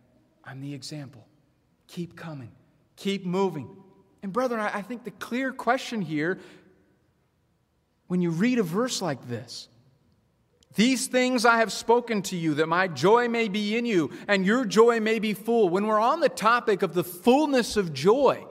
I'm 0.45 0.61
the 0.61 0.75
example. 0.75 1.27
Keep 1.89 2.17
coming. 2.17 2.51
Keep 2.97 3.27
moving. 3.27 3.69
And, 4.25 4.33
brethren, 4.33 4.59
I 4.59 4.81
think 4.81 5.05
the 5.05 5.11
clear 5.11 5.53
question 5.53 6.01
here, 6.01 6.39
when 8.07 8.23
you 8.23 8.31
read 8.31 8.59
a 8.59 8.63
verse 8.63 9.03
like 9.03 9.29
this, 9.29 9.69
these 10.77 11.09
things 11.09 11.45
I 11.45 11.59
have 11.59 11.71
spoken 11.71 12.23
to 12.23 12.37
you, 12.37 12.55
that 12.55 12.67
my 12.67 12.89
joy 12.89 13.29
may 13.29 13.49
be 13.49 13.77
in 13.77 13.85
you 13.85 14.13
and 14.27 14.47
your 14.47 14.65
joy 14.65 14.99
may 14.99 15.19
be 15.19 15.35
full. 15.35 15.69
When 15.69 15.87
we're 15.87 16.01
on 16.01 16.21
the 16.21 16.31
topic 16.31 16.81
of 16.81 16.95
the 16.95 17.05
fullness 17.05 17.77
of 17.77 17.93
joy, 17.93 18.47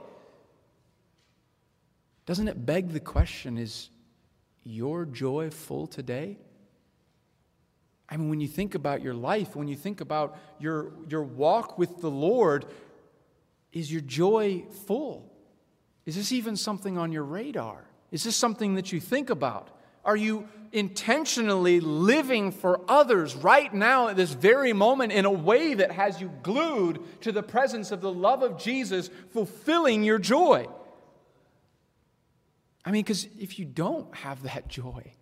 doesn't 2.28 2.48
it 2.48 2.64
beg 2.68 2.90
the 2.90 3.00
question 3.00 3.58
is 3.58 3.90
your 4.64 5.06
joy 5.06 5.50
full 5.50 5.88
today? 5.88 6.38
I 8.08 8.18
mean, 8.18 8.30
when 8.30 8.42
you 8.42 8.48
think 8.48 8.76
about 8.76 9.02
your 9.02 9.16
life, 9.16 9.56
when 9.56 9.68
you 9.68 9.76
think 9.76 10.02
about 10.02 10.38
your, 10.60 10.92
your 11.10 11.24
walk 11.24 11.80
with 11.80 12.00
the 12.00 12.12
Lord, 12.12 12.68
is 13.72 13.92
your 13.92 14.02
joy 14.02 14.66
full? 14.86 15.33
Is 16.06 16.16
this 16.16 16.32
even 16.32 16.56
something 16.56 16.98
on 16.98 17.12
your 17.12 17.24
radar? 17.24 17.86
Is 18.12 18.24
this 18.24 18.36
something 18.36 18.76
that 18.76 18.92
you 18.92 19.00
think 19.00 19.30
about? 19.30 19.70
Are 20.06 20.18
you 20.18 20.48
intentionally 20.72 21.80
living 21.80 22.52
for 22.52 22.82
others 22.88 23.36
right 23.36 23.74
now 23.74 24.10
at 24.10 24.16
this 24.16 24.34
very 24.34 24.74
moment 24.74 25.14
in 25.14 25.26
a 25.26 25.32
way 25.32 25.76
that 25.76 25.92
has 25.92 26.20
you 26.20 26.32
glued 26.42 27.00
to 27.22 27.32
the 27.32 27.44
presence 27.44 27.92
of 27.92 28.02
the 28.02 28.12
love 28.12 28.44
of 28.44 28.58
Jesus, 28.58 29.10
fulfilling 29.32 30.04
your 30.04 30.20
joy? 30.20 30.68
I 32.84 32.92
mean, 32.92 33.04
because 33.04 33.28
if 33.40 33.60
you 33.60 33.66
don't 33.66 34.14
have 34.16 34.44
that 34.44 34.68
joy, 34.68 35.14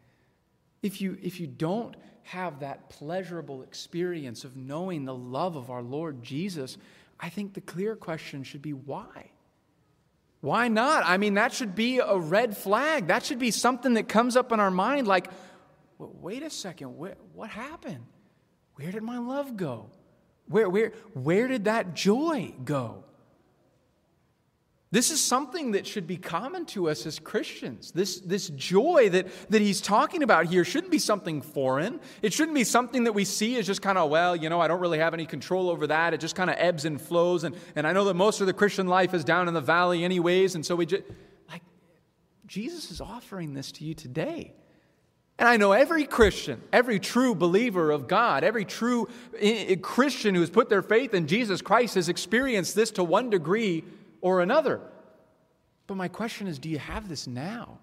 if 0.81 0.99
you, 0.99 1.17
if 1.21 1.39
you 1.39 1.47
don't 1.47 1.95
have 2.23 2.61
that 2.61 2.89
pleasurable 2.89 3.61
experience 3.61 4.43
of 4.43 4.55
knowing 4.55 5.05
the 5.05 5.13
love 5.13 5.55
of 5.55 5.69
our 5.69 5.83
Lord 5.83 6.23
Jesus, 6.23 6.77
I 7.19 7.29
think 7.29 7.53
the 7.53 7.61
clear 7.61 7.95
question 7.95 8.43
should 8.43 8.61
be 8.61 8.73
why? 8.73 9.30
Why 10.41 10.67
not? 10.67 11.03
I 11.05 11.17
mean, 11.17 11.35
that 11.35 11.53
should 11.53 11.75
be 11.75 11.99
a 11.99 12.17
red 12.17 12.57
flag. 12.57 13.07
That 13.07 13.23
should 13.23 13.39
be 13.39 13.51
something 13.51 13.93
that 13.93 14.09
comes 14.09 14.35
up 14.35 14.51
in 14.51 14.59
our 14.59 14.71
mind 14.71 15.07
like, 15.07 15.29
wait 15.97 16.41
a 16.43 16.49
second, 16.49 16.97
what 16.97 17.49
happened? 17.49 18.05
Where 18.75 18.91
did 18.91 19.03
my 19.03 19.19
love 19.19 19.55
go? 19.55 19.91
Where, 20.47 20.67
where, 20.67 20.93
where 21.13 21.47
did 21.47 21.65
that 21.65 21.93
joy 21.93 22.53
go? 22.65 23.03
This 24.91 25.09
is 25.09 25.23
something 25.23 25.71
that 25.71 25.87
should 25.87 26.05
be 26.05 26.17
common 26.17 26.65
to 26.67 26.89
us 26.89 27.05
as 27.05 27.17
Christians. 27.17 27.91
This, 27.91 28.19
this 28.19 28.49
joy 28.49 29.07
that, 29.11 29.27
that 29.49 29.61
he's 29.61 29.79
talking 29.79 30.21
about 30.21 30.47
here 30.47 30.65
shouldn't 30.65 30.91
be 30.91 30.99
something 30.99 31.41
foreign. 31.41 32.01
It 32.21 32.33
shouldn't 32.33 32.55
be 32.55 32.65
something 32.65 33.05
that 33.05 33.13
we 33.13 33.23
see 33.23 33.57
as 33.57 33.65
just 33.65 33.81
kind 33.81 33.97
of, 33.97 34.09
well, 34.09 34.35
you 34.35 34.49
know, 34.49 34.59
I 34.59 34.67
don't 34.67 34.81
really 34.81 34.99
have 34.99 35.13
any 35.13 35.25
control 35.25 35.69
over 35.69 35.87
that. 35.87 36.13
It 36.13 36.19
just 36.19 36.35
kind 36.35 36.49
of 36.49 36.57
ebbs 36.59 36.83
and 36.83 36.99
flows. 36.99 37.45
And, 37.45 37.55
and 37.77 37.87
I 37.87 37.93
know 37.93 38.03
that 38.03 38.15
most 38.15 38.41
of 38.41 38.47
the 38.47 38.53
Christian 38.53 38.87
life 38.87 39.13
is 39.13 39.23
down 39.23 39.47
in 39.47 39.53
the 39.53 39.61
valley, 39.61 40.03
anyways. 40.03 40.55
And 40.55 40.65
so 40.65 40.75
we 40.75 40.85
just, 40.85 41.03
like, 41.49 41.61
Jesus 42.45 42.91
is 42.91 42.99
offering 42.99 43.53
this 43.53 43.71
to 43.73 43.85
you 43.85 43.93
today. 43.93 44.53
And 45.39 45.47
I 45.47 45.55
know 45.55 45.71
every 45.71 46.03
Christian, 46.03 46.61
every 46.73 46.99
true 46.99 47.33
believer 47.33 47.91
of 47.91 48.09
God, 48.09 48.43
every 48.43 48.65
true 48.65 49.07
eh, 49.39 49.67
eh, 49.69 49.75
Christian 49.81 50.35
who 50.35 50.41
has 50.41 50.49
put 50.49 50.67
their 50.67 50.81
faith 50.81 51.13
in 51.13 51.27
Jesus 51.27 51.61
Christ 51.61 51.95
has 51.95 52.09
experienced 52.09 52.75
this 52.75 52.91
to 52.91 53.05
one 53.05 53.29
degree 53.29 53.85
or 54.21 54.41
another. 54.41 54.81
But 55.87 55.95
my 55.95 56.07
question 56.07 56.47
is 56.47 56.59
do 56.59 56.69
you 56.69 56.79
have 56.79 57.09
this 57.09 57.27
now? 57.27 57.79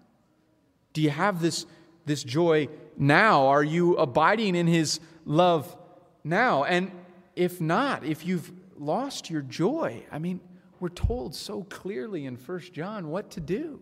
Do 0.92 1.02
you 1.02 1.10
have 1.10 1.40
this, 1.40 1.66
this 2.06 2.24
joy 2.24 2.68
now? 2.96 3.48
Are 3.48 3.62
you 3.62 3.96
abiding 3.96 4.54
in 4.54 4.66
His 4.66 5.00
love 5.24 5.76
now? 6.24 6.64
And 6.64 6.90
if 7.36 7.60
not, 7.60 8.04
if 8.04 8.26
you've 8.26 8.50
lost 8.76 9.30
your 9.30 9.42
joy, 9.42 10.04
I 10.10 10.18
mean, 10.18 10.40
we're 10.80 10.88
told 10.88 11.34
so 11.34 11.64
clearly 11.64 12.24
in 12.24 12.36
First 12.36 12.72
John 12.72 13.10
what 13.10 13.30
to 13.32 13.40
do. 13.40 13.80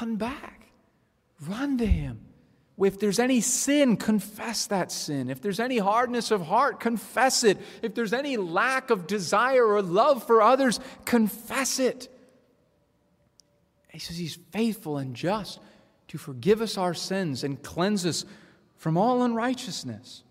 Run 0.00 0.16
back, 0.16 0.66
run 1.46 1.78
to 1.78 1.86
Him. 1.86 2.20
If 2.78 2.98
there's 2.98 3.18
any 3.18 3.40
sin, 3.40 3.96
confess 3.96 4.66
that 4.66 4.90
sin. 4.90 5.30
If 5.30 5.40
there's 5.40 5.60
any 5.60 5.78
hardness 5.78 6.30
of 6.30 6.42
heart, 6.42 6.80
confess 6.80 7.44
it. 7.44 7.58
If 7.82 7.94
there's 7.94 8.12
any 8.12 8.36
lack 8.36 8.90
of 8.90 9.06
desire 9.06 9.64
or 9.64 9.82
love 9.82 10.26
for 10.26 10.42
others, 10.42 10.80
confess 11.04 11.78
it. 11.78 12.08
He 13.88 13.98
says 13.98 14.16
he's 14.16 14.38
faithful 14.50 14.96
and 14.96 15.14
just 15.14 15.60
to 16.08 16.18
forgive 16.18 16.60
us 16.62 16.78
our 16.78 16.94
sins 16.94 17.44
and 17.44 17.62
cleanse 17.62 18.06
us 18.06 18.24
from 18.76 18.96
all 18.96 19.22
unrighteousness. 19.22 20.24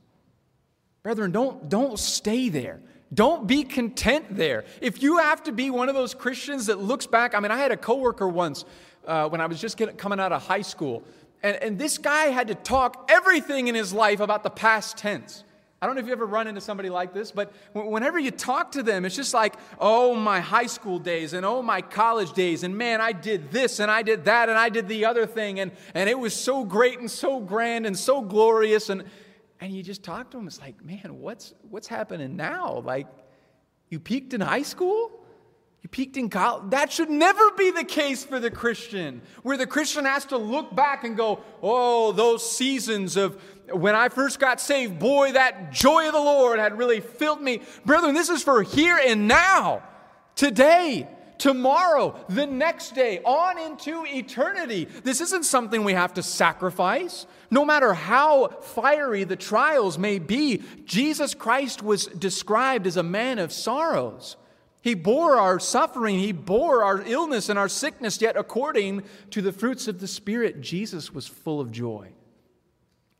Brethren, 1.03 1.31
don't, 1.31 1.69
don't 1.69 1.97
stay 1.97 2.49
there. 2.49 2.81
Don't 3.13 3.45
be 3.45 3.63
content 3.63 4.35
there. 4.35 4.65
If 4.81 5.03
you 5.03 5.17
have 5.17 5.43
to 5.43 5.51
be 5.51 5.69
one 5.69 5.89
of 5.89 5.95
those 5.95 6.13
Christians 6.13 6.67
that 6.67 6.79
looks 6.79 7.07
back, 7.07 7.35
I 7.35 7.39
mean, 7.39 7.51
I 7.51 7.57
had 7.57 7.71
a 7.71 7.77
coworker 7.77 8.27
once 8.27 8.65
uh, 9.05 9.27
when 9.29 9.41
I 9.41 9.47
was 9.47 9.59
just 9.59 9.77
getting, 9.77 9.95
coming 9.95 10.19
out 10.19 10.31
of 10.31 10.45
high 10.45 10.61
school 10.61 11.03
and, 11.43 11.57
and 11.57 11.79
this 11.79 11.97
guy 11.97 12.25
had 12.25 12.47
to 12.49 12.55
talk 12.55 13.09
everything 13.11 13.67
in 13.67 13.75
his 13.75 13.93
life 13.93 14.19
about 14.19 14.43
the 14.43 14.49
past 14.49 14.97
tense. 14.97 15.43
I 15.81 15.87
don't 15.87 15.95
know 15.95 16.01
if 16.01 16.05
you 16.05 16.11
ever 16.11 16.27
run 16.27 16.45
into 16.45 16.61
somebody 16.61 16.89
like 16.91 17.11
this, 17.11 17.31
but 17.31 17.51
whenever 17.73 18.19
you 18.19 18.29
talk 18.29 18.73
to 18.73 18.83
them, 18.83 19.03
it's 19.03 19.15
just 19.15 19.33
like, 19.33 19.55
oh, 19.79 20.13
my 20.13 20.39
high 20.39 20.67
school 20.67 20.99
days 20.99 21.33
and 21.33 21.43
oh, 21.43 21.63
my 21.63 21.81
college 21.81 22.33
days. 22.33 22.61
And 22.61 22.77
man, 22.77 23.01
I 23.01 23.13
did 23.13 23.49
this 23.49 23.79
and 23.79 23.89
I 23.89 24.03
did 24.03 24.25
that 24.25 24.47
and 24.47 24.59
I 24.59 24.69
did 24.69 24.87
the 24.87 25.05
other 25.05 25.25
thing. 25.25 25.59
And, 25.59 25.71
and 25.95 26.07
it 26.07 26.19
was 26.19 26.35
so 26.35 26.63
great 26.63 26.99
and 26.99 27.09
so 27.09 27.39
grand 27.39 27.87
and 27.87 27.97
so 27.97 28.21
glorious. 28.21 28.89
And, 28.89 29.05
and 29.59 29.73
you 29.73 29.81
just 29.81 30.03
talk 30.03 30.29
to 30.31 30.37
them, 30.37 30.45
it's 30.45 30.61
like, 30.61 30.85
man, 30.85 31.17
what's, 31.19 31.55
what's 31.67 31.87
happening 31.87 32.35
now? 32.35 32.83
Like, 32.85 33.07
you 33.89 33.99
peaked 33.99 34.35
in 34.35 34.41
high 34.41 34.61
school? 34.61 35.20
You 35.81 35.89
peaked 35.89 36.15
in 36.15 36.29
college. 36.29 36.69
That 36.69 36.91
should 36.91 37.09
never 37.09 37.51
be 37.57 37.71
the 37.71 37.83
case 37.83 38.23
for 38.23 38.39
the 38.39 38.51
Christian, 38.51 39.21
where 39.41 39.57
the 39.57 39.65
Christian 39.65 40.05
has 40.05 40.25
to 40.25 40.37
look 40.37 40.75
back 40.75 41.03
and 41.03 41.17
go, 41.17 41.39
oh, 41.61 42.11
those 42.11 42.49
seasons 42.49 43.17
of 43.17 43.41
when 43.71 43.95
I 43.95 44.09
first 44.09 44.39
got 44.39 44.61
saved, 44.61 44.99
boy, 44.99 45.31
that 45.31 45.71
joy 45.71 46.07
of 46.07 46.13
the 46.13 46.19
Lord 46.19 46.59
had 46.59 46.77
really 46.77 46.99
filled 46.99 47.41
me. 47.41 47.61
Brethren, 47.85 48.13
this 48.13 48.29
is 48.29 48.43
for 48.43 48.61
here 48.61 48.99
and 49.03 49.27
now, 49.27 49.81
today, 50.35 51.07
tomorrow, 51.37 52.15
the 52.29 52.45
next 52.45 52.93
day, 52.93 53.19
on 53.23 53.57
into 53.57 54.05
eternity. 54.05 54.85
This 55.03 55.21
isn't 55.21 55.45
something 55.45 55.83
we 55.83 55.93
have 55.93 56.13
to 56.15 56.21
sacrifice. 56.21 57.25
No 57.49 57.65
matter 57.65 57.93
how 57.93 58.49
fiery 58.49 59.23
the 59.23 59.35
trials 59.35 59.97
may 59.97 60.19
be, 60.19 60.61
Jesus 60.85 61.33
Christ 61.33 61.81
was 61.81 62.05
described 62.05 62.85
as 62.85 62.97
a 62.97 63.03
man 63.03 63.39
of 63.39 63.51
sorrows. 63.51 64.35
He 64.81 64.95
bore 64.95 65.37
our 65.37 65.59
suffering, 65.59 66.17
He 66.17 66.31
bore 66.31 66.83
our 66.83 67.01
illness 67.01 67.49
and 67.49 67.59
our 67.59 67.69
sickness, 67.69 68.19
yet 68.19 68.35
according 68.35 69.03
to 69.29 69.41
the 69.41 69.51
fruits 69.51 69.87
of 69.87 69.99
the 69.99 70.07
Spirit, 70.07 70.61
Jesus 70.61 71.13
was 71.13 71.27
full 71.27 71.59
of 71.59 71.71
joy. 71.71 72.13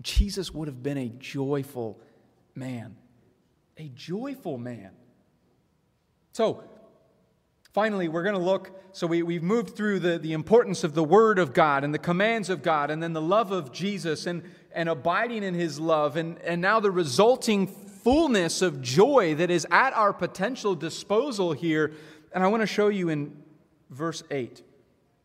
Jesus 0.01 0.51
would 0.51 0.67
have 0.67 0.81
been 0.81 0.97
a 0.97 1.09
joyful 1.09 2.01
man. 2.55 2.95
A 3.77 3.89
joyful 3.89 4.57
man. 4.57 4.91
So, 6.33 6.63
finally, 7.73 8.07
we're 8.07 8.23
going 8.23 8.35
to 8.35 8.41
look. 8.41 8.71
So, 8.93 9.05
we, 9.05 9.21
we've 9.21 9.43
moved 9.43 9.75
through 9.75 9.99
the, 9.99 10.17
the 10.17 10.33
importance 10.33 10.83
of 10.83 10.95
the 10.95 11.03
Word 11.03 11.37
of 11.37 11.53
God 11.53 11.83
and 11.83 11.93
the 11.93 11.99
commands 11.99 12.49
of 12.49 12.63
God, 12.63 12.89
and 12.89 13.03
then 13.03 13.13
the 13.13 13.21
love 13.21 13.51
of 13.51 13.71
Jesus 13.71 14.25
and, 14.25 14.41
and 14.73 14.89
abiding 14.89 15.43
in 15.43 15.53
His 15.53 15.79
love, 15.79 16.15
and, 16.15 16.39
and 16.39 16.59
now 16.59 16.79
the 16.79 16.91
resulting 16.91 17.67
fullness 18.03 18.61
of 18.61 18.81
joy 18.81 19.35
that 19.35 19.49
is 19.49 19.65
at 19.71 19.93
our 19.93 20.13
potential 20.13 20.75
disposal 20.75 21.53
here. 21.53 21.93
And 22.33 22.43
I 22.43 22.47
want 22.47 22.61
to 22.61 22.67
show 22.67 22.87
you 22.87 23.09
in 23.09 23.35
verse 23.89 24.23
8. 24.31 24.61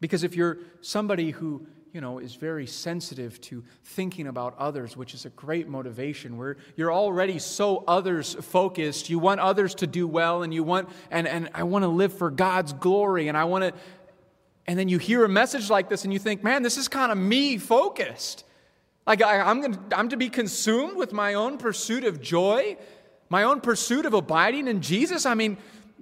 Because 0.01 0.25
if 0.25 0.37
you're 0.37 0.59
somebody 0.81 1.31
who 1.31 1.67
you 1.97 2.03
know, 2.03 2.19
is 2.19 2.35
very 2.35 2.67
sensitive 2.67 3.41
to 3.41 3.65
thinking 3.83 4.27
about 4.27 4.55
others, 4.59 4.99
which 4.99 5.15
is 5.15 5.25
a 5.25 5.31
great 5.31 5.67
motivation. 5.67 6.37
Where 6.37 6.59
you're 6.77 6.93
already 6.93 7.39
so 7.39 7.85
others 7.89 8.35
focused. 8.35 9.09
You 9.09 9.19
want 9.19 9.41
others 9.41 9.75
to 9.77 9.87
do 9.87 10.07
well, 10.07 10.43
and 10.43 10.53
you 10.53 10.63
want, 10.63 10.91
and, 11.11 11.27
and 11.27 11.49
I 11.55 11.63
want 11.63 11.85
to 11.85 11.89
live 11.89 12.13
for 12.13 12.31
God's 12.31 12.75
glory, 12.75 13.29
and 13.29 13.37
I 13.39 13.45
want 13.45 13.65
to, 13.65 13.73
and 14.67 14.79
then 14.79 14.91
you 14.91 14.99
hear 14.99 15.25
a 15.25 15.29
message 15.31 15.71
like 15.71 15.89
this, 15.89 16.05
and 16.05 16.13
you 16.13 16.19
think, 16.19 16.45
man, 16.45 16.63
this 16.63 16.77
is 16.77 16.87
kind 16.87 17.11
of 17.11 17.17
me 17.17 17.57
focused. 17.57 18.45
Like 19.07 19.23
I, 19.23 19.41
I'm, 19.41 19.61
gonna, 19.61 19.81
I'm 19.93 20.09
to 20.09 20.17
be 20.17 20.29
consumed 20.29 20.97
with 20.97 21.13
my 21.13 21.35
own 21.35 21.59
pursuit 21.59 22.05
of 22.05 22.21
joy, 22.21 22.77
my 23.29 23.45
own 23.45 23.61
pursuit 23.61 24.05
of 24.05 24.15
abiding 24.15 24.67
in 24.67 24.83
Jesus. 24.83 25.27
I 25.27 25.35
mean, 25.35 25.57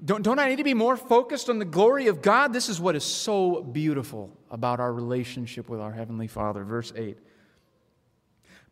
don't, 0.05 0.23
don't 0.23 0.39
I 0.39 0.49
need 0.49 0.57
to 0.57 0.65
be 0.65 0.75
more 0.75 0.97
focused 0.97 1.49
on 1.49 1.59
the 1.59 1.65
glory 1.65 2.09
of 2.09 2.23
God? 2.23 2.53
This 2.53 2.69
is 2.69 2.81
what 2.81 2.97
is 2.97 3.05
so 3.05 3.63
beautiful 3.63 4.37
about 4.51 4.81
our 4.81 4.93
relationship 4.93 5.69
with 5.69 5.81
our 5.81 5.93
Heavenly 5.93 6.27
Father. 6.27 6.65
Verse 6.65 6.93
8 6.97 7.19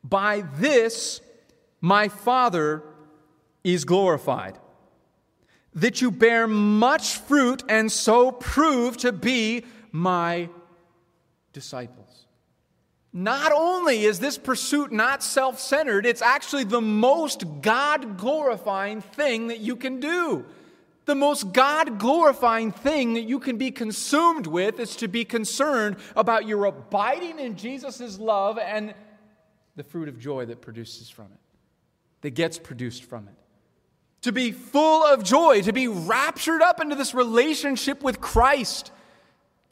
By 0.03 0.43
this 0.57 1.21
my 1.81 2.09
Father 2.09 2.83
is 3.65 3.85
glorified, 3.85 4.59
that 5.75 6.01
you 6.01 6.11
bear 6.11 6.47
much 6.47 7.17
fruit 7.17 7.63
and 7.69 7.91
so 7.91 8.33
prove 8.33 8.97
to 8.99 9.13
be 9.13 9.65
my 9.91 10.49
disciples. 11.53 12.12
Not 13.13 13.53
only 13.53 14.05
is 14.05 14.21
this 14.21 14.39
pursuit 14.39 14.91
not 14.91 15.23
self 15.23 15.61
centered, 15.61 16.07
it's 16.07 16.23
actually 16.23 16.65
the 16.65 16.81
most 16.81 17.45
God 17.61 18.17
glorifying 18.17 19.03
thing 19.03 19.49
that 19.49 19.59
you 19.61 19.77
can 19.77 20.01
do. 20.01 20.47
The 21.05 21.15
most 21.15 21.53
God 21.53 21.99
glorifying 21.99 22.71
thing 22.73 23.15
that 23.15 23.23
you 23.23 23.39
can 23.41 23.59
be 23.59 23.71
consumed 23.71 24.47
with 24.47 24.79
is 24.79 24.97
to 24.97 25.09
be 25.09 25.25
concerned 25.25 25.97
about 26.17 26.47
your 26.47 26.65
abiding 26.65 27.39
in 27.39 27.57
Jesus' 27.57 28.19
love 28.19 28.57
and 28.57 28.95
the 29.75 29.83
fruit 29.83 30.09
of 30.09 30.19
joy 30.19 30.47
that 30.47 30.61
produces 30.61 31.11
from 31.11 31.27
it, 31.27 31.41
that 32.21 32.31
gets 32.31 32.59
produced 32.59 33.05
from 33.05 33.29
it. 33.29 33.35
To 34.23 34.33
be 34.33 34.53
full 34.53 35.05
of 35.05 35.25
joy, 35.25 35.63
to 35.63 35.73
be 35.73 35.89
raptured 35.89 36.63
up 36.63 36.81
into 36.81 36.95
this 36.95 37.15
relationship 37.15 38.05
with 38.05 38.21
Christ, 38.21 38.93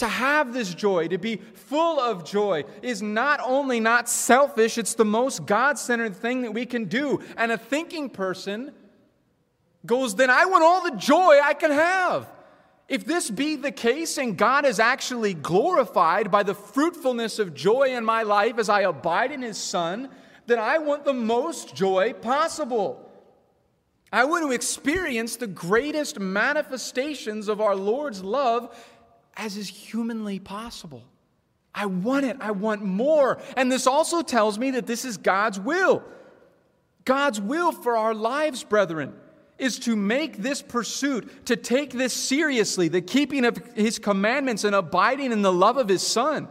to 0.01 0.09
have 0.09 0.53
this 0.53 0.75
joy, 0.75 1.09
to 1.09 1.19
be 1.19 1.37
full 1.37 1.99
of 1.99 2.25
joy, 2.25 2.65
is 2.83 3.01
not 3.01 3.41
only 3.43 3.81
not 3.81 4.09
selfish, 4.09 4.77
it's 4.77 4.95
the 4.95 5.05
most 5.05 5.47
God 5.47 5.79
centered 5.79 6.17
thing 6.17 6.43
that 6.43 6.53
we 6.53 6.67
can 6.67 6.87
do. 6.87 7.23
And 7.37 7.53
a 7.53 7.59
thinking 7.59 8.11
person 8.11 8.73
goes, 9.87 10.15
then 10.17 10.29
I 10.29 10.45
want 10.47 10.65
all 10.65 10.83
the 10.83 10.97
joy 10.97 11.39
I 11.43 11.55
can 11.55 11.71
have. 11.71 12.31
If 12.89 13.05
this 13.05 13.31
be 13.31 13.57
the 13.57 13.71
case 13.71 14.19
and 14.19 14.37
God 14.37 14.67
is 14.67 14.81
actually 14.81 15.35
glorified 15.35 16.31
by 16.31 16.43
the 16.43 16.55
fruitfulness 16.55 17.39
of 17.39 17.55
joy 17.55 17.95
in 17.97 18.05
my 18.05 18.25
life 18.25 18.59
as 18.59 18.69
I 18.69 18.81
abide 18.81 19.31
in 19.31 19.43
His 19.43 19.59
Son, 19.59 20.11
then 20.47 20.59
I 20.59 20.79
want 20.79 21.05
the 21.05 21.15
most 21.15 21.77
joy 21.77 22.13
possible. 22.15 23.07
I 24.13 24.25
want 24.25 24.45
to 24.45 24.51
experience 24.51 25.37
the 25.37 25.47
greatest 25.47 26.19
manifestations 26.19 27.47
of 27.47 27.61
our 27.61 27.77
Lord's 27.77 28.25
love 28.25 28.77
as 29.41 29.57
is 29.57 29.69
humanly 29.69 30.39
possible. 30.39 31.03
I 31.75 31.87
want 31.87 32.27
it. 32.27 32.37
I 32.41 32.51
want 32.51 32.85
more. 32.85 33.41
And 33.57 33.73
this 33.73 33.87
also 33.87 34.23
tells 34.23 34.59
me 34.59 34.73
that 34.73 34.87
this 34.87 35.05
is 35.05 35.17
God's 35.17 35.59
will. 35.59 36.05
God's 37.05 37.41
will 37.41 37.73
for 37.73 37.97
our 37.97 38.15
lives, 38.15 38.63
brethren 38.63 39.15
is 39.59 39.79
to 39.79 39.95
make 39.95 40.39
this 40.39 40.63
pursuit, 40.63 41.45
to 41.45 41.55
take 41.55 41.93
this 41.93 42.15
seriously, 42.15 42.89
the 42.89 43.03
keeping 43.03 43.45
of 43.45 43.59
his 43.75 43.99
commandments 43.99 44.65
and 44.65 44.75
abiding 44.75 45.33
in 45.33 45.43
the 45.43 45.53
love 45.53 45.77
of 45.77 45.87
his 45.87 46.03
son. 46.03 46.49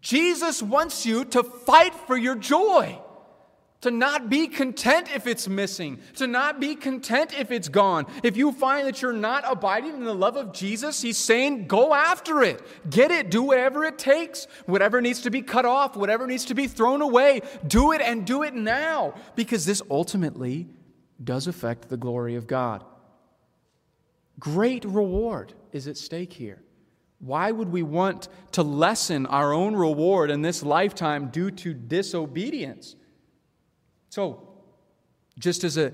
Jesus 0.00 0.60
wants 0.60 1.06
you 1.06 1.24
to 1.26 1.44
fight 1.44 1.94
for 1.94 2.16
your 2.16 2.34
joy, 2.34 2.98
to 3.82 3.90
not 3.90 4.30
be 4.30 4.46
content 4.46 5.08
if 5.14 5.26
it's 5.26 5.48
missing, 5.48 5.98
to 6.14 6.26
not 6.26 6.60
be 6.60 6.74
content 6.74 7.38
if 7.38 7.50
it's 7.50 7.68
gone. 7.68 8.06
If 8.22 8.36
you 8.36 8.52
find 8.52 8.86
that 8.86 9.02
you're 9.02 9.12
not 9.12 9.44
abiding 9.46 9.94
in 9.94 10.04
the 10.04 10.14
love 10.14 10.36
of 10.36 10.52
Jesus, 10.52 11.02
he's 11.02 11.18
saying, 11.18 11.66
go 11.66 11.92
after 11.92 12.42
it. 12.42 12.62
Get 12.88 13.10
it. 13.10 13.30
Do 13.30 13.42
whatever 13.42 13.84
it 13.84 13.98
takes. 13.98 14.46
Whatever 14.66 15.00
needs 15.00 15.22
to 15.22 15.30
be 15.30 15.42
cut 15.42 15.66
off, 15.66 15.96
whatever 15.96 16.26
needs 16.26 16.44
to 16.46 16.54
be 16.54 16.68
thrown 16.68 17.02
away, 17.02 17.42
do 17.66 17.92
it 17.92 18.00
and 18.00 18.24
do 18.24 18.44
it 18.44 18.54
now. 18.54 19.14
Because 19.34 19.66
this 19.66 19.82
ultimately 19.90 20.68
does 21.22 21.48
affect 21.48 21.88
the 21.88 21.96
glory 21.96 22.36
of 22.36 22.46
God. 22.46 22.84
Great 24.38 24.84
reward 24.84 25.54
is 25.72 25.88
at 25.88 25.96
stake 25.96 26.32
here. 26.32 26.62
Why 27.18 27.50
would 27.50 27.68
we 27.70 27.82
want 27.82 28.28
to 28.52 28.62
lessen 28.62 29.26
our 29.26 29.52
own 29.52 29.74
reward 29.74 30.30
in 30.30 30.42
this 30.42 30.62
lifetime 30.62 31.30
due 31.30 31.50
to 31.50 31.74
disobedience? 31.74 32.96
So, 34.12 34.46
just 35.38 35.64
as 35.64 35.78
a, 35.78 35.86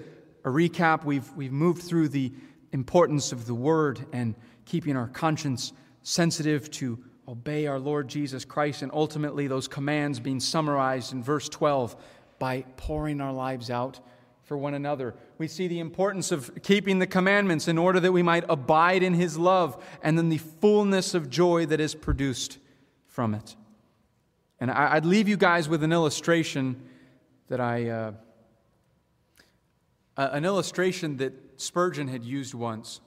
a 0.43 0.49
recap, 0.49 1.05
we've, 1.05 1.33
we've 1.37 1.53
moved 1.53 1.85
through 1.85 2.09
the 2.09 2.33
importance 2.73 3.31
of 3.31 3.47
the 3.47 3.55
word 3.55 4.05
and 4.13 4.35
keeping 4.65 4.97
our 4.97 5.07
conscience 5.07 5.73
sensitive 6.03 6.69
to 6.73 6.99
obey 7.29 7.69
our 7.69 7.79
Lord 7.79 8.09
Jesus 8.09 8.45
Christ, 8.45 8.83
and 8.83 8.91
ultimately 8.93 9.47
those 9.47 9.69
commands 9.69 10.19
being 10.19 10.41
summarized 10.41 11.13
in 11.13 11.23
verse 11.23 11.49
12 11.49 11.95
by 12.41 12.65
pouring 12.77 13.21
our 13.21 13.33
lives 13.33 13.71
out 13.71 14.01
for 14.43 14.59
one 14.59 14.75
another. 14.75 15.15
We 15.39 15.47
see 15.47 15.69
the 15.69 15.79
importance 15.79 16.33
of 16.33 16.51
keeping 16.65 16.99
the 16.99 17.07
commandments 17.07 17.69
in 17.69 17.79
order 17.79 18.01
that 18.01 18.11
we 18.11 18.25
might 18.25 18.45
abide 18.49 19.05
in 19.05 19.15
his 19.15 19.39
love 19.39 19.81
and 20.03 20.19
then 20.19 20.29
the 20.29 20.39
fullness 20.39 21.15
of 21.15 21.31
joy 21.31 21.67
that 21.67 21.79
is 21.79 21.95
produced 21.95 22.59
from 23.07 23.33
it. 23.33 23.55
And 24.59 24.73
I'd 24.73 25.07
leave 25.07 25.29
you 25.29 25.37
guys 25.37 25.69
with 25.69 25.85
an 25.85 25.93
illustration 25.93 26.83
that 27.49 27.61
I, 27.61 27.89
uh, 27.89 28.13
an 30.17 30.45
illustration 30.45 31.17
that 31.19 31.33
Spurgeon 31.57 32.09
had 32.09 32.25
used 32.25 32.55
once. 32.55 33.01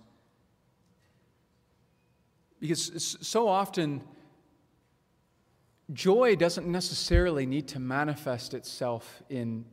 Because 2.60 3.18
so 3.22 3.48
often, 3.48 4.04
joy 5.94 6.36
doesn't 6.36 6.68
necessarily 6.68 7.46
need 7.46 7.68
to 7.70 7.80
manifest 7.80 8.54
itself 8.54 9.24
in 9.30 9.66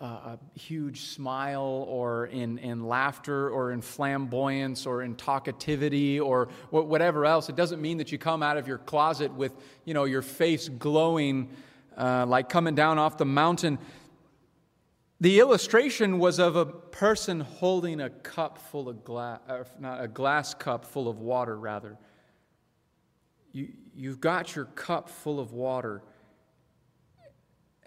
a 0.00 0.36
huge 0.54 1.02
smile 1.02 1.86
or 1.88 2.26
in, 2.26 2.58
in 2.58 2.88
laughter 2.88 3.48
or 3.50 3.70
in 3.70 3.80
flamboyance 3.80 4.84
or 4.84 5.02
in 5.02 5.14
talkativity 5.14 6.20
or 6.20 6.48
whatever 6.70 7.24
else. 7.24 7.48
It 7.48 7.54
doesn't 7.54 7.80
mean 7.80 7.98
that 7.98 8.10
you 8.10 8.18
come 8.18 8.42
out 8.42 8.56
of 8.56 8.66
your 8.66 8.78
closet 8.78 9.32
with, 9.32 9.52
you 9.84 9.94
know, 9.94 10.02
your 10.04 10.22
face 10.22 10.68
glowing 10.68 11.50
uh, 11.96 12.26
like 12.26 12.48
coming 12.48 12.74
down 12.74 12.98
off 12.98 13.16
the 13.16 13.24
mountain. 13.24 13.78
The 15.22 15.38
illustration 15.38 16.18
was 16.18 16.40
of 16.40 16.56
a 16.56 16.66
person 16.66 17.38
holding 17.38 18.00
a 18.00 18.10
cup 18.10 18.58
full 18.58 18.88
of 18.88 19.04
glass, 19.04 19.38
uh, 19.48 19.62
not 19.78 20.02
a 20.02 20.08
glass 20.08 20.52
cup 20.52 20.84
full 20.84 21.06
of 21.06 21.20
water, 21.20 21.56
rather. 21.56 21.96
You, 23.52 23.68
you've 23.94 24.20
got 24.20 24.56
your 24.56 24.64
cup 24.64 25.08
full 25.08 25.38
of 25.38 25.52
water 25.52 26.02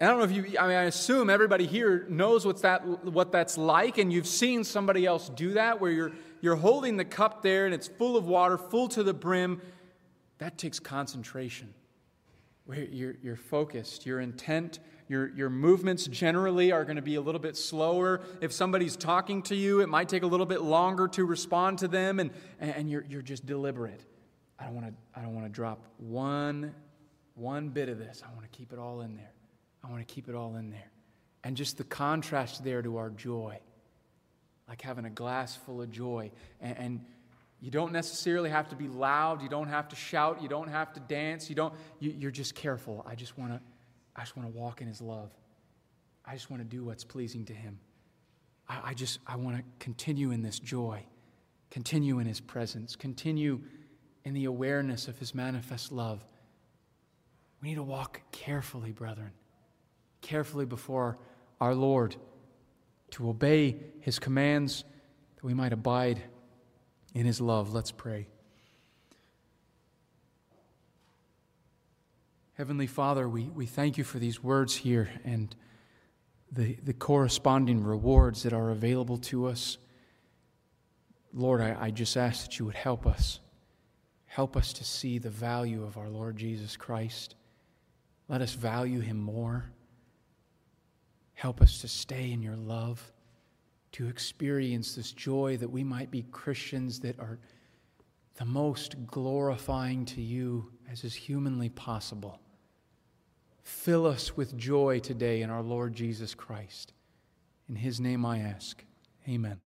And 0.00 0.08
I 0.08 0.12
don't 0.12 0.18
know 0.18 0.24
if 0.24 0.32
you, 0.32 0.58
I 0.58 0.66
mean, 0.66 0.76
I 0.76 0.84
assume 0.84 1.28
everybody 1.28 1.66
here 1.66 2.06
knows 2.08 2.46
what's 2.46 2.62
that, 2.62 2.86
what 3.04 3.32
that's 3.32 3.58
like, 3.58 3.98
and 3.98 4.10
you've 4.10 4.26
seen 4.26 4.64
somebody 4.64 5.04
else 5.04 5.28
do 5.28 5.52
that 5.52 5.78
where 5.78 5.90
you're, 5.90 6.12
you're 6.40 6.56
holding 6.56 6.96
the 6.96 7.04
cup 7.04 7.42
there 7.42 7.66
and 7.66 7.74
it's 7.74 7.86
full 7.86 8.16
of 8.16 8.26
water, 8.26 8.56
full 8.56 8.88
to 8.88 9.02
the 9.02 9.12
brim. 9.12 9.60
That 10.38 10.56
takes 10.56 10.78
concentration. 10.78 11.74
Where 12.64 12.82
you're, 12.84 13.16
you're 13.22 13.36
focused, 13.36 14.06
you're 14.06 14.20
intent, 14.20 14.80
your, 15.08 15.28
your 15.28 15.50
movements 15.50 16.06
generally 16.06 16.72
are 16.72 16.84
going 16.84 16.96
to 16.96 17.02
be 17.02 17.14
a 17.14 17.20
little 17.20 17.40
bit 17.40 17.56
slower. 17.56 18.20
If 18.40 18.52
somebody's 18.52 18.96
talking 18.96 19.42
to 19.42 19.54
you, 19.54 19.80
it 19.80 19.88
might 19.88 20.08
take 20.08 20.22
a 20.22 20.26
little 20.26 20.46
bit 20.46 20.62
longer 20.62 21.06
to 21.08 21.24
respond 21.24 21.78
to 21.78 21.88
them, 21.88 22.18
and, 22.18 22.30
and 22.58 22.90
you're, 22.90 23.04
you're 23.08 23.22
just 23.22 23.46
deliberate. 23.46 24.00
I 24.58 24.64
don't 24.64 24.74
want 24.74 24.86
to 24.88 24.94
I 25.14 25.22
don't 25.22 25.34
want 25.34 25.46
to 25.46 25.52
drop 25.52 25.84
one, 25.98 26.74
one 27.34 27.68
bit 27.68 27.88
of 27.88 27.98
this. 27.98 28.22
I 28.26 28.32
want 28.34 28.50
to 28.50 28.56
keep 28.56 28.72
it 28.72 28.78
all 28.78 29.02
in 29.02 29.16
there. 29.16 29.32
I 29.84 29.90
want 29.90 30.06
to 30.06 30.14
keep 30.14 30.28
it 30.28 30.34
all 30.34 30.56
in 30.56 30.70
there. 30.70 30.90
And 31.44 31.56
just 31.56 31.78
the 31.78 31.84
contrast 31.84 32.64
there 32.64 32.82
to 32.82 32.96
our 32.96 33.10
joy, 33.10 33.60
like 34.68 34.82
having 34.82 35.04
a 35.04 35.10
glass 35.10 35.54
full 35.54 35.82
of 35.82 35.90
joy. 35.90 36.32
And, 36.60 36.78
and 36.78 37.04
you 37.60 37.70
don't 37.70 37.92
necessarily 37.92 38.50
have 38.50 38.68
to 38.70 38.76
be 38.76 38.88
loud. 38.88 39.42
You 39.42 39.48
don't 39.48 39.68
have 39.68 39.88
to 39.88 39.96
shout. 39.96 40.42
You 40.42 40.48
don't 40.48 40.68
have 40.68 40.92
to 40.94 41.00
dance. 41.00 41.48
You 41.48 41.54
don't, 41.54 41.74
you, 42.00 42.14
you're 42.18 42.30
just 42.30 42.54
careful. 42.54 43.04
I 43.06 43.14
just 43.14 43.38
want 43.38 43.52
to 43.52 43.60
I 44.16 44.20
just 44.20 44.36
want 44.36 44.52
to 44.52 44.58
walk 44.58 44.80
in 44.80 44.88
his 44.88 45.00
love. 45.00 45.30
I 46.24 46.32
just 46.32 46.50
want 46.50 46.62
to 46.62 46.68
do 46.68 46.84
what's 46.84 47.04
pleasing 47.04 47.44
to 47.46 47.52
him. 47.52 47.78
I, 48.68 48.80
I 48.84 48.94
just, 48.94 49.20
I 49.26 49.36
want 49.36 49.58
to 49.58 49.64
continue 49.78 50.30
in 50.30 50.42
this 50.42 50.58
joy, 50.58 51.04
continue 51.70 52.18
in 52.18 52.26
his 52.26 52.40
presence, 52.40 52.96
continue 52.96 53.60
in 54.24 54.34
the 54.34 54.46
awareness 54.46 55.06
of 55.06 55.18
his 55.18 55.34
manifest 55.34 55.92
love. 55.92 56.24
We 57.62 57.68
need 57.68 57.74
to 57.76 57.82
walk 57.82 58.22
carefully, 58.32 58.92
brethren, 58.92 59.32
carefully 60.20 60.64
before 60.64 61.18
our 61.60 61.74
Lord 61.74 62.16
to 63.12 63.28
obey 63.28 63.76
his 64.00 64.18
commands 64.18 64.84
that 65.36 65.44
we 65.44 65.54
might 65.54 65.72
abide 65.72 66.22
in 67.14 67.24
his 67.24 67.40
love. 67.40 67.72
Let's 67.72 67.92
pray. 67.92 68.28
Heavenly 72.56 72.86
Father, 72.86 73.28
we, 73.28 73.50
we 73.54 73.66
thank 73.66 73.98
you 73.98 74.04
for 74.04 74.18
these 74.18 74.42
words 74.42 74.74
here 74.74 75.10
and 75.26 75.54
the, 76.50 76.78
the 76.82 76.94
corresponding 76.94 77.84
rewards 77.84 78.44
that 78.44 78.54
are 78.54 78.70
available 78.70 79.18
to 79.18 79.44
us. 79.44 79.76
Lord, 81.34 81.60
I, 81.60 81.76
I 81.78 81.90
just 81.90 82.16
ask 82.16 82.46
that 82.46 82.58
you 82.58 82.64
would 82.64 82.74
help 82.74 83.06
us. 83.06 83.40
Help 84.24 84.56
us 84.56 84.72
to 84.72 84.84
see 84.84 85.18
the 85.18 85.28
value 85.28 85.84
of 85.84 85.98
our 85.98 86.08
Lord 86.08 86.38
Jesus 86.38 86.78
Christ. 86.78 87.34
Let 88.26 88.40
us 88.40 88.54
value 88.54 89.00
him 89.00 89.18
more. 89.18 89.66
Help 91.34 91.60
us 91.60 91.82
to 91.82 91.88
stay 91.88 92.32
in 92.32 92.40
your 92.40 92.56
love, 92.56 93.12
to 93.92 94.08
experience 94.08 94.94
this 94.94 95.12
joy 95.12 95.58
that 95.58 95.68
we 95.68 95.84
might 95.84 96.10
be 96.10 96.24
Christians 96.32 97.00
that 97.00 97.20
are 97.20 97.38
the 98.36 98.46
most 98.46 99.06
glorifying 99.06 100.06
to 100.06 100.22
you 100.22 100.72
as 100.90 101.04
is 101.04 101.14
humanly 101.14 101.68
possible. 101.68 102.40
Fill 103.66 104.06
us 104.06 104.36
with 104.36 104.56
joy 104.56 105.00
today 105.00 105.42
in 105.42 105.50
our 105.50 105.60
Lord 105.60 105.92
Jesus 105.92 106.36
Christ. 106.36 106.92
In 107.68 107.74
his 107.74 107.98
name 107.98 108.24
I 108.24 108.38
ask. 108.38 108.84
Amen. 109.28 109.54